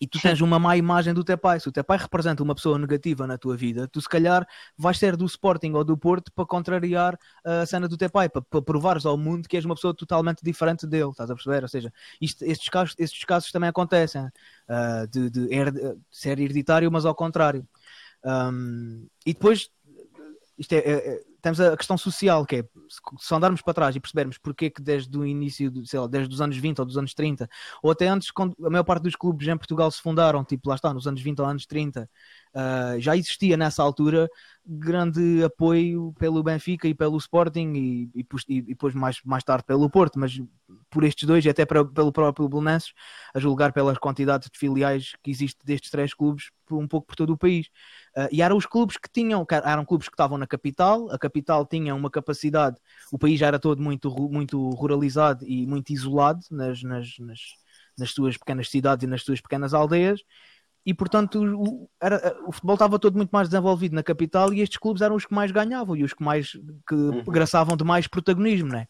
e 0.01 0.07
tu 0.07 0.19
tens 0.19 0.41
uma 0.41 0.59
má 0.59 0.77
imagem 0.77 1.13
do 1.13 1.23
teu 1.23 1.37
pai. 1.37 1.61
Se 1.61 1.69
o 1.69 1.73
teu 1.73 1.85
pai 1.85 1.99
representa 1.99 2.43
uma 2.43 2.55
pessoa 2.55 2.79
negativa 2.79 3.27
na 3.27 3.37
tua 3.37 3.57
vida, 3.57 3.87
tu 3.87 4.01
se 4.01 4.09
calhar 4.09 4.47
vais 4.77 4.99
ser 4.99 5.17
do 5.17 5.27
Sporting 5.27 5.73
ou 5.73 5.85
do 5.85 5.97
Porto 5.97 6.33
para 6.33 6.47
contrariar 6.47 7.19
a 7.45 7.67
cena 7.67 7.87
do 7.87 7.97
teu 7.97 8.09
pai, 8.09 8.29
para, 8.29 8.41
para 8.41 8.63
provares 8.63 9.05
ao 9.05 9.19
mundo 9.19 9.49
que 9.49 9.57
és 9.57 9.65
uma 9.65 9.75
pessoa 9.75 9.95
totalmente 9.95 10.43
diferente 10.43 10.87
dele, 10.87 11.11
estás 11.11 11.31
a 11.31 11.35
perceber? 11.35 11.63
Ou 11.63 11.69
seja, 11.69 11.93
isto- 12.21 12.45
estes, 12.45 12.69
casos, 12.69 12.95
estes 12.99 13.25
casos 13.25 13.53
também 13.53 13.69
acontecem 13.69 14.29
ah, 14.69 15.07
de, 15.11 15.29
de 15.29 15.55
her- 15.55 15.73
de 15.73 15.97
ser 16.11 16.39
hereditário, 16.39 16.91
mas 16.91 17.05
ao 17.05 17.15
contrário. 17.15 17.67
Um, 18.25 19.07
e 19.27 19.33
depois 19.33 19.71
isto 20.59 20.73
é, 20.75 20.79
é- 20.79 20.93
é- 21.15 21.30
temos 21.41 21.61
a 21.61 21.77
questão 21.77 21.97
social, 21.99 22.45
que 22.47 22.57
é 22.57 22.65
se 23.19 23.35
andarmos 23.35 23.63
para 23.63 23.75
trás 23.75 23.97
e 23.97 24.01
percebermos 24.01 24.39
porque 24.39 24.71
que 24.71 24.83
desde 24.83 25.17
o 25.17 25.25
início, 25.27 25.71
do- 25.71 25.87
sei 25.87 26.01
lá, 26.01 26.07
desde 26.07 26.33
os 26.35 26.41
anos 26.41 26.57
20 26.57 26.79
ou 26.81 26.85
dos 26.87 26.97
anos 26.99 27.15
30, 27.15 27.49
ou 27.83 27.91
até 27.91 28.07
antes, 28.09 28.31
quando 28.31 28.55
a 28.65 28.71
maior 28.71 28.85
parte 28.85 29.03
dos 29.03 29.17
clubes 29.17 29.49
em 29.49 29.57
Portugal 29.57 29.91
se 29.91 30.01
fundaram, 30.03 30.45
tipo 30.45 30.69
lá 30.69 30.75
está, 30.77 30.93
nos 30.95 31.07
anos 31.07 31.21
20 31.23 31.41
ou 31.41 31.47
anos 31.47 31.67
30, 31.67 32.09
ah, 32.55 32.97
já 32.99 33.17
existia 33.17 33.57
nessa 33.57 33.83
altura 33.83 34.29
grande 34.67 35.43
apoio 35.43 36.13
pelo 36.19 36.43
Benfica 36.43 36.87
e 36.87 36.95
pelo 36.95 37.17
Sporting 37.19 37.73
e, 37.75 38.11
e, 38.15 38.27
e- 38.49 38.63
depois 38.63 38.95
mais, 38.95 39.21
mais 39.25 39.43
tarde 39.43 39.65
pelo 39.65 39.89
Porto, 39.91 40.19
mas 40.19 40.41
por 40.91 41.03
estes 41.05 41.27
dois 41.27 41.45
e 41.45 41.49
até 41.49 41.65
para- 41.65 41.85
pelo 41.85 42.13
próprio 42.13 42.49
Belenenses, 42.49 42.93
a 43.35 43.39
julgar 43.41 43.73
pelas 43.73 43.99
quantidades 43.99 44.49
de 44.51 44.59
filiais 44.59 45.13
que 45.23 45.31
existe 45.31 45.59
destes 45.65 45.91
três 45.91 46.15
clubes 46.15 46.51
um 46.71 46.87
pouco 46.87 47.09
por 47.09 47.17
todo 47.17 47.33
o 47.33 47.37
país. 47.37 47.67
Uh, 48.17 48.29
e 48.31 48.43
eram 48.43 48.57
os 48.57 48.67
clubes 48.67 48.97
que 48.97 49.09
tinham, 49.11 49.45
que 49.45 49.55
eram 49.55 49.85
clubes 49.85 50.09
que 50.09 50.15
estavam 50.15 50.39
na 50.39 50.47
capital, 50.47 51.11
a 51.11 51.19
capital 51.19 51.67
tinha 51.67 51.95
uma 51.95 52.11
capacidade, 52.11 52.77
o 53.11 53.19
país 53.19 53.39
já 53.41 53.47
era 53.49 53.59
todo 53.59 53.83
muito, 53.83 54.09
muito 54.31 54.71
ruralizado 54.71 55.45
e 55.47 55.67
muito 55.67 55.91
isolado 55.93 56.41
nas, 56.51 56.83
nas, 56.83 57.19
nas, 57.19 57.41
nas 57.99 58.11
suas 58.11 58.37
pequenas 58.37 58.69
cidades 58.69 59.05
e 59.05 59.07
nas 59.07 59.23
suas 59.23 59.41
pequenas 59.41 59.75
aldeias, 59.75 60.21
e 60.85 60.95
portanto 60.95 61.43
o, 61.43 61.89
era, 62.01 62.37
o 62.47 62.53
futebol 62.53 62.75
estava 62.75 62.99
todo 62.99 63.17
muito 63.17 63.31
mais 63.31 63.49
desenvolvido 63.49 63.95
na 63.95 64.03
capital 64.03 64.53
e 64.53 64.61
estes 64.61 64.79
clubes 64.79 65.03
eram 65.03 65.17
os 65.17 65.27
que 65.27 65.35
mais 65.35 65.51
ganhavam 65.51 65.97
e 65.97 66.05
os 66.05 66.13
que 66.15 66.23
mais 66.23 66.53
que 66.89 67.23
graçavam 67.31 67.77
de 67.77 67.85
mais 67.85 68.07
protagonismo, 68.07 68.69
né? 68.69 68.87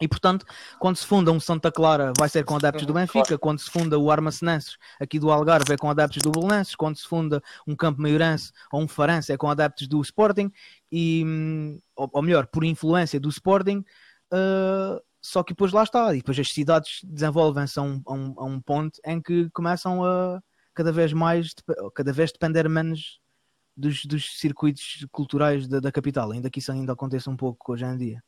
E 0.00 0.08
portanto, 0.08 0.44
quando 0.80 0.96
se 0.96 1.06
funda 1.06 1.30
um 1.30 1.38
Santa 1.38 1.70
Clara, 1.70 2.12
vai 2.18 2.28
ser 2.28 2.44
com 2.44 2.56
adeptos 2.56 2.84
do 2.84 2.92
Benfica. 2.92 3.38
Quando 3.38 3.60
se 3.60 3.70
funda 3.70 3.96
o 3.96 4.10
Armacenenses, 4.10 4.76
aqui 4.98 5.16
do 5.16 5.30
Algarve, 5.30 5.72
é 5.72 5.76
com 5.76 5.88
adeptos 5.88 6.20
do 6.22 6.32
Belenenses. 6.32 6.74
Quando 6.74 6.96
se 6.96 7.06
funda 7.06 7.40
um 7.68 7.76
Campo 7.76 8.02
Maiorense 8.02 8.50
ou 8.72 8.82
um 8.82 8.88
Farense, 8.88 9.32
é 9.32 9.36
com 9.36 9.48
adeptos 9.48 9.86
do 9.86 10.00
Sporting. 10.00 10.50
E, 10.90 11.24
ou, 11.94 12.10
ou 12.14 12.22
melhor, 12.22 12.48
por 12.48 12.64
influência 12.64 13.20
do 13.20 13.28
Sporting. 13.28 13.84
ah, 14.32 15.00
só 15.24 15.44
que 15.44 15.52
depois 15.52 15.72
lá 15.72 15.84
está. 15.84 16.12
E 16.12 16.18
depois 16.18 16.36
as 16.36 16.48
cidades 16.48 17.00
desenvolvem-se 17.04 17.78
a 17.78 17.82
um, 17.82 18.02
a, 18.04 18.12
um, 18.12 18.34
a 18.38 18.44
um 18.44 18.60
ponto 18.60 18.98
em 19.06 19.22
que 19.22 19.48
começam 19.50 20.04
a 20.04 20.42
cada 20.74 20.92
vez 20.92 21.12
mais, 21.12 21.54
cada 21.94 22.12
vez 22.12 22.32
depender 22.32 22.68
menos 22.68 23.20
dos, 23.76 24.04
dos 24.04 24.38
circuitos 24.38 25.06
culturais 25.10 25.68
da, 25.68 25.80
da 25.80 25.92
capital. 25.92 26.32
Ainda 26.32 26.50
que 26.50 26.58
isso 26.58 26.72
ainda 26.72 26.92
aconteça 26.92 27.30
um 27.30 27.36
pouco 27.36 27.72
hoje 27.72 27.84
em 27.84 27.96
dia. 27.96 28.22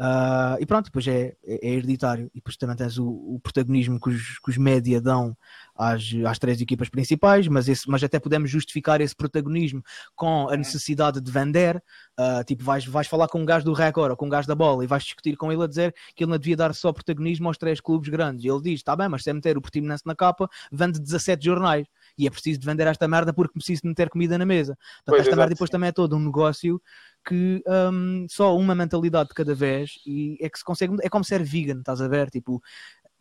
Ah, 0.00 0.56
e 0.60 0.64
pronto, 0.64 0.84
depois 0.84 1.06
é, 1.08 1.34
é, 1.44 1.68
é 1.68 1.70
hereditário. 1.70 2.30
E 2.32 2.38
depois 2.38 2.56
também 2.56 2.76
tens 2.76 2.98
o, 2.98 3.06
o 3.08 3.40
protagonismo 3.42 4.00
que 4.00 4.10
os, 4.10 4.38
que 4.38 4.50
os 4.50 4.56
média 4.56 5.00
dão 5.00 5.36
às, 5.74 6.02
às 6.24 6.38
três 6.38 6.60
equipas 6.60 6.88
principais, 6.88 7.48
mas, 7.48 7.68
esse, 7.68 7.88
mas 7.90 8.02
até 8.04 8.20
podemos 8.20 8.48
justificar 8.48 9.00
esse 9.00 9.14
protagonismo 9.14 9.82
com 10.14 10.48
a 10.48 10.56
necessidade 10.56 11.20
de 11.20 11.30
vender. 11.32 11.82
Ah, 12.16 12.44
tipo, 12.44 12.62
vais, 12.62 12.84
vais 12.86 13.08
falar 13.08 13.26
com 13.26 13.40
um 13.40 13.44
gajo 13.44 13.64
do 13.64 13.72
Record 13.72 14.12
ou 14.12 14.16
com 14.16 14.26
um 14.26 14.28
gajo 14.28 14.46
da 14.46 14.54
bola 14.54 14.84
e 14.84 14.86
vais 14.86 15.02
discutir 15.02 15.36
com 15.36 15.50
ele 15.50 15.64
a 15.64 15.66
dizer 15.66 15.92
que 16.14 16.22
ele 16.22 16.30
não 16.30 16.38
devia 16.38 16.56
dar 16.56 16.72
só 16.74 16.92
protagonismo 16.92 17.48
aos 17.48 17.58
três 17.58 17.80
clubes 17.80 18.08
grandes. 18.08 18.44
E 18.44 18.48
ele 18.48 18.62
diz: 18.62 18.74
está 18.74 18.94
bem, 18.94 19.08
mas 19.08 19.24
se 19.24 19.30
é 19.30 19.32
meter 19.32 19.58
o 19.58 19.60
Portimonense 19.60 20.06
na 20.06 20.14
capa, 20.14 20.48
vende 20.70 21.00
17 21.00 21.44
jornais. 21.44 21.86
E 22.16 22.26
é 22.26 22.30
preciso 22.30 22.60
de 22.60 22.66
vender 22.66 22.86
esta 22.86 23.08
merda 23.08 23.32
porque 23.32 23.54
preciso 23.54 23.82
de 23.82 23.88
meter 23.88 24.08
comida 24.08 24.38
na 24.38 24.46
mesa. 24.46 24.76
Portanto, 24.76 25.04
Pois, 25.06 25.20
esta 25.20 25.30
exato, 25.30 25.38
merda 25.38 25.54
depois 25.54 25.70
também 25.70 25.88
é 25.88 25.92
todo 25.92 26.16
um 26.16 26.20
negócio 26.20 26.80
que 27.28 27.62
hum, 27.92 28.26
só 28.30 28.56
uma 28.56 28.74
mentalidade 28.74 29.28
de 29.28 29.34
cada 29.34 29.54
vez 29.54 29.98
e 30.06 30.38
é 30.40 30.48
que 30.48 30.58
se 30.58 30.64
consegue, 30.64 30.96
é 31.02 31.10
como 31.10 31.22
ser 31.22 31.42
vegan, 31.42 31.80
estás 31.80 32.00
a 32.00 32.08
ver? 32.08 32.30
Tipo, 32.30 32.62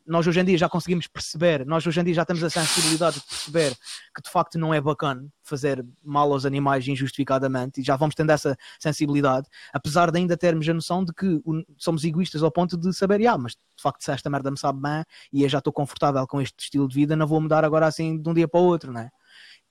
nós 0.05 0.25
hoje 0.25 0.39
em 0.39 0.45
dia 0.45 0.57
já 0.57 0.69
conseguimos 0.69 1.05
perceber, 1.05 1.65
nós 1.65 1.85
hoje 1.85 1.99
em 1.99 2.03
dia 2.05 2.13
já 2.13 2.23
temos 2.23 2.41
a 2.41 2.49
sensibilidade 2.49 3.19
de 3.19 3.25
perceber 3.25 3.75
que 4.15 4.21
de 4.23 4.29
facto 4.29 4.57
não 4.57 4.73
é 4.73 4.79
bacana 4.79 5.27
fazer 5.43 5.85
mal 6.01 6.31
aos 6.31 6.45
animais 6.45 6.87
injustificadamente 6.87 7.81
e 7.81 7.83
já 7.83 7.97
vamos 7.97 8.15
tendo 8.15 8.29
essa 8.29 8.55
sensibilidade, 8.79 9.47
apesar 9.73 10.09
de 10.09 10.17
ainda 10.19 10.37
termos 10.37 10.67
a 10.69 10.73
noção 10.73 11.03
de 11.03 11.13
que 11.13 11.41
somos 11.77 12.05
egoístas 12.05 12.41
ao 12.41 12.51
ponto 12.51 12.77
de 12.77 12.93
saber, 12.93 13.27
ah, 13.27 13.37
mas 13.37 13.51
de 13.51 13.81
facto 13.81 14.01
se 14.01 14.11
esta 14.11 14.29
merda 14.29 14.49
me 14.49 14.57
sabe 14.57 14.81
bem 14.81 15.03
e 15.33 15.43
eu 15.43 15.49
já 15.49 15.57
estou 15.57 15.73
confortável 15.73 16.25
com 16.25 16.41
este 16.41 16.55
estilo 16.57 16.87
de 16.87 16.95
vida, 16.95 17.13
não 17.13 17.27
vou 17.27 17.41
mudar 17.41 17.65
agora 17.65 17.85
assim 17.85 18.21
de 18.21 18.29
um 18.29 18.33
dia 18.33 18.47
para 18.47 18.61
o 18.61 18.63
outro, 18.63 18.93
não 18.93 19.01
é? 19.01 19.11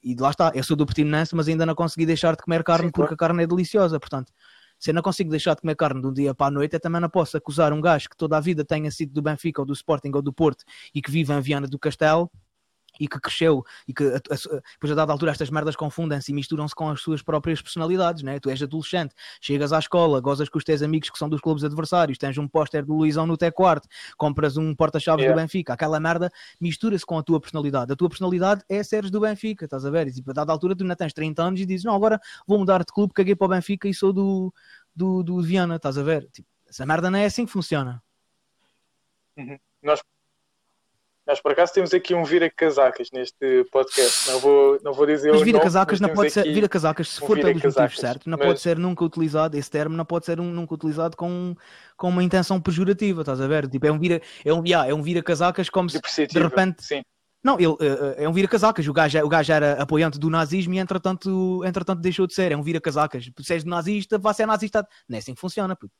E 0.06 0.14
lá 0.14 0.30
está, 0.30 0.52
eu 0.54 0.62
sou 0.62 0.76
do 0.76 0.86
Portimonense, 0.86 1.34
mas 1.34 1.48
ainda 1.48 1.66
não 1.66 1.74
consegui 1.74 2.06
deixar 2.06 2.36
de 2.36 2.42
comer 2.42 2.62
carne 2.62 2.86
Sim, 2.86 2.92
porque 2.92 3.14
a 3.14 3.16
carne 3.16 3.42
é 3.42 3.46
deliciosa, 3.46 3.98
portanto 3.98 4.32
se 4.78 4.90
eu 4.90 4.94
não 4.94 5.02
consigo 5.02 5.30
deixar 5.30 5.54
de 5.54 5.62
comer 5.62 5.74
carne 5.74 6.00
de 6.00 6.06
um 6.06 6.12
dia 6.12 6.34
para 6.34 6.46
a 6.46 6.50
noite, 6.50 6.74
eu 6.74 6.80
também 6.80 7.00
não 7.00 7.08
posso 7.08 7.36
acusar 7.36 7.72
um 7.72 7.80
gajo 7.80 8.08
que 8.10 8.16
toda 8.16 8.36
a 8.36 8.40
vida 8.40 8.64
tenha 8.64 8.90
sido 8.90 9.12
do 9.12 9.22
Benfica 9.22 9.62
ou 9.62 9.66
do 9.66 9.72
Sporting 9.72 10.10
ou 10.14 10.22
do 10.22 10.32
Porto 10.32 10.64
e 10.94 11.00
que 11.00 11.10
vive 11.10 11.32
em 11.32 11.40
Viana 11.40 11.66
do 11.66 11.78
Castelo 11.78 12.30
e 13.00 13.06
que 13.08 13.20
cresceu 13.20 13.64
e 13.86 13.92
que 13.94 14.02
a- 14.04 14.16
a- 14.16 14.60
depois 14.72 14.90
a 14.92 14.94
dada 14.94 15.12
altura 15.12 15.30
estas 15.32 15.50
merdas 15.50 15.76
confundem-se 15.76 16.30
e 16.30 16.34
misturam-se 16.34 16.74
com 16.74 16.88
as 16.88 17.00
suas 17.00 17.22
próprias 17.22 17.60
personalidades, 17.60 18.22
né? 18.22 18.38
Tu 18.40 18.50
és 18.50 18.62
adolescente, 18.62 19.14
chegas 19.40 19.72
à 19.72 19.78
escola, 19.78 20.20
gozas 20.20 20.48
com 20.48 20.58
os 20.58 20.64
teus 20.64 20.82
amigos 20.82 21.10
que 21.10 21.18
são 21.18 21.28
dos 21.28 21.40
clubes 21.40 21.64
adversários, 21.64 22.18
tens 22.18 22.36
um 22.38 22.48
póster 22.48 22.84
do 22.84 22.94
Luizão 22.94 23.26
no 23.26 23.36
teu 23.36 23.52
quarto, 23.52 23.88
compras 24.16 24.56
um 24.56 24.74
porta-chaves 24.74 25.22
Yeah. 25.22 25.34
do 25.34 25.42
Benfica, 25.42 25.72
aquela 25.72 25.98
merda 26.00 26.30
mistura-se 26.60 27.04
com 27.06 27.18
a 27.18 27.22
tua 27.22 27.40
personalidade. 27.40 27.92
A 27.92 27.96
tua 27.96 28.08
personalidade 28.08 28.62
é 28.68 28.82
seres 28.82 29.10
do 29.10 29.20
Benfica, 29.20 29.64
estás 29.64 29.84
a 29.84 29.90
ver? 29.90 30.08
E 30.08 30.12
tipo, 30.12 30.30
a 30.30 30.34
dada 30.34 30.52
altura 30.52 30.74
tu 30.76 30.82
ainda 30.82 30.96
tens 30.96 31.12
30 31.12 31.42
anos 31.42 31.60
e 31.60 31.66
dizes, 31.66 31.84
não, 31.84 31.94
agora 31.94 32.20
vou 32.46 32.58
mudar 32.58 32.80
de 32.80 32.92
clube, 32.92 33.12
caguei 33.14 33.34
para 33.34 33.46
o 33.46 33.48
Benfica 33.48 33.88
e 33.88 33.94
sou 33.94 34.12
do, 34.12 34.52
do, 34.94 35.22
do 35.22 35.40
Viana, 35.42 35.76
estás 35.76 35.96
a 35.98 36.02
ver? 36.02 36.28
Tipo, 36.32 36.48
essa 36.68 36.84
merda 36.84 37.10
não 37.10 37.18
é 37.18 37.24
assim 37.26 37.46
que 37.46 37.52
funciona. 37.52 38.02
Nós 39.82 40.00
por 41.42 41.52
acaso 41.52 41.72
temos 41.72 41.92
aqui 41.92 42.14
um 42.14 42.22
vira-casacas 42.24 43.10
neste 43.12 43.64
podcast. 43.72 44.30
Não 44.30 44.38
vou, 44.38 44.78
não 44.82 44.92
vou 44.92 45.04
dizer 45.06 45.32
Mas 45.32 45.40
o 45.40 45.44
vira 45.44 45.58
nome, 45.58 45.64
casacas 45.64 46.00
mas 46.00 46.08
não 46.08 46.14
pode 46.14 46.30
ser, 46.30 46.40
aqui- 46.40 46.52
vira 46.52 46.68
casacas 46.68 47.08
se 47.08 47.16
um 47.22 47.26
for 47.26 47.34
pelos 47.36 47.54
motivos 47.54 47.74
vira-casacas, 47.74 48.00
certos, 48.00 48.26
não 48.26 48.38
mas- 48.38 48.46
pode 48.46 48.60
ser 48.60 48.78
nunca 48.78 49.04
utilizado, 49.04 49.56
esse 49.56 49.70
termo 49.70 49.96
não 49.96 50.04
pode 50.04 50.24
ser 50.24 50.38
um- 50.40 50.52
nunca 50.52 50.74
utilizado 50.74 51.16
com, 51.16 51.54
com 51.96 52.08
uma 52.08 52.22
intenção 52.22 52.60
pejorativa, 52.60 53.22
estás 53.22 53.40
a 53.40 53.46
ver? 53.48 53.68
Tipo, 53.68 53.86
é 53.86 53.92
um 53.92 53.98
vira, 53.98 54.22
é 54.44 54.52
um, 54.52 54.64
yeah, 54.64 54.88
é 54.88 54.94
um 54.94 55.02
vira 55.02 55.22
casacas 55.22 55.68
como 55.68 55.90
se 55.90 55.98
de 55.98 56.38
repente- 56.38 56.84
Sim. 56.84 57.02
Não, 57.44 57.54
ele 57.60 57.76
eh, 57.80 58.24
é 58.24 58.28
um 58.28 58.32
vira-casacas. 58.32 58.88
O 58.88 58.92
gajo, 58.92 59.18
o 59.24 59.28
gajo 59.28 59.52
era 59.52 59.74
apoiante 59.80 60.18
do 60.18 60.28
nazismo 60.28 60.74
e 60.74 60.78
entretanto, 60.78 61.62
entretanto 61.64 62.00
deixou 62.00 62.26
de 62.26 62.34
ser. 62.34 62.50
É 62.50 62.56
um 62.56 62.62
vira-casacas. 62.62 63.30
Se 63.40 63.52
és 63.52 63.62
nazista, 63.64 64.18
vá 64.18 64.32
ser 64.32 64.46
nazista. 64.46 64.84
Não 65.08 65.14
é 65.14 65.20
assim 65.20 65.32
que 65.32 65.40
funciona. 65.40 65.76
puto. 65.76 65.92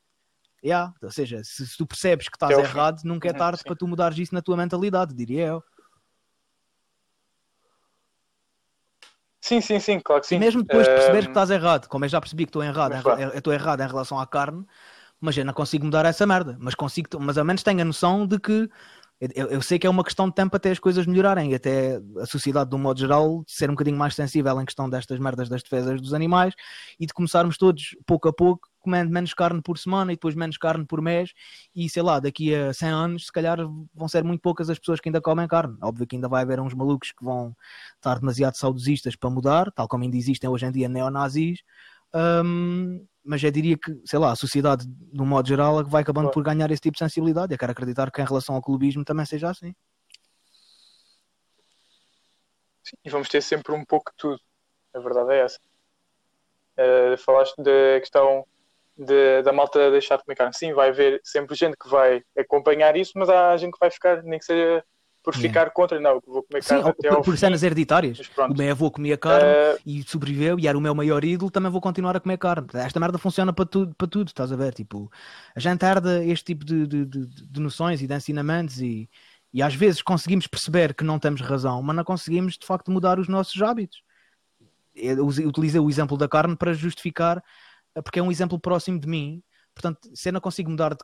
Yeah. 0.64 0.92
Ou 1.02 1.10
seja, 1.10 1.42
se, 1.44 1.66
se 1.66 1.76
tu 1.76 1.86
percebes 1.86 2.28
que 2.28 2.36
estás 2.36 2.52
Até 2.52 2.62
ao 2.62 2.68
fim. 2.68 2.78
errado, 2.78 3.02
nunca 3.04 3.28
é 3.28 3.32
tarde 3.32 3.58
sim. 3.58 3.64
para 3.64 3.76
tu 3.76 3.86
mudares 3.86 4.18
isso 4.18 4.34
na 4.34 4.42
tua 4.42 4.56
mentalidade, 4.56 5.14
diria 5.14 5.46
eu. 5.46 5.62
sim, 9.40 9.60
sim, 9.60 9.78
sim, 9.78 10.00
claro 10.00 10.20
que 10.22 10.26
sim. 10.28 10.36
E 10.36 10.38
mesmo 10.40 10.62
depois 10.62 10.86
de 10.88 10.94
perceberes 10.94 11.26
que 11.26 11.30
Ahm, 11.30 11.32
estás 11.32 11.50
errado, 11.50 11.88
como 11.88 12.04
eu 12.04 12.08
já 12.08 12.20
percebi 12.20 12.44
que 12.44 12.50
estou 12.50 12.62
errado, 12.62 12.92
Mas 12.92 13.34
estou 13.34 13.52
errado 13.52 13.80
em 13.80 13.86
relação 13.86 14.18
à 14.18 14.26
carne, 14.26 14.66
mas 15.20 15.36
eu 15.36 15.44
não 15.44 15.54
consigo 15.54 15.84
mudar 15.84 16.04
essa 16.04 16.26
merda. 16.26 16.56
Mas 16.60 16.74
consigo, 16.74 17.08
mas 17.20 17.38
ao 17.38 17.44
menos 17.44 17.62
tenho 17.62 17.80
a 17.80 17.84
noção 17.84 18.26
de 18.26 18.38
que 18.40 18.68
eu, 19.34 19.46
eu 19.46 19.62
sei 19.62 19.78
que 19.78 19.86
é 19.86 19.90
uma 19.90 20.04
questão 20.04 20.28
de 20.28 20.34
tempo 20.34 20.54
até 20.54 20.70
as 20.70 20.78
coisas 20.78 21.06
melhorarem 21.06 21.52
e 21.52 21.54
até 21.54 21.98
a 22.20 22.26
sociedade, 22.26 22.68
de 22.68 22.76
um 22.76 22.78
modo 22.78 23.00
geral, 23.00 23.42
ser 23.46 23.70
um 23.70 23.72
bocadinho 23.72 23.96
mais 23.96 24.14
sensível 24.14 24.60
em 24.60 24.64
questão 24.64 24.90
destas 24.90 25.18
merdas 25.18 25.48
das 25.48 25.62
defesas 25.62 26.00
dos 26.02 26.12
animais 26.12 26.54
e 27.00 27.06
de 27.06 27.14
começarmos 27.14 27.56
todos, 27.56 27.96
pouco 28.06 28.28
a 28.28 28.32
pouco, 28.32 28.68
comendo 28.86 29.10
menos 29.12 29.34
carne 29.34 29.60
por 29.60 29.76
semana 29.78 30.12
e 30.12 30.14
depois 30.14 30.34
menos 30.36 30.56
carne 30.56 30.86
por 30.86 31.02
mês. 31.02 31.32
E 31.74 31.88
sei 31.88 32.02
lá, 32.02 32.20
daqui 32.20 32.54
a 32.54 32.72
100 32.72 32.88
anos, 32.88 33.26
se 33.26 33.32
calhar 33.32 33.58
vão 33.92 34.08
ser 34.08 34.22
muito 34.22 34.40
poucas 34.40 34.70
as 34.70 34.78
pessoas 34.78 35.00
que 35.00 35.08
ainda 35.08 35.20
comem 35.20 35.48
carne. 35.48 35.76
Óbvio 35.82 36.06
que 36.06 36.14
ainda 36.14 36.28
vai 36.28 36.42
haver 36.42 36.60
uns 36.60 36.72
malucos 36.72 37.10
que 37.10 37.24
vão 37.24 37.54
estar 37.96 38.20
demasiado 38.20 38.56
saudosistas 38.56 39.16
para 39.16 39.28
mudar, 39.28 39.72
tal 39.72 39.88
como 39.88 40.04
ainda 40.04 40.16
existem 40.16 40.48
hoje 40.48 40.66
em 40.66 40.70
dia 40.70 40.88
neonazis. 40.88 41.62
Hum, 42.14 43.04
mas 43.24 43.42
eu 43.42 43.50
diria 43.50 43.76
que, 43.76 44.00
sei 44.04 44.18
lá, 44.20 44.30
a 44.30 44.36
sociedade, 44.36 44.86
de 44.86 45.20
um 45.20 45.26
modo 45.26 45.48
geral, 45.48 45.80
é 45.80 45.82
vai 45.82 46.02
acabando 46.02 46.26
Claro. 46.26 46.34
por 46.34 46.44
ganhar 46.44 46.70
esse 46.70 46.80
tipo 46.80 46.94
de 46.94 47.00
sensibilidade. 47.00 47.52
Eu 47.52 47.58
quero 47.58 47.72
acreditar 47.72 48.10
que 48.10 48.22
em 48.22 48.24
relação 48.24 48.54
ao 48.54 48.62
clubismo 48.62 49.04
também 49.04 49.26
seja 49.26 49.50
assim. 49.50 49.74
sim, 52.86 52.96
e 53.04 53.10
vamos 53.10 53.28
ter 53.28 53.42
sempre 53.42 53.72
um 53.72 53.84
pouco 53.84 54.12
de 54.12 54.16
tudo. 54.16 54.40
A 54.94 55.00
verdade 55.00 55.32
é 55.32 55.40
essa. 55.40 55.58
Uh, 56.78 57.16
falaste 57.18 57.56
da 57.56 57.98
questão 58.00 58.46
de- 58.96 59.42
da 59.42 59.52
malta 59.52 59.90
deixar 59.90 60.16
de 60.16 60.24
comer 60.24 60.36
carne. 60.36 60.54
Sim, 60.54 60.72
vai 60.72 60.88
haver 60.88 61.20
sempre 61.24 61.54
gente 61.54 61.76
que 61.76 61.88
vai 61.88 62.22
acompanhar 62.38 62.96
isso, 62.96 63.12
mas 63.16 63.28
há 63.28 63.56
gente 63.56 63.72
que 63.72 63.80
vai 63.80 63.90
ficar, 63.90 64.22
nem 64.22 64.38
que 64.38 64.44
seja 64.44 64.84
por 65.22 65.34
ficar 65.34 65.70
contra. 65.70 65.98
Não, 65.98 66.20
vou 66.24 66.44
comer 66.44 66.62
Sim, 66.62 66.68
carne 66.68 66.84
ou 66.84 66.90
até 66.90 67.08
por, 67.08 67.16
ao 67.16 67.22
por 67.22 67.36
cenas 67.36 67.62
hereditárias. 67.64 68.20
O 68.48 68.54
meu 68.54 68.70
avô 68.70 68.90
comia 68.92 69.18
carne 69.18 69.50
Uh, 69.50 69.80
e 69.84 70.02
sobreviveu 70.04 70.58
e 70.58 70.68
era 70.68 70.78
o 70.78 70.80
meu 70.80 70.94
maior 70.94 71.24
ídolo, 71.24 71.50
também 71.50 71.70
vou 71.70 71.80
continuar 71.80 72.16
a 72.16 72.20
comer 72.20 72.38
carne. 72.38 72.68
Esta 72.74 73.00
merda 73.00 73.18
funciona 73.18 73.52
para 73.52 73.66
tudo, 73.66 73.92
para 73.96 74.06
tudo 74.06 74.28
estás 74.28 74.52
a 74.52 74.56
ver? 74.56 74.72
Tipo, 74.72 75.10
a 75.54 75.58
gente 75.58 75.84
herda 75.84 76.24
este 76.24 76.44
tipo 76.44 76.64
de, 76.64 76.86
de, 76.86 77.04
de, 77.04 77.26
de 77.26 77.60
noções 77.60 78.00
e 78.00 78.06
de 78.06 78.14
ensinamentos 78.14 78.80
e, 78.80 79.10
e 79.52 79.62
às 79.62 79.74
vezes 79.74 80.00
conseguimos 80.00 80.46
perceber 80.46 80.94
que 80.94 81.02
não 81.02 81.18
temos 81.18 81.40
razão, 81.40 81.82
mas 81.82 81.96
não 81.96 82.04
conseguimos 82.04 82.56
de 82.56 82.64
facto 82.64 82.90
mudar 82.90 83.18
os 83.18 83.26
nossos 83.26 83.60
hábitos. 83.60 84.02
Eu 84.94 85.26
utilizei 85.26 85.80
o 85.80 85.90
exemplo 85.90 86.16
da 86.16 86.28
carne 86.28 86.56
para 86.56 86.72
justificar, 86.72 87.42
porque 88.02 88.18
é 88.18 88.22
um 88.22 88.30
exemplo 88.30 88.58
próximo 88.60 88.98
de 89.00 89.08
mim. 89.08 89.42
Portanto, 89.74 90.08
se 90.14 90.30
eu 90.30 90.32
não 90.32 90.40
consigo 90.40 90.70
mudar 90.70 90.94
de 90.94 91.00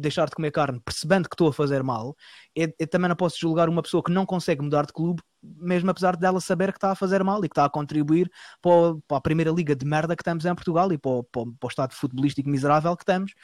deixar 0.00 0.26
de 0.26 0.34
comer 0.34 0.50
carne 0.50 0.80
percebendo 0.82 1.28
que 1.28 1.34
estou 1.34 1.48
a 1.48 1.52
fazer 1.52 1.82
mal, 1.82 2.16
eu, 2.54 2.72
eu 2.78 2.86
também 2.88 3.10
não 3.10 3.14
posso 3.16 3.38
julgar 3.38 3.68
uma 3.68 3.82
pessoa 3.82 4.02
que 4.02 4.10
não 4.10 4.24
consegue 4.24 4.62
mudar 4.62 4.86
de 4.86 4.92
clube, 4.94 5.22
mesmo 5.42 5.90
apesar 5.90 6.16
dela 6.16 6.40
saber 6.40 6.72
que 6.72 6.78
está 6.78 6.92
a 6.92 6.94
fazer 6.94 7.22
mal 7.22 7.44
e 7.44 7.48
que 7.48 7.52
está 7.52 7.66
a 7.66 7.68
contribuir 7.70 8.30
para, 8.62 8.70
o- 8.72 9.00
para 9.02 9.18
a 9.18 9.20
primeira 9.20 9.50
liga 9.50 9.76
de 9.76 9.84
merda 9.84 10.16
que 10.16 10.24
temos 10.24 10.46
em 10.46 10.54
Portugal 10.54 10.90
e 10.92 10.96
para 10.96 11.10
o, 11.10 11.24
para 11.24 11.42
o- 11.42 11.68
estado 11.68 11.92
futebolístico 11.94 12.48
miserável 12.48 12.96
que 12.96 13.04
temos, 13.04 13.34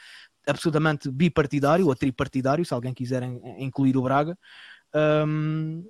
absolutamente 0.47 1.11
bipartidário 1.11 1.85
ou 1.87 1.95
tripartidário, 1.95 2.65
se 2.65 2.73
alguém 2.73 2.95
quiser 2.95 3.21
in- 3.23 3.39
incluir 3.59 3.95
o 3.95 4.01
Braga, 4.01 4.35
hum, 5.27 5.83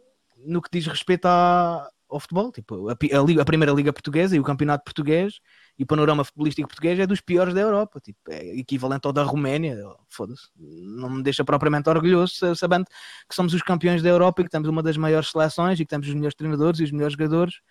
no 0.45 0.61
que 0.61 0.69
diz 0.71 0.85
respeito 0.87 1.25
à- 1.25 1.89
ao 2.09 2.19
futebol. 2.19 2.51
Tipo, 2.51 2.89
a, 2.89 2.93
a 2.93 3.41
a 3.41 3.45
primeira 3.45 3.73
liga 3.73 3.91
portuguesa 3.93 4.35
e 4.35 4.39
o 4.39 4.43
campeonato 4.43 4.83
português 4.83 5.39
e 5.77 5.83
o 5.83 5.87
panorama 5.87 6.23
futebolístico 6.23 6.67
português 6.67 6.99
é 6.99 7.05
dos 7.05 7.21
piores 7.21 7.53
da 7.53 7.61
Europa. 7.61 7.99
Tipo, 7.99 8.19
é 8.29 8.57
equivalente 8.57 9.05
ao 9.05 9.13
da 9.13 9.23
Roménia. 9.23 9.77
Foda-se. 10.09 10.49
Não 10.55 11.09
me 11.09 11.23
deixa 11.23 11.43
propriamente 11.43 11.89
orgulhoso 11.89 12.33
sa- 12.35 12.55
sabendo 12.55 12.85
que 13.27 13.35
somos 13.35 13.53
os 13.53 13.61
campeões 13.61 14.01
da 14.01 14.09
Europa 14.09 14.41
e 14.41 14.45
que 14.45 14.49
temos 14.49 14.67
uma 14.67 14.81
das 14.83 14.97
maiores 14.97 15.29
seleções 15.29 15.79
e 15.79 15.85
que 15.85 15.89
temos 15.89 16.07
os 16.07 16.13
melhores 16.13 16.35
treinadores 16.35 16.79
e 16.79 16.83
os 16.83 16.91
melhores 16.91 17.13
jogadores. 17.13 17.61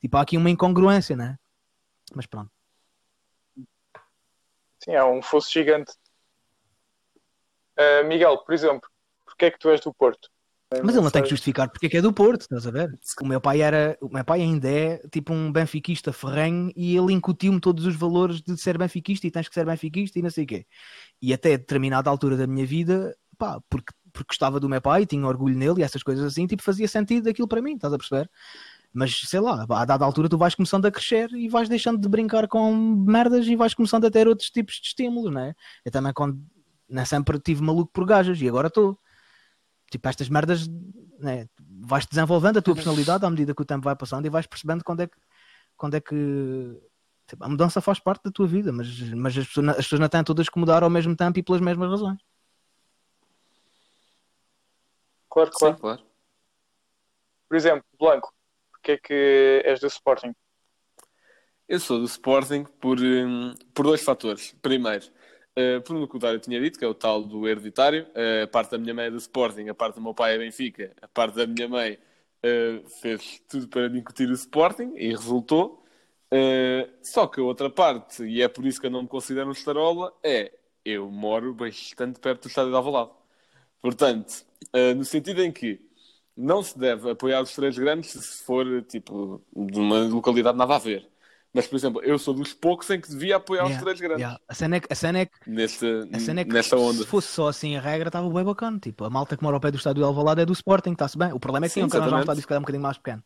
Tipo, 0.00 0.16
há 0.16 0.20
aqui 0.20 0.36
uma 0.36 0.50
incongruência, 0.50 1.16
né? 1.16 1.36
Mas 2.14 2.26
pronto. 2.26 2.50
sim, 4.78 4.94
há 4.94 5.04
um 5.06 5.20
fosso 5.22 5.50
gigante. 5.52 5.92
Uh, 7.78 8.06
Miguel, 8.06 8.38
por 8.38 8.54
exemplo, 8.54 8.88
porque 9.24 9.46
é 9.46 9.50
que 9.50 9.58
tu 9.58 9.68
és 9.68 9.80
do 9.80 9.92
Porto? 9.92 10.30
Mas 10.70 10.94
ele 10.94 11.04
não 11.04 11.10
tem 11.10 11.22
que 11.22 11.30
justificar 11.30 11.70
porque 11.70 11.86
é 11.86 11.88
que 11.88 11.96
é 11.96 12.02
do 12.02 12.12
Porto, 12.12 12.42
estás 12.42 12.66
a 12.66 12.70
ver? 12.72 12.92
O 13.22 13.26
meu 13.26 13.40
pai 13.40 13.60
era, 13.60 13.96
o 14.00 14.08
meu 14.08 14.24
pai 14.24 14.42
ainda 14.42 14.68
é 14.68 14.98
tipo 15.12 15.32
um 15.32 15.52
benfiquista 15.52 16.12
ferrenho 16.12 16.72
e 16.74 16.96
ele 16.96 17.12
incutiu-me 17.12 17.60
todos 17.60 17.86
os 17.86 17.94
valores 17.94 18.42
de 18.42 18.56
ser 18.56 18.76
benfiquista 18.76 19.26
e 19.26 19.30
tens 19.30 19.48
que 19.48 19.54
ser 19.54 19.64
benfiquista 19.64 20.18
e 20.18 20.22
não 20.22 20.30
sei 20.30 20.42
o 20.42 20.46
quê. 20.46 20.66
E 21.22 21.32
até 21.32 21.50
determinada 21.56 22.10
altura 22.10 22.36
da 22.36 22.48
minha 22.48 22.66
vida, 22.66 23.16
pá, 23.38 23.60
porque, 23.70 23.92
porque 24.12 24.28
gostava 24.28 24.58
do 24.58 24.68
meu 24.68 24.82
pai, 24.82 25.06
tinha 25.06 25.24
orgulho 25.24 25.56
nele 25.56 25.80
e 25.80 25.84
essas 25.84 26.02
coisas 26.02 26.24
assim, 26.24 26.48
tipo, 26.48 26.62
fazia 26.62 26.88
sentido 26.88 27.28
aquilo 27.28 27.46
para 27.46 27.62
mim, 27.62 27.76
estás 27.76 27.92
a 27.92 27.98
perceber? 27.98 28.28
Mas 28.92 29.14
sei 29.28 29.40
lá, 29.40 29.66
a 29.68 29.84
dada 29.84 30.04
altura 30.04 30.28
tu 30.28 30.36
vais 30.36 30.54
começando 30.54 30.86
a 30.86 30.90
crescer 30.90 31.30
e 31.32 31.48
vais 31.48 31.68
deixando 31.68 32.00
de 32.00 32.08
brincar 32.08 32.48
com 32.48 32.74
merdas 32.74 33.46
e 33.46 33.54
vais 33.54 33.74
começando 33.74 34.06
a 34.06 34.10
ter 34.10 34.26
outros 34.26 34.50
tipos 34.50 34.76
de 34.76 34.88
estímulos, 34.88 35.32
né? 35.32 35.54
Eu 35.84 35.92
também 35.92 36.12
quando 36.12 36.40
não 36.88 37.04
sempre 37.04 37.38
tive 37.38 37.62
maluco 37.62 37.92
por 37.92 38.04
gajas 38.04 38.40
e 38.40 38.48
agora 38.48 38.68
estou. 38.68 38.98
Tipo, 39.90 40.08
estas 40.08 40.28
merdas, 40.28 40.68
né? 41.18 41.48
vais 41.80 42.06
desenvolvendo 42.06 42.58
a 42.58 42.62
tua 42.62 42.74
personalidade 42.74 43.24
à 43.24 43.30
medida 43.30 43.54
que 43.54 43.62
o 43.62 43.66
tempo 43.66 43.84
vai 43.84 43.94
passando 43.94 44.26
e 44.26 44.30
vais 44.30 44.46
percebendo 44.46 44.82
quando 44.82 45.02
é 45.02 45.06
que, 45.06 45.16
quando 45.76 45.94
é 45.94 46.00
que 46.00 46.80
Tipo, 47.26 47.44
a 47.44 47.48
mudança 47.48 47.80
faz 47.80 47.98
parte 47.98 48.22
da 48.24 48.30
tua 48.30 48.46
vida, 48.46 48.72
mas, 48.72 48.88
mas 49.12 49.36
as, 49.36 49.46
pessoas, 49.48 49.68
as 49.70 49.76
pessoas 49.76 50.00
não 50.00 50.08
têm 50.08 50.22
todas 50.22 50.48
que 50.48 50.58
mudar 50.58 50.84
ao 50.84 50.90
mesmo 50.90 51.16
tempo 51.16 51.38
e 51.38 51.42
pelas 51.42 51.60
mesmas 51.60 51.90
razões. 51.90 52.20
Claro, 55.28 55.50
Sim, 55.52 55.58
claro. 55.58 55.78
claro. 55.78 56.02
Por 57.48 57.56
exemplo, 57.56 57.84
Blanco, 57.98 58.32
porque 58.70 58.92
é 58.92 58.96
que 58.96 59.62
és 59.64 59.80
do 59.80 59.88
Sporting? 59.88 60.34
Eu 61.68 61.80
sou 61.80 61.98
do 61.98 62.04
Sporting 62.04 62.64
por, 62.80 62.98
hum, 63.00 63.54
por 63.74 63.84
dois 63.86 64.04
fatores. 64.04 64.52
Primeiro, 64.62 65.06
eh, 65.56 65.80
por 65.80 65.96
um 65.96 66.06
que 66.06 66.16
o 66.16 66.18
Dário 66.18 66.38
tinha 66.40 66.60
dito, 66.60 66.78
que 66.78 66.84
é 66.84 66.88
o 66.88 66.94
tal 66.94 67.22
do 67.24 67.48
hereditário. 67.48 68.06
Eh, 68.14 68.42
a 68.42 68.46
parte 68.46 68.70
da 68.72 68.78
minha 68.78 68.94
mãe 68.94 69.06
é 69.06 69.10
do 69.10 69.16
Sporting, 69.16 69.68
a 69.68 69.74
parte 69.74 69.96
do 69.96 70.02
meu 70.02 70.14
pai 70.14 70.34
é 70.34 70.38
Benfica, 70.38 70.94
a 71.02 71.08
parte 71.08 71.34
da 71.36 71.46
minha 71.46 71.68
mãe 71.68 71.98
eh, 72.42 72.82
fez 73.00 73.42
tudo 73.48 73.68
para 73.68 73.86
incutir 73.96 74.28
o 74.28 74.34
Sporting 74.34 74.92
e 74.96 75.10
resultou. 75.10 75.84
Eh, 76.30 76.88
só 77.02 77.26
que 77.26 77.40
a 77.40 77.44
outra 77.44 77.70
parte, 77.70 78.24
e 78.24 78.42
é 78.42 78.48
por 78.48 78.66
isso 78.66 78.80
que 78.80 78.86
eu 78.86 78.90
não 78.90 79.02
me 79.02 79.08
considero 79.08 79.48
um 79.48 79.52
estarola, 79.52 80.12
é 80.22 80.52
eu 80.84 81.10
moro 81.10 81.54
bastante 81.54 82.20
perto 82.20 82.42
do 82.42 82.48
estádio 82.48 82.70
de 82.70 82.76
Alvalade. 82.76 83.10
Portanto, 83.80 84.44
no 84.96 85.04
sentido 85.04 85.42
em 85.42 85.52
que 85.52 85.80
não 86.36 86.62
se 86.62 86.78
deve 86.78 87.10
apoiar 87.10 87.42
os 87.42 87.54
três 87.54 87.78
grandes 87.78 88.10
se 88.10 88.44
for 88.44 88.82
tipo 88.84 89.42
de 89.54 89.78
uma 89.78 90.00
localidade 90.04 90.58
nada 90.58 90.76
a 90.76 90.78
ver. 90.78 91.08
Mas, 91.56 91.66
por 91.66 91.76
exemplo, 91.76 92.02
eu 92.02 92.18
sou 92.18 92.34
dos 92.34 92.52
poucos 92.52 92.90
em 92.90 93.00
que 93.00 93.08
devia 93.08 93.36
apoiar 93.36 93.64
os 93.64 93.70
Yeah, 93.70 93.84
três 93.84 94.00
grandes 94.00 94.18
yeah. 94.18 94.38
A 94.46 94.54
cena 94.54 94.76
é 94.76 94.80
que, 94.80 94.92
a 94.92 94.94
cena 94.94 95.18
é 95.20 95.26
que, 95.26 95.50
nesta, 95.50 96.08
a 96.12 96.18
cena 96.20 96.40
é 96.42 96.44
que 96.44 96.52
nesta 96.52 96.76
onda. 96.76 96.98
se 96.98 97.06
fosse 97.06 97.28
só 97.28 97.48
assim 97.48 97.76
a 97.76 97.80
regra, 97.80 98.08
estava 98.08 98.28
bem 98.28 98.44
bacana. 98.44 98.78
Tipo, 98.78 99.04
a 99.04 99.10
malta 99.10 99.36
que 99.36 99.42
mora 99.42 99.56
ao 99.56 99.60
pé 99.60 99.70
do 99.70 99.78
estádio 99.78 100.02
de 100.02 100.06
Alvalade 100.06 100.42
é 100.42 100.46
do 100.46 100.52
Sporting, 100.52 100.92
está-se 100.92 101.16
bem. 101.16 101.32
O 101.32 101.40
problema 101.40 101.64
é 101.64 101.68
que 101.68 101.74
Sim, 101.74 101.88
que 101.88 101.96
arranjar 101.96 102.00
um 102.00 102.04
exatamente. 102.04 102.22
estádio 102.24 102.40
se 102.42 102.46
calhar 102.46 102.60
um 102.60 102.62
bocadinho 102.62 102.82
mais 102.82 102.98
pequeno. 102.98 103.22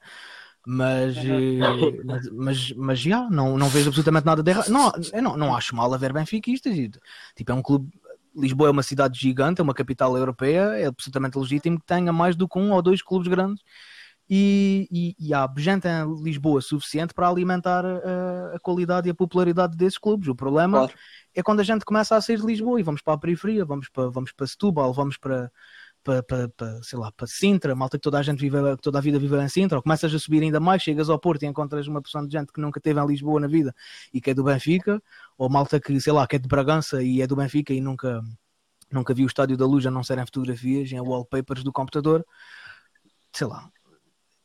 Mas, 0.66 1.16
eh, 1.16 2.03
mas, 2.05 2.31
mas, 2.31 2.72
mas 2.76 2.99
já, 3.01 3.28
não, 3.31 3.59
não 3.59 3.68
vejo 3.68 3.89
absolutamente 3.89 4.26
nada 4.26 4.43
de 4.43 4.51
errado. 4.51 4.68
Não, 4.68 4.93
eu 5.12 5.22
não, 5.22 5.37
não 5.37 5.57
acho 5.57 5.74
mal 5.74 5.93
haver 5.93 6.12
benfiquistas. 6.12 6.76
Tipo, 7.35 7.53
é 7.53 7.55
um 7.55 7.62
clube. 7.62 7.91
Lisboa 8.37 8.68
é 8.68 8.70
uma 8.70 8.83
cidade 8.85 9.18
gigante, 9.18 9.61
é 9.61 9.64
uma 9.64 9.74
capital 9.74 10.16
europeia, 10.16 10.61
é 10.78 10.87
absolutamente 10.87 11.37
legítimo 11.37 11.81
que 11.81 11.87
tenha 11.87 12.12
mais 12.12 12.37
do 12.37 12.49
que 12.49 12.59
um 12.59 12.70
ou 12.70 12.81
dois 12.81 13.03
clubes 13.03 13.26
grandes. 13.26 13.61
E, 14.33 14.87
e, 14.93 15.16
e 15.18 15.35
há 15.35 15.53
gente 15.57 15.89
em 15.89 16.22
Lisboa 16.22 16.61
suficiente 16.61 17.12
para 17.12 17.28
alimentar 17.28 17.85
a, 17.85 18.55
a 18.55 18.61
qualidade 18.61 19.09
e 19.09 19.11
a 19.11 19.14
popularidade 19.14 19.76
desses 19.76 19.99
clubes. 19.99 20.28
O 20.28 20.37
problema 20.37 20.78
Claro. 20.78 20.93
é 21.35 21.43
quando 21.43 21.59
a 21.59 21.64
gente 21.64 21.85
começa 21.85 22.14
a 22.14 22.20
sair 22.20 22.39
de 22.39 22.47
Lisboa 22.47 22.78
e 22.78 22.85
vamos 22.85 23.03
para 23.03 23.14
a 23.14 23.18
periferia, 23.18 23.64
vamos 23.64 23.89
para, 23.89 24.09
vamos 24.09 24.31
para 24.31 24.47
Setúbal, 24.47 24.93
vamos 24.93 25.16
para, 25.16 25.51
para, 26.05 26.22
para, 26.22 26.49
para, 26.49 26.83
sei 26.83 26.97
lá, 26.97 27.11
para 27.11 27.26
Sintra, 27.26 27.74
malta 27.74 27.99
que 27.99 28.03
toda 28.03 28.20
a 28.20 28.22
gente 28.22 28.39
vive, 28.39 28.57
toda 28.81 28.99
a 28.99 29.01
vida 29.01 29.18
viveu 29.18 29.41
em 29.43 29.49
Sintra, 29.49 29.78
ou 29.78 29.83
começas 29.83 30.14
a 30.14 30.18
subir 30.20 30.43
ainda 30.43 30.61
mais, 30.61 30.81
chegas 30.81 31.11
ao 31.11 31.18
Porto 31.18 31.43
e 31.43 31.47
encontras 31.47 31.89
uma 31.89 32.01
porção 32.01 32.24
de 32.24 32.33
gente 32.33 32.53
que 32.53 32.61
nunca 32.61 32.78
esteve 32.78 33.01
em 33.01 33.07
Lisboa 33.09 33.41
na 33.41 33.49
vida 33.49 33.74
e 34.14 34.20
que 34.20 34.31
é 34.31 34.35
do 34.35 34.45
Benfica, 34.45 35.03
ou 35.37 35.49
malta 35.51 35.81
que, 35.81 36.01
sei 36.01 36.12
lá, 36.12 36.24
que 36.26 36.37
é 36.37 36.39
de 36.39 36.47
Bragança 36.49 37.03
e 37.03 37.20
é 37.20 37.26
do 37.26 37.35
Benfica 37.35 37.74
e 37.74 37.81
nunca, 37.81 38.22
nunca 38.93 39.12
viu 39.12 39.24
o 39.24 39.28
Estádio 39.28 39.57
da 39.57 39.66
Luz 39.66 39.85
a 39.87 39.91
não 39.91 40.05
serem 40.05 40.24
fotografias, 40.24 40.93
em 40.93 41.01
wallpapers 41.01 41.64
do 41.64 41.72
computador, 41.72 42.24
sei 43.33 43.47
lá, 43.47 43.68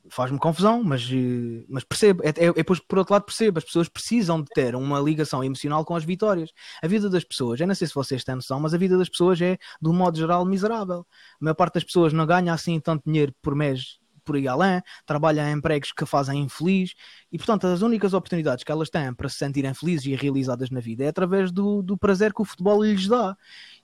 faz-me 0.10 0.38
confusão, 0.40 0.84
mas, 0.84 1.10
eh, 1.12 1.66
mas 1.70 1.84
percebo. 1.84 2.24
É, 2.24 2.30
é, 2.30 2.48
é, 2.48 2.64
por 2.64 2.98
outro 2.98 3.14
lado, 3.14 3.24
percebo. 3.26 3.58
As 3.58 3.64
pessoas 3.64 3.90
precisam 3.90 4.42
de 4.42 4.50
ter 4.54 4.76
uma 4.76 5.00
ligação 5.00 5.44
emocional 5.44 5.84
com 5.86 5.96
as 5.96 6.04
vitórias. 6.04 6.52
A 6.82 6.88
vida 6.88 7.10
das 7.10 7.24
pessoas, 7.24 7.60
eu 7.60 7.68
não 7.68 7.76
sei 7.76 7.88
se 7.88 7.94
vocês 7.94 8.24
têm 8.24 8.36
noção, 8.36 8.60
mas 8.60 8.74
a 8.74 8.78
vida 8.78 8.98
das 8.98 9.10
pessoas 9.10 9.42
é, 9.42 9.58
de 9.82 9.90
um 9.90 9.94
modo 9.94 10.18
geral, 10.18 10.46
miserável. 10.46 11.06
A 11.42 11.44
maior 11.44 11.56
parte 11.56 11.76
das 11.76 11.84
pessoas 11.84 12.14
não 12.14 12.26
ganha 12.26 12.54
assim 12.54 12.80
tanto 12.80 13.04
dinheiro 13.06 13.34
por 13.42 13.56
mês 13.56 14.00
por 14.26 14.36
aí 14.36 14.48
além, 14.48 14.82
trabalha 15.06 15.48
em 15.48 15.54
empregos 15.56 15.92
que 15.92 16.04
a 16.04 16.08
fazem 16.08 16.42
infeliz 16.42 16.96
e, 17.32 17.38
portanto, 17.38 17.68
as 17.68 17.84
únicas 17.84 18.12
oportunidades 18.12 18.64
que 18.64 18.72
elas 18.72 18.90
têm 18.90 19.14
para 19.14 19.30
se 19.30 19.38
sentirem 19.38 19.72
felizes 19.76 20.08
e 20.08 20.16
realizadas 20.16 20.72
na 20.72 20.80
vida 20.80 21.04
é 21.04 21.10
através 21.10 21.52
do, 21.52 21.84
do 21.84 21.96
prazer 21.96 22.34
que 22.34 22.42
o 22.42 22.46
futebol 22.46 22.84
lhes 22.84 23.08
dá. 23.08 23.38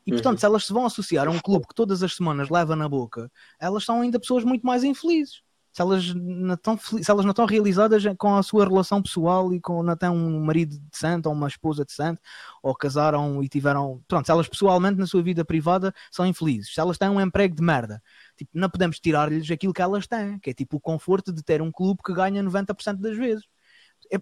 E, 0.03 0.11
portanto, 0.11 0.39
se 0.39 0.45
elas 0.47 0.65
se 0.65 0.73
vão 0.73 0.83
associar 0.87 1.27
a 1.27 1.31
um 1.31 1.39
clube 1.39 1.67
que 1.67 1.75
todas 1.75 2.01
as 2.01 2.15
semanas 2.15 2.49
leva 2.49 2.75
na 2.75 2.89
boca, 2.89 3.31
elas 3.59 3.85
são 3.85 4.01
ainda 4.01 4.19
pessoas 4.19 4.43
muito 4.43 4.65
mais 4.65 4.83
infelizes 4.83 5.43
se 5.71 5.81
elas 5.81 6.13
não 6.13 6.55
estão, 6.55 6.77
se 6.77 7.09
elas 7.09 7.25
não 7.25 7.31
estão 7.31 7.45
realizadas 7.45 8.03
com 8.17 8.35
a 8.35 8.43
sua 8.43 8.65
relação 8.65 9.01
pessoal 9.01 9.53
e 9.53 9.59
com 9.61 9.81
não 9.81 9.95
têm 9.95 10.09
um 10.09 10.39
marido 10.41 10.77
decente 10.91 11.27
ou 11.27 11.33
uma 11.33 11.47
esposa 11.47 11.85
decente 11.85 12.19
ou 12.61 12.75
casaram 12.75 13.41
e 13.41 13.47
tiveram 13.47 14.01
pronto, 14.07 14.25
se 14.25 14.31
elas 14.31 14.47
pessoalmente 14.47 14.99
na 14.99 15.07
sua 15.07 15.23
vida 15.23 15.45
privada 15.45 15.93
são 16.11 16.25
infelizes, 16.25 16.73
se 16.73 16.79
elas 16.79 16.97
têm 16.97 17.09
um 17.09 17.21
emprego 17.21 17.55
de 17.55 17.63
merda 17.63 18.01
tipo, 18.37 18.51
não 18.53 18.69
podemos 18.69 18.99
tirar-lhes 18.99 19.49
aquilo 19.49 19.73
que 19.73 19.81
elas 19.81 20.07
têm, 20.07 20.39
que 20.39 20.49
é 20.49 20.53
tipo 20.53 20.77
o 20.77 20.81
conforto 20.81 21.31
de 21.31 21.43
ter 21.43 21.61
um 21.61 21.71
clube 21.71 22.01
que 22.03 22.13
ganha 22.13 22.43
90% 22.43 22.97
das 22.97 23.17
vezes 23.17 23.45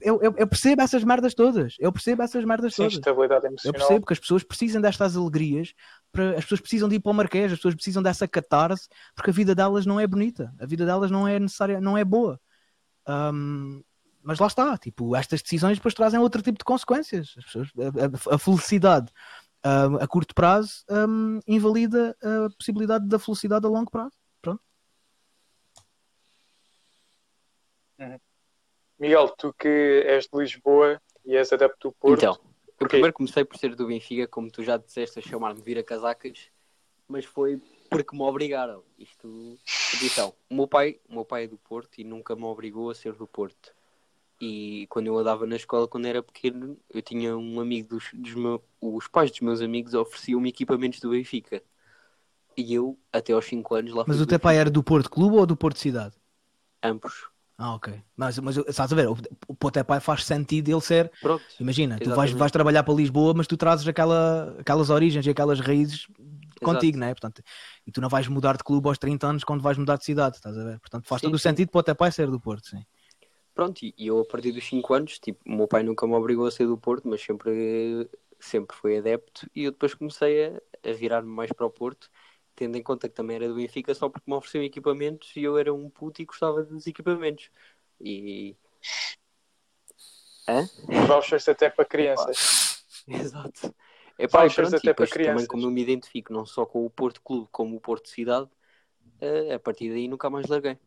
eu, 0.02 0.20
eu, 0.22 0.36
eu, 0.38 0.48
percebo 0.48 0.82
essas 0.82 1.04
merdas 1.04 1.34
todas. 1.34 1.76
Eu 1.80 1.92
percebo 1.92 2.22
essas 2.22 2.44
merdas 2.46 2.74
Sim, 2.76 2.84
todas. 2.84 2.94
estabilidade 2.94 3.46
Eu 3.46 3.50
emocional. 3.50 3.80
percebo 3.80 4.06
que 4.06 4.14
as 4.14 4.20
pessoas 4.20 4.44
precisam 4.44 4.82
destas 4.82 5.18
alegrias, 5.18 5.74
para, 6.12 6.38
as 6.38 6.44
pessoas 6.44 6.62
precisam 6.62 6.88
de 6.88 6.96
ir 6.96 7.00
para 7.00 7.12
o 7.12 7.16
Marquês, 7.16 7.52
as 7.52 7.58
pessoas 7.58 7.76
precisam 7.76 8.04
dessa 8.04 8.28
catarse, 8.28 8.88
porque 9.16 9.32
a 9.32 9.34
vida 9.34 9.56
delas 9.56 9.86
não 9.86 10.00
é 10.00 10.06
bonita, 10.06 10.54
a 10.60 10.66
vida 10.66 10.86
delas 10.86 11.10
não 11.10 11.28
é 11.28 11.40
necessária, 11.40 11.82
não 11.82 11.98
é 11.98 12.06
boa. 12.06 12.40
Um, 13.08 13.82
mas 14.22 14.38
lá 14.38 14.48
está, 14.48 14.78
tipo, 14.78 15.16
estas 15.16 15.42
decisões 15.42 15.78
depois 15.78 15.94
trazem 15.94 16.20
outro 16.20 16.42
tipo 16.42 16.60
de 16.60 16.66
consequências. 16.66 17.34
As 17.38 17.46
pessoas, 17.46 17.70
a, 17.78 18.32
a, 18.32 18.36
a 18.36 18.38
felicidade 18.38 19.12
um, 19.66 19.96
a 19.96 20.08
curto 20.08 20.34
prazo 20.34 20.84
um, 20.90 21.40
invalida 21.48 22.16
a 22.22 22.50
possibilidade 22.56 23.08
da 23.08 23.20
felicidade 23.20 23.66
a 23.66 23.70
longo 23.70 23.92
prazo. 23.92 24.16
Pronto. 24.42 24.62
Miguel, 29.00 29.30
tu 29.38 29.54
que 29.54 30.04
és 30.06 30.28
de 30.28 30.38
Lisboa 30.38 31.02
e 31.26 31.36
és 31.36 31.52
adepto 31.54 31.90
do 31.90 31.92
Porto, 31.94 32.18
Então, 32.18 32.34
eu 32.34 32.74
Porquê? 32.78 32.94
primeiro 32.94 33.14
comecei 33.14 33.46
por 33.46 33.58
ser 33.58 33.76
do 33.76 33.88
Benfica, 33.88 34.28
como 34.28 34.52
tu 34.52 34.64
já 34.64 34.78
disseste, 34.78 35.20
a 35.20 35.22
chamar-me 35.22 35.62
vira 35.62 35.84
casacas, 35.84 36.50
mas 37.08 37.26
foi 37.26 37.62
porque 37.90 38.16
me 38.16 38.22
obrigaram. 38.22 38.84
Isto, 38.98 39.58
atenção, 39.96 40.34
o 40.50 40.56
meu 40.56 40.68
pai, 40.68 41.00
o 41.10 41.14
meu 41.14 41.26
pai 41.26 41.46
é 41.46 41.48
do 41.48 41.58
Porto 41.58 42.00
e 42.00 42.04
nunca 42.04 42.36
me 42.36 42.44
obrigou 42.44 42.90
a 42.90 42.96
ser 42.96 43.14
do 43.14 43.26
Porto. 43.26 43.74
E 44.42 44.86
quando 44.88 45.08
eu 45.08 45.18
andava 45.18 45.46
na 45.46 45.56
escola, 45.58 45.88
quando 45.88 46.06
era 46.06 46.24
pequeno, 46.24 46.78
eu 46.90 47.02
tinha 47.02 47.36
um 47.38 47.60
amigo 47.60 47.90
dos, 47.90 48.10
dos 48.14 48.34
meus, 48.36 48.62
os 48.80 49.08
pais 49.08 49.32
dos 49.32 49.42
meus 49.42 49.62
amigos 49.62 49.94
ofereciam-me 49.94 50.50
equipamentos 50.50 51.00
do 51.00 51.10
Benfica. 51.10 51.62
E 52.56 52.74
eu, 52.74 52.98
até 53.12 53.34
aos 53.34 53.46
5 53.46 53.76
anos, 53.76 53.94
lá 53.94 54.06
Mas 54.08 54.18
fui 54.18 54.26
o 54.26 54.28
teu 54.28 54.40
pai 54.40 54.58
era 54.58 54.70
do 54.70 54.84
Porto 54.84 55.10
Clube 55.10 55.36
ou 55.36 55.46
do 55.46 55.58
Porto 55.58 55.80
Cidade? 55.80 56.16
Ambos. 56.84 57.30
Ah, 57.62 57.74
ok. 57.76 57.90
Mas, 58.16 58.40
mas 58.40 58.56
estás 58.58 58.92
a 58.94 58.96
ver, 58.96 59.10
o, 59.10 59.18
o 59.50 59.72
teu 59.72 59.84
pai 59.84 60.00
faz 60.00 60.24
sentido 60.24 60.70
ele 60.72 60.82
ser 60.82 61.12
Pronto. 61.20 61.56
Imagina, 61.60 62.00
tu 62.00 62.10
vais, 62.14 62.32
vais 62.32 62.52
trabalhar 62.54 62.84
para 62.84 62.94
Lisboa, 62.94 63.34
mas 63.36 63.46
tu 63.46 63.58
trazes 63.58 63.86
aquela, 63.88 64.56
aquelas 64.60 64.90
origens 64.90 65.26
e 65.26 65.30
aquelas 65.30 65.60
raízes 65.60 66.08
contigo, 66.64 66.98
não 66.98 67.08
é? 67.08 67.14
Portanto, 67.14 67.44
e 67.86 67.92
tu 67.92 68.00
não 68.00 68.08
vais 68.10 68.28
mudar 68.30 68.56
de 68.58 68.64
clube 68.64 68.88
aos 68.88 68.98
30 68.98 69.28
anos 69.28 69.44
quando 69.44 69.62
vais 69.62 69.78
mudar 69.78 69.98
de 69.98 70.06
cidade, 70.06 70.38
estás 70.38 70.58
a 70.58 70.64
ver? 70.64 70.80
Portanto, 70.80 71.06
faz 71.08 71.22
Sim, 71.22 71.24
todo 71.24 71.36
o 71.36 71.40
sentido 71.40 71.70
para 71.70 71.80
o 71.80 71.84
teu 71.84 71.96
pai 71.96 72.12
ser 72.14 72.30
do 72.32 72.40
Porto, 72.40 72.68
sim. 72.70 72.86
Pronto, 73.54 73.84
e 73.84 73.94
e 73.98 74.08
eu 74.08 74.20
a 74.20 74.26
partir 74.26 74.52
dos 74.52 74.66
5 74.66 74.94
anos, 74.94 75.20
tipo, 75.20 75.42
o 75.46 75.52
meu 75.56 75.68
pai 75.68 75.84
nunca 75.84 76.08
me 76.08 76.14
obrigou 76.14 76.46
a 76.46 76.52
ser 76.52 76.66
do 76.68 76.78
Porto, 76.78 77.08
mas 77.08 77.22
sempre, 77.22 78.10
sempre 78.40 78.76
foi 78.76 78.98
adepto, 78.98 79.50
e 79.56 79.64
eu 79.66 79.72
depois 79.72 79.94
comecei 79.94 80.46
a, 80.46 80.62
a 80.90 80.94
virar-me 80.94 81.28
mais 81.30 81.52
para 81.52 81.66
o 81.66 81.70
Porto, 81.70 82.10
tendo 82.60 82.76
em 82.78 82.84
conta 82.84 83.08
que 83.08 83.16
também 83.16 83.38
era 83.38 83.48
do 83.48 83.56
Benfica, 83.56 83.96
só 83.96 84.10
porque 84.10 84.30
me 84.30 84.36
ofereciam 84.36 84.66
equipamentos 84.66 85.34
e 85.38 85.44
eu 85.44 85.58
era 85.58 85.74
um 85.74 85.90
puto 85.90 86.22
e 86.22 86.26
gostava 86.26 86.62
dos 86.62 86.86
equipamentos. 86.86 87.50
E. 88.02 88.54
Hã? 90.46 90.70
vouchers 91.08 91.48
até 91.48 91.70
para 91.70 91.86
crianças. 91.86 92.84
Exato. 93.08 93.74
É 94.18 94.28
pá, 94.28 94.50
pronto, 94.50 94.76
até 94.76 94.80
para 94.80 94.92
depois 94.92 95.10
também 95.10 95.24
crianças. 95.24 95.48
como 95.48 95.64
eu 95.64 95.72
me 95.72 95.82
identifico 95.82 96.34
não 96.34 96.46
só 96.46 96.66
com 96.66 96.86
o 96.86 96.90
Porto 96.90 97.22
Clube 97.22 97.48
como 97.50 97.78
o 97.78 97.80
Porto 97.80 98.10
Cidade, 98.10 98.50
eh, 99.22 99.54
a 99.54 99.60
partir 99.60 99.90
daí 99.90 100.10
nunca 100.10 100.30
mais 100.30 100.48
larguei. 100.48 100.78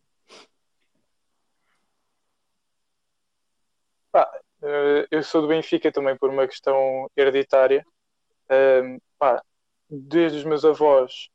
Eh, 4.62 5.08
eu 5.10 5.22
sou 5.22 5.42
do 5.42 5.48
Benfica 5.48 5.90
também 5.90 6.16
por 6.16 6.30
uma 6.30 6.46
questão 6.46 7.10
hereditária. 7.16 7.84
Ahm, 8.48 8.98
pá, 9.18 9.42
desde 9.88 10.38
os 10.38 10.44
meus 10.44 10.64
avós 10.64 11.28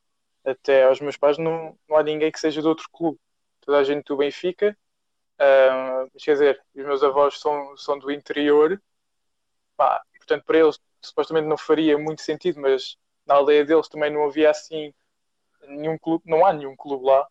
até 0.48 0.86
aos 0.86 1.00
meus 1.02 1.18
pais, 1.18 1.38
não, 1.38 1.78
não 1.89 1.98
há 1.98 2.04
ninguém 2.04 2.32
que 2.32 2.39
seja 2.39 2.62
de 2.62 2.68
outro 2.68 2.88
clube. 2.91 3.20
Toda 3.62 3.80
a 3.80 3.84
gente 3.84 4.06
do 4.06 4.18
Benfica. 4.18 4.78
Mas 6.14 6.24
quer 6.24 6.34
dizer, 6.34 6.62
os 6.74 6.86
meus 6.86 7.04
avós 7.04 7.39
são, 7.39 7.76
são 7.76 8.00
do 8.00 8.10
interior. 8.12 8.82
Pá, 9.76 10.02
portanto, 10.18 10.43
para 10.45 10.58
eles 10.58 10.80
supostamente 11.02 11.48
não 11.48 11.58
faria 11.58 11.98
muito 11.98 12.22
sentido, 12.22 12.60
mas 12.60 12.98
na 13.26 13.36
aldeia 13.36 13.66
deles 13.66 13.88
também 13.88 14.12
não 14.12 14.26
havia 14.26 14.50
assim 14.50 14.93
nenhum 15.68 15.98
clube, 15.98 16.24
não 16.26 16.45
há 16.45 16.54
nenhum 16.54 16.76
clube 16.76 17.06
lá. 17.06 17.28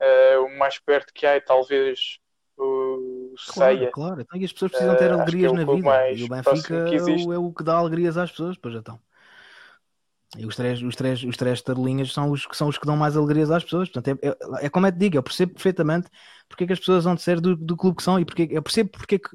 Ah, 0.00 0.40
o 0.40 0.56
mais 0.56 0.78
perto 0.78 1.12
que 1.12 1.26
há 1.26 1.32
é 1.32 1.40
talvez 1.40 2.18
o 2.56 3.34
Ceia. 3.36 3.90
Claro. 3.90 4.20
Então, 4.20 4.40
e 4.40 4.44
as 4.44 4.52
pessoas 4.52 4.70
precisam 4.70 4.96
ter 4.96 5.10
acho 5.10 5.14
alegrias 5.14 5.52
é 5.52 5.56
na 5.56 5.64
vida. 5.64 5.88
mais 5.88 6.20
E 6.20 6.24
o 6.24 6.28
Benfica 6.28 6.74
é 6.74 7.26
o, 7.26 7.32
é 7.32 7.38
o 7.38 7.52
que 7.52 7.64
dá 7.64 7.76
alegrias 7.76 8.16
às 8.16 8.30
pessoas, 8.30 8.56
pois 8.56 8.74
então. 8.74 8.98
E 10.36 10.44
os 10.46 10.56
três, 10.56 10.82
os 10.82 10.96
três, 10.96 11.22
os 11.22 11.36
três 11.36 11.62
tabelinhas 11.62 12.12
são 12.12 12.30
os 12.30 12.44
que 12.46 12.56
são 12.56 12.68
os 12.68 12.76
que 12.76 12.86
dão 12.86 12.96
mais 12.96 13.16
alegrias 13.16 13.50
às 13.50 13.62
pessoas. 13.62 13.88
Portanto, 13.88 14.18
é, 14.22 14.28
é, 14.28 14.66
é 14.66 14.70
como 14.70 14.86
eu 14.86 14.92
te 14.92 14.98
digo, 14.98 15.16
eu 15.16 15.22
percebo 15.22 15.54
perfeitamente 15.54 16.08
porque 16.48 16.64
é 16.64 16.66
que 16.66 16.72
as 16.72 16.78
pessoas 16.80 17.04
vão 17.04 17.14
de 17.14 17.22
ser 17.22 17.40
do, 17.40 17.54
do 17.56 17.76
clube 17.76 17.96
que 17.96 18.02
são 18.02 18.18
e 18.18 18.24
porque 18.24 18.48
eu 18.50 18.62
percebo 18.62 18.90
porque 18.90 19.16
é 19.16 19.18
que 19.18 19.28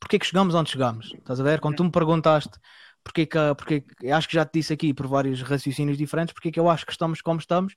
porque 0.00 0.16
é 0.16 0.18
que 0.18 0.26
chegamos 0.26 0.54
onde 0.54 0.70
chegamos. 0.70 1.12
Estás 1.14 1.40
a 1.40 1.44
ver? 1.44 1.60
Quando 1.60 1.76
tu 1.76 1.84
me 1.84 1.90
perguntaste 1.90 2.58
porque 3.04 3.22
é 3.22 3.26
que, 3.26 3.38
porque 3.56 3.74
é 3.76 3.80
que- 3.80 4.10
acho 4.10 4.28
que 4.28 4.34
já 4.34 4.44
te 4.44 4.54
disse 4.58 4.72
aqui 4.72 4.92
por 4.94 5.06
vários 5.06 5.40
raciocínios 5.42 5.96
diferentes, 5.98 6.34
porque 6.34 6.48
é 6.50 6.52
que 6.52 6.60
eu 6.60 6.68
acho 6.68 6.84
que 6.86 6.92
estamos 6.92 7.22
como 7.22 7.40
estamos 7.40 7.74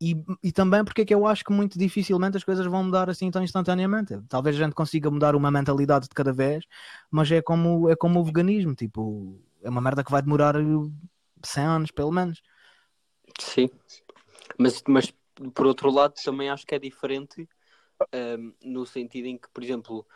e, 0.00 0.16
e 0.42 0.52
também 0.52 0.84
porque 0.84 1.02
é 1.02 1.04
que 1.04 1.14
eu 1.14 1.26
acho 1.26 1.44
que 1.44 1.52
muito 1.52 1.78
dificilmente 1.78 2.36
as 2.36 2.44
coisas 2.44 2.66
vão 2.66 2.84
mudar 2.84 3.10
assim 3.10 3.30
tão 3.30 3.42
instantaneamente. 3.42 4.18
Talvez 4.28 4.56
a 4.56 4.64
gente 4.64 4.74
consiga 4.74 5.10
mudar 5.10 5.34
uma 5.36 5.50
mentalidade 5.50 6.04
de 6.08 6.14
cada 6.14 6.32
vez, 6.32 6.64
mas 7.10 7.30
é 7.30 7.42
como, 7.42 7.88
é 7.90 7.96
como 7.96 8.20
o 8.20 8.24
veganismo, 8.24 8.74
tipo, 8.74 9.40
é 9.62 9.68
uma 9.70 9.80
merda 9.80 10.02
que 10.04 10.10
vai 10.10 10.22
demorar 10.22 10.56
100 11.42 11.64
anos, 11.64 11.90
pelo 11.90 12.12
menos. 12.12 12.42
Sim. 13.38 13.68
Mas, 14.58 14.82
mas 14.86 15.12
por 15.54 15.66
outro 15.66 15.90
lado 15.90 16.14
também 16.22 16.50
acho 16.50 16.66
que 16.66 16.74
é 16.74 16.78
diferente 16.78 17.48
ahm, 18.12 18.52
no 18.62 18.86
sentido 18.86 19.26
em 19.26 19.38
que, 19.38 19.48
por 19.50 19.62
exemplo, 19.62 20.06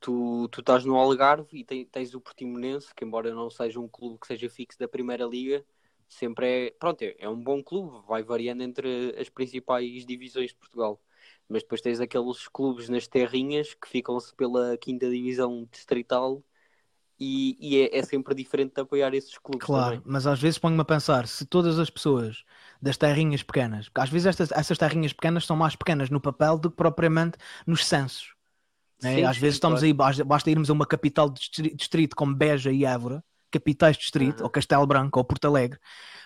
tu, 0.00 0.48
tu 0.48 0.60
estás 0.60 0.84
no 0.84 0.96
Algarve 0.96 1.58
e 1.58 1.64
tem- 1.64 1.86
tens 1.86 2.14
o 2.14 2.20
Portimonense, 2.20 2.94
que 2.94 3.04
embora 3.04 3.34
não 3.34 3.50
seja 3.50 3.80
um 3.80 3.88
clube 3.88 4.18
que 4.20 4.26
seja 4.26 4.48
fixo 4.50 4.78
da 4.78 4.88
Primeira 4.88 5.24
Liga, 5.26 5.64
sempre 6.08 6.68
é, 6.68 6.70
pronto, 6.72 7.02
é, 7.02 7.16
é 7.18 7.28
um 7.28 7.42
bom 7.42 7.62
clube, 7.62 8.04
vai 8.06 8.22
variando 8.22 8.62
entre 8.62 9.14
as 9.18 9.28
principais 9.28 10.04
divisões 10.06 10.50
de 10.50 10.56
Portugal. 10.56 11.00
Mas 11.48 11.62
depois 11.62 11.80
tens 11.80 12.00
aqueles 12.00 12.48
clubes 12.48 12.88
nas 12.88 13.08
terrinhas 13.08 13.74
que 13.74 13.88
ficam-se 13.88 14.34
pela 14.34 14.76
quinta 14.78 15.08
divisão 15.10 15.68
distrital 15.70 16.42
e, 17.20 17.56
e 17.60 17.82
é, 17.82 17.98
é 17.98 18.02
sempre 18.02 18.34
diferente 18.34 18.74
de 18.74 18.80
apoiar 18.82 19.14
esses 19.14 19.38
clubes 19.38 19.68
Claro, 19.68 19.70
também. 19.70 20.02
mas 20.06 20.26
às 20.26 20.40
vezes 20.40 20.58
ponho-me 20.58 20.80
a 20.80 20.84
pensar 20.84 21.26
se 21.28 21.44
todas 21.44 21.78
as 21.78 21.90
pessoas 21.90 22.44
das 22.80 22.96
terrinhas 22.96 23.42
pequenas, 23.42 23.88
porque 23.88 24.00
às 24.00 24.08
vezes 24.08 24.26
estas, 24.26 24.50
essas 24.52 24.78
terrinhas 24.78 25.12
pequenas 25.12 25.44
são 25.44 25.54
mais 25.54 25.76
pequenas 25.76 26.08
no 26.08 26.18
papel 26.20 26.58
do 26.58 26.70
que 26.70 26.76
propriamente 26.76 27.36
nos 27.66 27.84
censos. 27.86 28.34
né? 29.02 29.22
Sim, 29.22 29.24
às 29.24 29.38
sim, 29.38 29.38
vezes 29.38 29.56
estamos 29.56 29.82
claro. 29.82 29.84
aí, 29.84 29.92
basta, 29.92 30.24
basta 30.24 30.50
irmos 30.50 30.70
a 30.70 30.74
uma 30.74 30.86
capital 30.86 31.30
de 31.30 31.40
distri- 31.40 31.74
distrito 31.76 32.16
como 32.16 32.34
Beja 32.34 32.72
e 32.72 32.84
Évora, 32.84 33.24
capitais 33.50 33.96
de 33.96 34.02
distrito, 34.02 34.40
Uhum. 34.40 34.44
ou 34.44 34.50
Castelo 34.50 34.86
Branco, 34.86 35.18
ou 35.18 35.24
Porto 35.24 35.46
Alegre, 35.46 35.78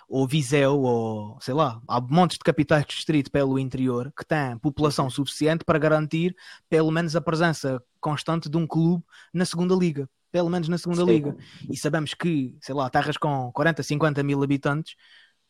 ou 0.08 0.26
Viseu, 0.26 0.80
ou 0.80 1.38
sei 1.40 1.54
lá, 1.54 1.80
há 1.88 2.00
montes 2.00 2.36
de 2.36 2.44
capitais 2.44 2.84
de 2.84 2.94
distrito 2.94 3.30
pelo 3.30 3.58
interior 3.58 4.12
que 4.16 4.24
têm 4.24 4.58
população 4.58 5.08
suficiente 5.10 5.64
para 5.64 5.78
garantir 5.78 6.36
pelo 6.68 6.90
menos 6.90 7.16
a 7.16 7.20
presença 7.20 7.82
constante 8.00 8.48
de 8.48 8.56
um 8.56 8.66
clube 8.66 9.02
na 9.32 9.44
segunda 9.44 9.74
liga. 9.74 10.08
Pelo 10.30 10.50
menos 10.50 10.68
na 10.68 10.76
segunda 10.78 11.02
Sim. 11.02 11.06
liga 11.06 11.36
e 11.70 11.76
sabemos 11.76 12.12
que, 12.12 12.56
sei 12.60 12.74
lá, 12.74 12.90
terras 12.90 13.16
com 13.16 13.52
40, 13.52 13.82
50 13.82 14.22
mil 14.22 14.42
habitantes, 14.42 14.96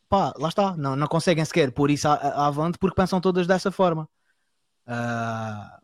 pá, 0.08 0.32
lá 0.38 0.48
está, 0.48 0.76
não, 0.76 0.94
não 0.94 1.06
conseguem 1.06 1.44
sequer 1.44 1.72
pôr 1.72 1.90
isso 1.90 2.06
à, 2.06 2.14
à 2.14 2.46
avante 2.46 2.78
porque 2.78 2.94
pensam 2.94 3.20
todas 3.20 3.46
dessa 3.46 3.70
forma. 3.72 4.08
Ah, 4.86 5.80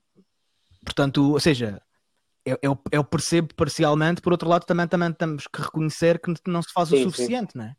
portanto, 0.85 1.33
ou 1.33 1.41
seja, 1.41 1.81
eu, 2.45 2.59
eu, 2.63 2.79
eu 2.93 3.05
percebo 3.05 3.55
parcialmente, 3.55 4.21
por 4.23 4.33
outro 4.33 4.49
lado, 4.49 4.65
também, 4.67 4.87
também 4.89 5.13
temos 5.13 5.47
que 5.47 5.61
reconhecer 5.63 6.21
que 6.21 6.33
não 6.49 6.63
se 6.63 6.73
faz 6.73 6.91
Sim, 6.91 6.93
o 6.93 6.97
sim. 7.09 7.31
suficiente, 7.31 7.57
né? 7.57 7.77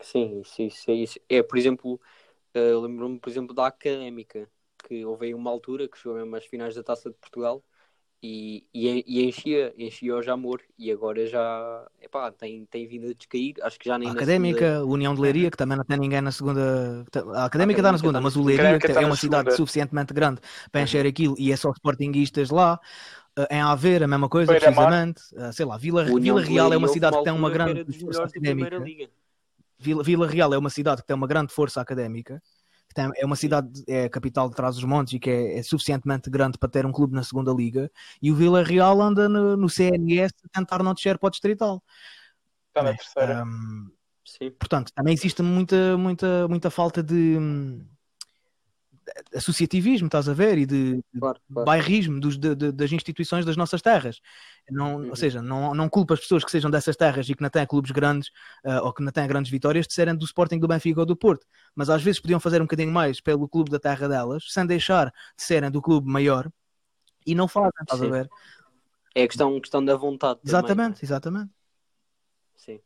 Sim, 0.00 0.40
isso, 0.40 0.62
isso, 0.62 0.90
é 0.90 0.94
isso. 0.94 1.20
É, 1.28 1.42
por 1.42 1.56
exemplo, 1.58 2.00
eh, 2.54 2.74
lembro-me, 2.74 3.20
por 3.20 3.30
exemplo, 3.30 3.54
da 3.54 3.66
Académica, 3.68 4.50
que 4.88 5.04
houve 5.04 5.26
aí 5.26 5.34
uma 5.34 5.50
altura 5.50 5.88
que 5.88 5.98
chegou 5.98 6.16
mesmo 6.16 6.36
às 6.36 6.46
finais 6.46 6.74
da 6.74 6.82
Taça 6.84 7.10
de 7.10 7.16
Portugal 7.16 7.64
e, 8.22 8.66
e, 8.74 9.04
e 9.06 9.24
enchia, 9.24 9.74
enchia 9.78 10.16
o 10.16 10.22
Jamor 10.22 10.62
e 10.78 10.92
agora 10.92 11.26
já, 11.26 11.90
epá, 12.00 12.32
tem, 12.32 12.66
tem 12.66 12.86
vindo 12.88 13.08
a 13.10 13.14
descair, 13.14 13.56
acho 13.62 13.78
que 13.78 13.88
já 13.88 13.98
nem 13.98 14.20
A 14.20 14.22
Académica, 14.22 14.66
segunda- 14.66 14.72
a 14.78 14.84
União 14.84 15.14
de 15.14 15.20
Leiria, 15.20 15.48
que 15.50 15.56
também 15.56 15.76
não 15.76 15.84
tem 15.84 15.96
ninguém 15.96 16.20
na 16.20 16.32
segunda. 16.32 17.04
A 17.36 17.44
Académica 17.44 17.80
está 17.80 17.92
na 17.92 17.98
Académica 17.98 17.98
segunda, 17.98 18.18
tá 18.18 18.20
na 18.20 18.26
mas 18.26 18.34
o 18.34 18.42
segunda. 18.42 18.42
Leiria 18.42 18.82
é 18.96 19.06
uma 19.06 19.14
cidade 19.16 19.54
segunda. 19.54 19.54
suficientemente 19.54 20.12
grande 20.12 20.40
para 20.72 20.80
Uhum. 20.80 20.82
encher 20.82 21.06
aquilo 21.06 21.36
e 21.38 21.52
é 21.52 21.56
só 21.56 21.70
Sportinguistas 21.70 22.50
lá. 22.50 22.80
Uh, 23.38 23.46
Em 23.50 23.60
Aveiro, 23.60 24.04
a 24.04 24.08
mesma 24.08 24.28
coisa, 24.28 24.52
Beira-Mar. 24.52 24.86
precisamente. 24.86 25.22
Uh, 25.32 25.52
sei 25.52 25.64
lá, 25.64 25.76
Vila, 25.78 26.02
União 26.04 26.36
Vila 26.36 26.42
de 26.42 26.52
Real 26.52 26.72
é 26.72 26.76
uma 26.76 26.88
cidade 26.88 27.16
que 27.16 27.24
tem 27.24 27.32
uma 27.32 27.50
grande 27.50 27.98
força 27.98 28.24
académica. 28.24 28.76
Liga. 28.78 29.10
Vila, 29.78 30.02
Vila 30.02 30.26
Real 30.26 30.54
é 30.54 30.58
uma 30.58 30.70
cidade 30.70 31.00
que 31.00 31.06
tem 31.06 31.16
uma 31.16 31.26
grande 31.26 31.52
força 31.52 31.80
académica. 31.80 32.42
que 32.88 32.94
tem- 32.94 33.10
é 33.16 33.24
uma 33.24 33.36
cidade, 33.36 33.82
é 33.88 34.04
a 34.04 34.10
capital 34.10 34.50
de 34.50 34.54
Trás-os-Montes 34.54 35.14
e 35.14 35.18
que 35.18 35.30
é, 35.30 35.58
é 35.58 35.62
suficientemente 35.62 36.28
grande 36.28 36.58
para 36.58 36.68
ter 36.68 36.84
um 36.84 36.92
clube 36.92 37.14
na 37.14 37.22
segunda 37.22 37.50
liga. 37.50 37.90
E 38.20 38.30
o 38.30 38.34
Vila 38.34 38.62
Real 38.62 39.00
anda 39.00 39.30
no, 39.30 39.56
no 39.56 39.66
CNS 39.66 40.34
a 40.44 40.60
tentar 40.60 40.82
não 40.82 40.92
descer 40.92 41.16
para 41.16 41.28
o 41.28 41.30
distrital. 41.30 41.82
Está 42.68 42.82
na 42.82 42.90
né? 42.90 42.96
terceira. 42.98 43.44
Um, 43.44 43.90
Sim, 44.26 44.50
portanto, 44.50 44.92
também 44.94 45.14
existe 45.14 45.42
muita, 45.42 45.96
muita, 45.96 46.46
muita 46.48 46.70
falta 46.70 47.02
de 47.02 47.38
hum, 47.38 47.78
de 47.78 47.86
associativismo, 49.34 50.06
estás 50.06 50.28
a 50.28 50.32
ver? 50.34 50.58
E 50.58 50.66
de, 50.66 51.02
claro, 51.18 51.40
claro. 51.52 51.66
bairrismo 51.66 52.20
dos, 52.20 52.36
de- 52.38 52.54
de- 52.54 52.72
das 52.72 52.92
instituições 52.92 53.44
das 53.44 53.56
nossas 53.56 53.82
terras. 53.82 54.20
Não, 54.70 54.96
Uhum. 54.96 55.10
Ou 55.10 55.16
seja, 55.16 55.42
não, 55.42 55.74
não 55.74 55.88
culpa 55.88 56.14
as 56.14 56.20
pessoas 56.20 56.44
que 56.44 56.50
sejam 56.50 56.70
dessas 56.70 56.96
terras 56.96 57.28
e 57.28 57.34
que 57.34 57.42
não 57.42 57.50
têm 57.50 57.66
clubes 57.66 57.90
grandes 57.90 58.30
ah, 58.64 58.82
ou 58.82 58.92
que 58.92 59.02
não 59.02 59.10
têm 59.12 59.26
grandes 59.26 59.50
vitórias 59.50 59.86
de 59.86 59.92
serem 59.94 60.14
do 60.14 60.24
Sporting, 60.24 60.58
do 60.58 60.68
Benfica 60.68 61.00
ou 61.00 61.06
do 61.06 61.16
Porto. 61.16 61.46
Mas 61.74 61.90
às 61.90 62.02
vezes 62.02 62.20
podiam 62.20 62.38
fazer 62.40 62.60
um 62.60 62.64
bocadinho 62.64 62.92
mais 62.92 63.20
pelo 63.20 63.48
clube 63.48 63.70
da 63.70 63.78
terra 63.78 64.08
delas, 64.08 64.44
sem 64.48 64.64
deixar 64.66 65.06
de 65.06 65.42
serem 65.42 65.70
do 65.70 65.82
clube 65.82 66.08
maior. 66.10 66.50
E 67.26 67.34
não 67.34 67.48
fazem, 67.48 67.70
estás 67.82 68.00
a 68.00 68.04
Sim. 68.04 68.10
ver? 68.10 68.30
É 69.14 69.26
questão, 69.26 69.60
questão 69.60 69.84
da 69.84 69.94
vontade 69.96 70.40
também, 70.40 70.50
Exatamente, 70.50 71.04
exatamente. 71.04 71.50
Sim. 72.56 72.80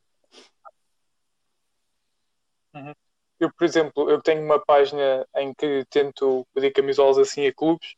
Eu, 3.39 3.53
por 3.53 3.65
exemplo, 3.65 4.11
eu 4.11 4.21
tenho 4.23 4.43
uma 4.43 4.59
página 4.59 5.27
em 5.37 5.53
que 5.53 5.85
tento 5.91 6.47
pedir 6.55 6.71
camisolas 6.73 7.19
assim 7.19 7.47
a 7.47 7.53
clubes 7.53 7.95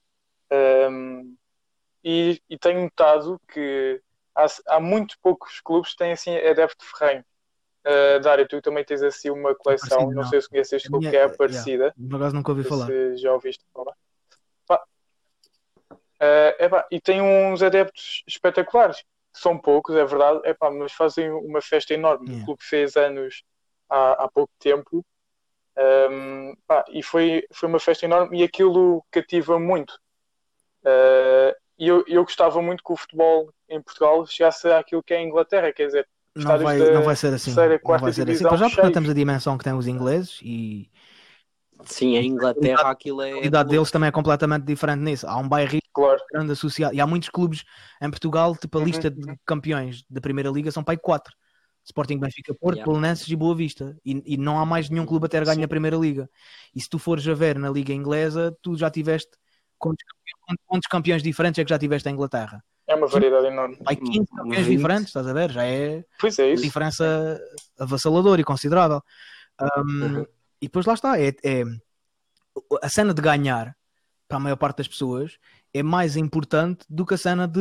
um, 0.90 1.36
e, 2.02 2.40
e 2.48 2.58
tenho 2.58 2.82
notado 2.82 3.40
que 3.52 4.00
há, 4.34 4.46
há 4.68 4.80
muito 4.80 5.16
poucos 5.20 5.60
clubes 5.60 5.92
que 5.92 5.98
têm 5.98 6.12
assim 6.12 6.36
adepto 6.36 6.84
de 6.84 6.90
ferrenho. 6.90 7.24
Uh, 7.86 8.20
Dário, 8.20 8.46
tu 8.48 8.60
também 8.60 8.84
tens 8.84 9.02
assim 9.02 9.30
uma 9.30 9.54
coleção, 9.54 10.10
não 10.10 10.24
sei 10.24 10.42
se 10.42 10.48
conheces 10.48 10.72
este 10.74 10.88
clube 10.88 11.06
minha- 11.06 11.10
que 11.10 11.16
é 11.16 11.20
a 11.20 11.22
yeah. 11.22 11.34
Aparecida. 11.34 11.94
Por 12.08 12.16
acaso 12.16 12.34
nunca 12.34 12.52
ouvi 12.52 12.64
falar. 12.64 12.88
já 13.16 13.32
ouviste 13.32 13.64
falar. 13.72 13.94
Pá. 14.66 14.82
Eh, 16.20 16.56
epá, 16.64 16.86
e 16.90 17.00
tem 17.00 17.22
uns 17.22 17.62
adeptos 17.62 18.24
espetaculares. 18.26 19.04
São 19.32 19.56
poucos, 19.56 19.94
é 19.94 20.04
verdade, 20.04 20.40
epá, 20.44 20.70
mas 20.70 20.92
fazem 20.92 21.30
uma 21.30 21.62
festa 21.62 21.94
enorme. 21.94 22.26
Yeah. 22.26 22.42
O 22.42 22.46
clube 22.46 22.62
fez 22.62 22.96
anos 22.96 23.44
há, 23.88 24.24
há 24.24 24.28
pouco 24.28 24.52
tempo 24.58 25.04
Ehm, 25.78 26.54
pá, 26.66 26.84
e 26.90 27.02
foi, 27.02 27.44
foi 27.52 27.68
uma 27.68 27.80
festa 27.80 28.04
enorme 28.06 28.40
e 28.40 28.44
aquilo 28.44 29.04
cativa 29.10 29.58
muito. 29.60 29.94
Eh, 30.84 31.56
E 31.78 31.86
eu, 31.88 32.04
eu 32.08 32.24
gostava 32.24 32.60
muito 32.62 32.82
que 32.84 32.92
o 32.92 32.96
futebol 32.96 33.52
em 33.68 33.80
Portugal 33.82 34.26
chegasse 34.26 34.68
àquilo 34.68 35.02
que 35.02 35.14
é 35.14 35.18
a 35.18 35.22
Inglaterra, 35.22 35.72
quer 35.72 35.86
dizer, 35.86 36.08
Não 36.36 36.56
vai, 36.58 36.84
da 36.84 36.90
não 36.90 37.02
vai 37.02 37.16
ser 37.16 37.32
assim. 37.34 37.66
terceira, 37.66 37.80
Não 37.82 37.98
vai 37.98 38.12
ser 38.12 38.28
assim. 38.30 38.46
Para 38.46 38.56
já 38.58 38.70
porque 38.70 38.84
não 38.84 38.92
temos 38.92 39.10
a 39.10 39.14
dimensão 39.14 39.58
que 39.58 39.64
têm 39.64 39.72
os 39.74 39.86
ingleses 39.86 40.38
e 40.42 40.90
Sim, 41.84 42.16
a 42.16 42.22
Inglaterra 42.22 42.90
aquilo 42.90 43.22
é. 43.22 43.32
a 43.42 43.46
idade 43.46 43.70
deles 43.70 43.90
também 43.90 44.08
é 44.08 44.12
completamente 44.12 44.64
diferente 44.64 45.00
nisso. 45.02 45.26
Há 45.26 45.36
um 45.36 45.48
bairro 45.48 45.78
claro, 45.92 46.22
grande 46.32 46.52
associado. 46.52 46.94
E 46.94 47.00
há 47.00 47.06
muitos 47.06 47.28
clubes 47.30 47.64
em 48.02 48.10
Portugal, 48.10 48.56
tipo 48.56 48.78
a 48.78 48.80
Uhum, 48.80 48.84
lista 48.84 49.10
de 49.10 49.20
campeões 49.46 50.04
da 50.10 50.20
Primeira 50.20 50.50
Liga 50.50 50.70
são 50.72 50.84
para 50.84 50.94
aí 50.94 50.98
quatro. 50.98 51.34
Sporting, 51.88 52.18
Benfica, 52.18 52.54
Porto, 52.54 52.76
Yeah. 52.76 52.92
Belenenses 52.92 53.26
e 53.28 53.34
Boa 53.36 53.54
Vista. 53.54 53.96
E, 54.04 54.34
e 54.34 54.36
não 54.36 54.58
há 54.58 54.66
mais 54.66 54.90
nenhum 54.90 55.06
clube 55.06 55.26
a 55.26 55.28
ter 55.28 55.44
ganho 55.44 55.56
Sim. 55.58 55.64
a 55.64 55.68
Primeira 55.68 55.96
Liga. 55.96 56.28
E 56.74 56.80
se 56.80 56.88
tu 56.88 56.98
fores 56.98 57.26
a 57.26 57.34
ver 57.34 57.58
na 57.58 57.70
Liga 57.70 57.92
Inglesa, 57.92 58.54
tu 58.60 58.76
já 58.76 58.90
tiveste 58.90 59.30
quantos, 59.78 60.04
campe- 60.04 60.60
quantos 60.66 60.86
campeões 60.88 61.22
diferentes 61.22 61.58
é 61.58 61.64
que 61.64 61.70
já 61.70 61.78
tiveste 61.78 62.08
em 62.08 62.12
Inglaterra? 62.12 62.62
é 62.86 62.94
uma 62.94 63.06
variedade 63.06 63.46
enorme. 63.46 63.76
15 63.76 64.00
Hum, 64.20 64.24
campeões 64.36 64.66
20. 64.66 64.76
diferentes, 64.78 65.06
estás 65.08 65.26
a 65.26 65.32
ver? 65.34 65.50
Já 65.50 65.64
é 65.66 66.02
Pois 66.18 66.38
é 66.38 66.52
isso. 66.52 66.62
diferença 66.62 67.38
avassaladora 67.78 68.40
e 68.40 68.44
considerável. 68.44 69.02
Um, 69.60 70.02
Uhum. 70.04 70.26
E 70.60 70.66
depois 70.66 70.86
lá 70.86 70.94
está, 70.94 71.20
é, 71.20 71.28
é- 71.44 71.64
a 72.82 72.88
cena 72.88 73.14
de 73.14 73.22
ganhar 73.22 73.76
para 74.26 74.36
a 74.36 74.40
maior 74.40 74.56
parte 74.56 74.78
das 74.78 74.88
pessoas 74.88 75.38
é 75.74 75.82
mais 75.82 76.16
importante 76.16 76.84
do 76.88 77.04
que 77.04 77.14
a 77.14 77.18
cena 77.18 77.46
de, 77.46 77.60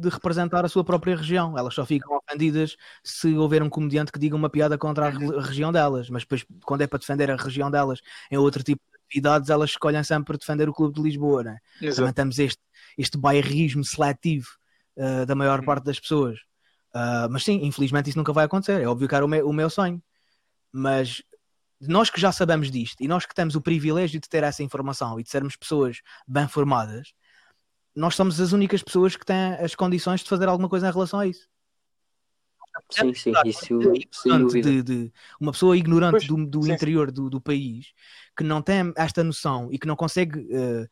de 0.00 0.08
representar 0.08 0.64
a 0.64 0.68
sua 0.68 0.82
própria 0.84 1.16
região. 1.16 1.56
Elas 1.58 1.74
só 1.74 1.84
ficam 1.84 2.16
ofendidas 2.16 2.76
se 3.04 3.34
houver 3.36 3.62
um 3.62 3.68
comediante 3.68 4.10
que 4.10 4.18
diga 4.18 4.34
uma 4.34 4.48
piada 4.50 4.78
contra 4.78 5.06
a 5.06 5.10
re- 5.10 5.38
região 5.40 5.70
delas, 5.70 6.08
mas 6.10 6.22
depois, 6.22 6.44
quando 6.64 6.80
é 6.82 6.86
para 6.86 6.98
defender 6.98 7.30
a 7.30 7.36
região 7.36 7.70
delas 7.70 8.00
em 8.30 8.36
outro 8.36 8.62
tipo 8.62 8.80
de 8.90 8.98
atividades, 9.06 9.50
elas 9.50 9.70
escolhem 9.70 10.02
sempre 10.02 10.38
defender 10.38 10.68
o 10.68 10.72
Clube 10.72 10.94
de 10.94 11.02
Lisboa. 11.02 11.42
Né? 11.42 11.58
Também 11.94 12.12
temos 12.14 12.38
este, 12.38 12.60
este 12.96 13.18
bairrismo 13.18 13.84
seletivo 13.84 14.48
uh, 14.96 15.26
da 15.26 15.34
maior 15.34 15.60
Uhum. 15.60 15.66
parte 15.66 15.84
das 15.84 16.00
pessoas. 16.00 16.38
Uh, 16.94 17.28
mas 17.30 17.44
sim, 17.44 17.60
infelizmente 17.64 18.08
isso 18.10 18.18
nunca 18.18 18.32
vai 18.32 18.44
acontecer. 18.46 18.80
É 18.82 18.86
óbvio 18.86 19.08
que 19.08 19.14
era 19.14 19.24
o 19.24 19.28
meu, 19.28 19.48
o 19.48 19.52
meu 19.52 19.68
sonho. 19.70 20.02
Mas 20.72 21.22
nós 21.80 22.08
que 22.10 22.20
já 22.20 22.30
sabemos 22.32 22.70
disto 22.70 23.02
e 23.02 23.08
nós 23.08 23.26
que 23.26 23.34
temos 23.34 23.54
o 23.54 23.60
privilégio 23.60 24.20
de 24.20 24.28
ter 24.28 24.42
essa 24.44 24.62
informação 24.62 25.18
e 25.18 25.22
de 25.22 25.30
sermos 25.30 25.56
pessoas 25.56 26.00
bem 26.26 26.46
formadas, 26.48 27.12
nós 27.94 28.14
somos 28.14 28.40
as 28.40 28.52
únicas 28.52 28.82
pessoas 28.82 29.16
que 29.16 29.26
têm 29.26 29.54
as 29.54 29.74
condições 29.74 30.22
de 30.22 30.28
fazer 30.28 30.48
alguma 30.48 30.68
coisa 30.68 30.88
em 30.88 30.92
relação 30.92 31.20
a 31.20 31.26
isso. 31.26 31.48
Sim, 32.90 33.12
sim, 33.12 33.32
isso 33.44 33.78
de, 34.48 34.82
de- 34.82 35.12
uma 35.38 35.52
pessoa 35.52 35.76
ignorante 35.76 36.12
Pois, 36.12 36.26
do, 36.26 36.46
do 36.46 36.62
sim, 36.62 36.68
sim. 36.68 36.72
interior 36.72 37.10
do, 37.10 37.28
do 37.28 37.40
país 37.40 37.92
que 38.36 38.42
não 38.42 38.62
tem 38.62 38.92
esta 38.96 39.22
noção 39.22 39.68
e 39.70 39.78
que 39.78 39.86
não 39.86 39.94
consegue 39.94 40.48
eh, 40.50 40.88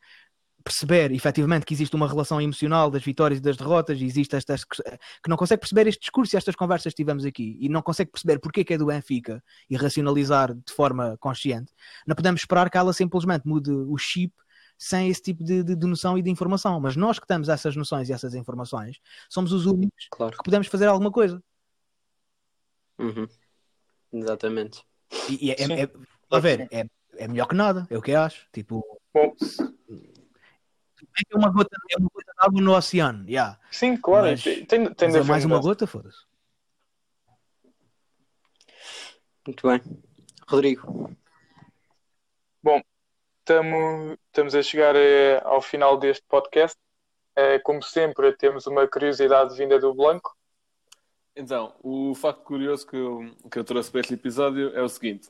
perceber 0.63 1.11
efetivamente 1.11 1.65
que 1.65 1.73
existe 1.73 1.95
uma 1.95 2.07
relação 2.07 2.39
emocional 2.39 2.89
das 2.91 3.03
vitórias 3.03 3.39
e 3.39 3.41
das 3.41 3.57
derrotas, 3.57 3.99
e 3.99 4.05
existe 4.05 4.35
estas 4.35 4.63
que 4.63 5.27
não 5.27 5.35
consegue 5.35 5.59
perceber 5.59 5.87
este 5.87 6.01
discurso 6.01 6.35
e 6.35 6.37
estas 6.37 6.55
conversas 6.55 6.93
que 6.93 6.97
tivemos 6.97 7.25
aqui, 7.25 7.57
e 7.59 7.67
não 7.67 7.81
consegue 7.81 8.11
perceber 8.11 8.39
porque 8.39 8.61
é 8.61 8.63
que 8.63 8.73
é 8.73 8.77
do 8.77 8.85
Benfica 8.85 9.43
e 9.69 9.75
racionalizar 9.75 10.53
de 10.53 10.73
forma 10.73 11.17
consciente, 11.19 11.73
não 12.05 12.15
podemos 12.15 12.41
esperar 12.41 12.69
que 12.69 12.77
ela 12.77 12.93
simplesmente 12.93 13.47
mude 13.47 13.71
o 13.71 13.97
chip 13.97 14.33
sem 14.83 15.09
esse 15.09 15.21
tipo 15.21 15.43
de, 15.43 15.61
de, 15.63 15.75
de 15.75 15.85
noção 15.87 16.17
e 16.17 16.23
de 16.23 16.31
informação. 16.31 16.79
Mas 16.79 16.95
nós 16.95 17.19
que 17.19 17.27
temos 17.27 17.49
essas 17.49 17.75
noções 17.75 18.09
e 18.09 18.13
essas 18.13 18.33
informações, 18.33 18.99
somos 19.29 19.51
os 19.53 19.67
únicos 19.67 20.07
Claro. 20.09 20.35
que 20.35 20.43
podemos 20.43 20.65
fazer 20.65 20.87
alguma 20.87 21.11
coisa. 21.11 21.41
Uhum. 22.97 23.27
Exatamente. 24.11 24.83
E, 25.29 25.49
e 25.49 25.51
é, 25.51 25.55
é, 25.61 25.81
é- 25.83 25.91
a 26.31 26.39
ver, 26.39 26.67
é, 26.71 26.87
é 27.15 27.27
melhor 27.27 27.45
que 27.47 27.53
nada, 27.53 27.85
é 27.91 27.97
o 27.97 28.01
que 28.01 28.09
eu 28.09 28.21
acho. 28.21 28.47
Tipo, 28.51 28.83
Bom, 29.13 29.35
é 31.31 31.35
uma 31.37 31.51
gota, 31.51 31.77
é 31.91 31.97
uma 31.97 32.09
gota 32.11 32.31
de 32.33 32.45
água 32.47 32.61
no 32.61 32.75
oceano, 32.75 33.29
yeah. 33.29 33.59
sim, 33.69 33.95
claro, 33.97 34.31
Mas- 34.31 34.41
tem, 34.43 34.65
tem 34.65 34.79
Mas 34.99 35.15
é 35.15 35.23
mais 35.23 35.45
uma 35.45 35.59
gota, 35.59 35.85
foda-se. 35.85 36.25
Muito 39.45 39.67
bem. 39.67 39.79
Rodrigo. 40.47 41.15
Estamos, 43.41 44.17
estamos 44.27 44.53
a 44.53 44.61
chegar 44.61 44.95
eh, 44.95 45.41
ao 45.43 45.61
final 45.61 45.97
deste 45.97 46.23
podcast. 46.27 46.77
Eh, 47.35 47.57
como 47.59 47.81
sempre, 47.81 48.31
temos 48.33 48.67
uma 48.67 48.87
curiosidade 48.87 49.57
vinda 49.57 49.79
do 49.79 49.95
Blanco. 49.95 50.37
Então, 51.35 51.73
o 51.81 52.13
facto 52.13 52.43
curioso 52.43 52.85
que 52.85 52.95
eu, 52.95 53.31
que 53.49 53.57
eu 53.57 53.63
trouxe 53.63 53.89
para 53.89 54.01
este 54.01 54.13
episódio 54.13 54.71
é 54.75 54.81
o 54.83 54.87
seguinte: 54.87 55.27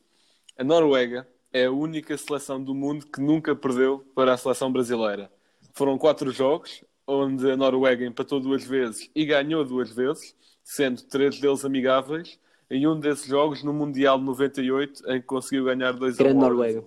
a 0.57 0.63
Noruega 0.63 1.25
é 1.53 1.65
a 1.65 1.71
única 1.71 2.17
seleção 2.17 2.61
do 2.61 2.75
mundo 2.75 3.05
que 3.07 3.21
nunca 3.21 3.55
perdeu 3.55 4.05
para 4.13 4.33
a 4.33 4.37
seleção 4.37 4.69
brasileira. 4.69 5.31
Foram 5.73 5.97
quatro 5.97 6.31
jogos, 6.31 6.83
onde 7.07 7.49
a 7.49 7.55
Noruega 7.55 8.05
empatou 8.05 8.41
duas 8.41 8.65
vezes 8.65 9.09
e 9.15 9.25
ganhou 9.25 9.63
duas 9.63 9.89
vezes, 9.89 10.35
sendo 10.61 11.01
três 11.03 11.39
deles 11.39 11.63
amigáveis, 11.63 12.37
em 12.69 12.85
um 12.85 12.99
desses 12.99 13.25
jogos 13.25 13.63
no 13.63 13.71
Mundial 13.71 14.19
de 14.19 14.25
98, 14.25 15.09
em 15.09 15.21
que 15.21 15.27
conseguiu 15.27 15.63
ganhar 15.63 15.93
2 15.93 16.19
a 16.19 16.23
1. 16.23 16.25
Grande 16.25 16.39
Noruega. 16.41 16.83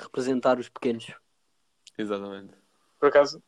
Representar 0.00 0.58
os 0.58 0.68
pequenos. 0.68 1.12
Exatamente. 1.98 2.54
Por 2.98 3.08
acaso, 3.08 3.42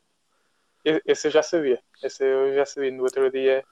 esse 0.84 1.28
eu 1.28 1.30
já 1.30 1.42
sabia. 1.42 1.82
Esse 2.02 2.24
eu 2.24 2.54
já 2.54 2.66
sabia. 2.66 2.90
No 2.90 3.04
outro 3.04 3.30
dia 3.30 3.64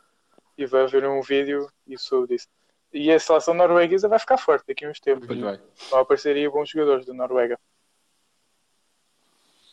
estive 0.50 0.78
a 0.78 0.86
ver 0.86 1.06
um 1.06 1.20
vídeo 1.22 1.70
e 1.86 1.98
soube 1.98 2.28
disso. 2.28 2.48
E 2.92 3.10
a 3.12 3.20
seleção 3.20 3.54
norueguesa 3.54 4.08
vai 4.08 4.18
ficar 4.18 4.36
forte 4.36 4.66
daqui 4.66 4.84
a 4.84 4.90
uns 4.90 5.00
tempos. 5.00 5.26
Pois 5.26 5.40
vai. 5.40 5.60
Vão 5.90 6.00
aparecer 6.00 6.36
aí 6.36 6.48
bons 6.48 6.68
jogadores 6.68 7.06
da 7.06 7.14
Noruega. 7.14 7.58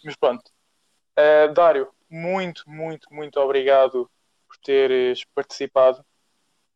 Mas 0.04 0.16
pronto. 0.16 0.52
Uh, 1.18 1.52
Dário, 1.54 1.92
muito, 2.10 2.64
muito, 2.70 3.12
muito 3.12 3.40
obrigado 3.40 4.10
por 4.48 4.58
teres 4.58 5.26
participado. 5.34 6.06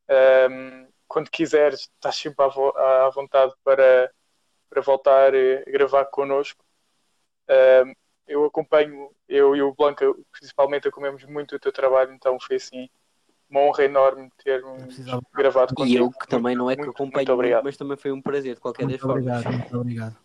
Um, 0.09 0.87
quando 1.07 1.29
quiseres, 1.29 1.81
estás 1.81 2.15
sempre 2.15 2.43
à, 2.43 2.47
vo- 2.47 2.75
à 2.77 3.09
vontade 3.11 3.53
para, 3.63 4.11
para 4.71 4.81
voltar 4.81 5.35
eh, 5.35 5.63
a 5.67 5.69
gravar 5.69 6.05
connosco. 6.05 6.63
Um, 7.49 7.93
eu 8.25 8.45
acompanho, 8.45 9.11
eu 9.27 9.53
e 9.53 9.61
o 9.61 9.75
Blanca, 9.75 10.05
principalmente, 10.31 10.87
acompanhamos 10.87 11.25
muito 11.25 11.53
o 11.53 11.59
teu 11.59 11.73
trabalho, 11.73 12.13
então 12.13 12.39
foi 12.39 12.55
assim 12.55 12.89
uma 13.49 13.59
honra 13.59 13.83
enorme 13.83 14.31
termos 14.41 14.85
precisava. 14.85 15.21
gravado 15.33 15.73
E 15.73 15.75
contigo. 15.75 16.05
eu 16.05 16.11
que 16.11 16.27
também 16.27 16.55
não 16.55 16.71
é 16.71 16.75
que 16.75 16.83
Muito, 16.83 16.91
acompanho 16.95 17.37
muito 17.37 17.63
mas 17.65 17.75
também 17.75 17.97
foi 17.97 18.13
um 18.13 18.21
prazer, 18.21 18.55
de 18.55 18.61
qualquer 18.61 18.87
das 18.87 19.01
formas. 19.01 19.25
obrigado, 19.25 19.51
muito 19.51 19.77
obrigado. 19.77 20.17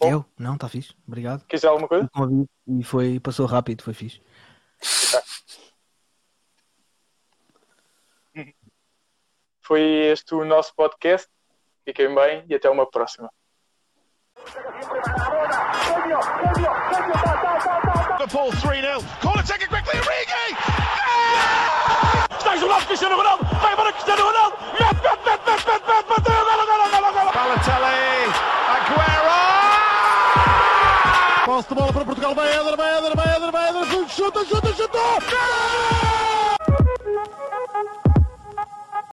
Bom. 0.00 0.08
Eu? 0.08 0.24
Não, 0.38 0.54
está 0.54 0.68
fixe. 0.68 0.94
Obrigado. 1.06 1.44
Queres 1.46 1.60
dizer 1.60 1.68
alguma 1.68 1.86
coisa? 1.86 2.10
E 2.66 2.82
foi, 2.82 3.20
passou 3.20 3.46
rápido, 3.46 3.82
foi 3.82 3.92
fixe. 3.92 4.20
Foi 9.62 9.80
este 9.80 10.34
o 10.34 10.44
nosso 10.44 10.74
podcast. 10.74 11.28
Fiquem 11.84 12.12
bem 12.14 12.44
e 12.48 12.54
até 12.54 12.68
uma 12.68 12.88
próxima. 12.88 13.30
Liverpool 18.18 18.50
3-0. 18.50 19.02
Corner 19.20 19.46
taken 19.46 19.68
quickly, 19.68 20.00
Origi! 20.00 20.56
Está 22.38 22.56
jogado 22.56 22.86
Cristiano 22.86 23.16
Ronaldo. 23.16 23.44
Vai 23.60 23.72
embora 23.72 23.92
Cristiano 23.92 24.22
Ronaldo. 24.24 24.56
Mete, 24.72 24.94
mete, 24.94 25.24
mete, 25.24 25.44
mete, 25.46 25.66
mete, 25.66 25.86
mete, 25.86 26.08
bateu. 26.08 26.44
Golo, 26.44 26.66
golo, 26.66 26.90
golo, 26.90 27.12
golo. 27.12 27.32
Balotelli, 27.32 28.32
Aguero! 28.74 29.32
Posse 31.44 31.68
de 31.68 31.74
bola 31.74 31.92
para 31.92 32.04
Portugal, 32.04 32.34
vai 32.34 32.52
Éder, 32.52 32.76
vai 32.76 32.98
Éder, 32.98 33.16
vai 33.16 33.36
Éder, 33.36 33.52
vai 33.52 33.68
Éder, 33.68 34.08
chuta, 34.08 34.44
chuta, 34.44 34.72
chuta! 34.74 34.98
Gol! 34.98 36.01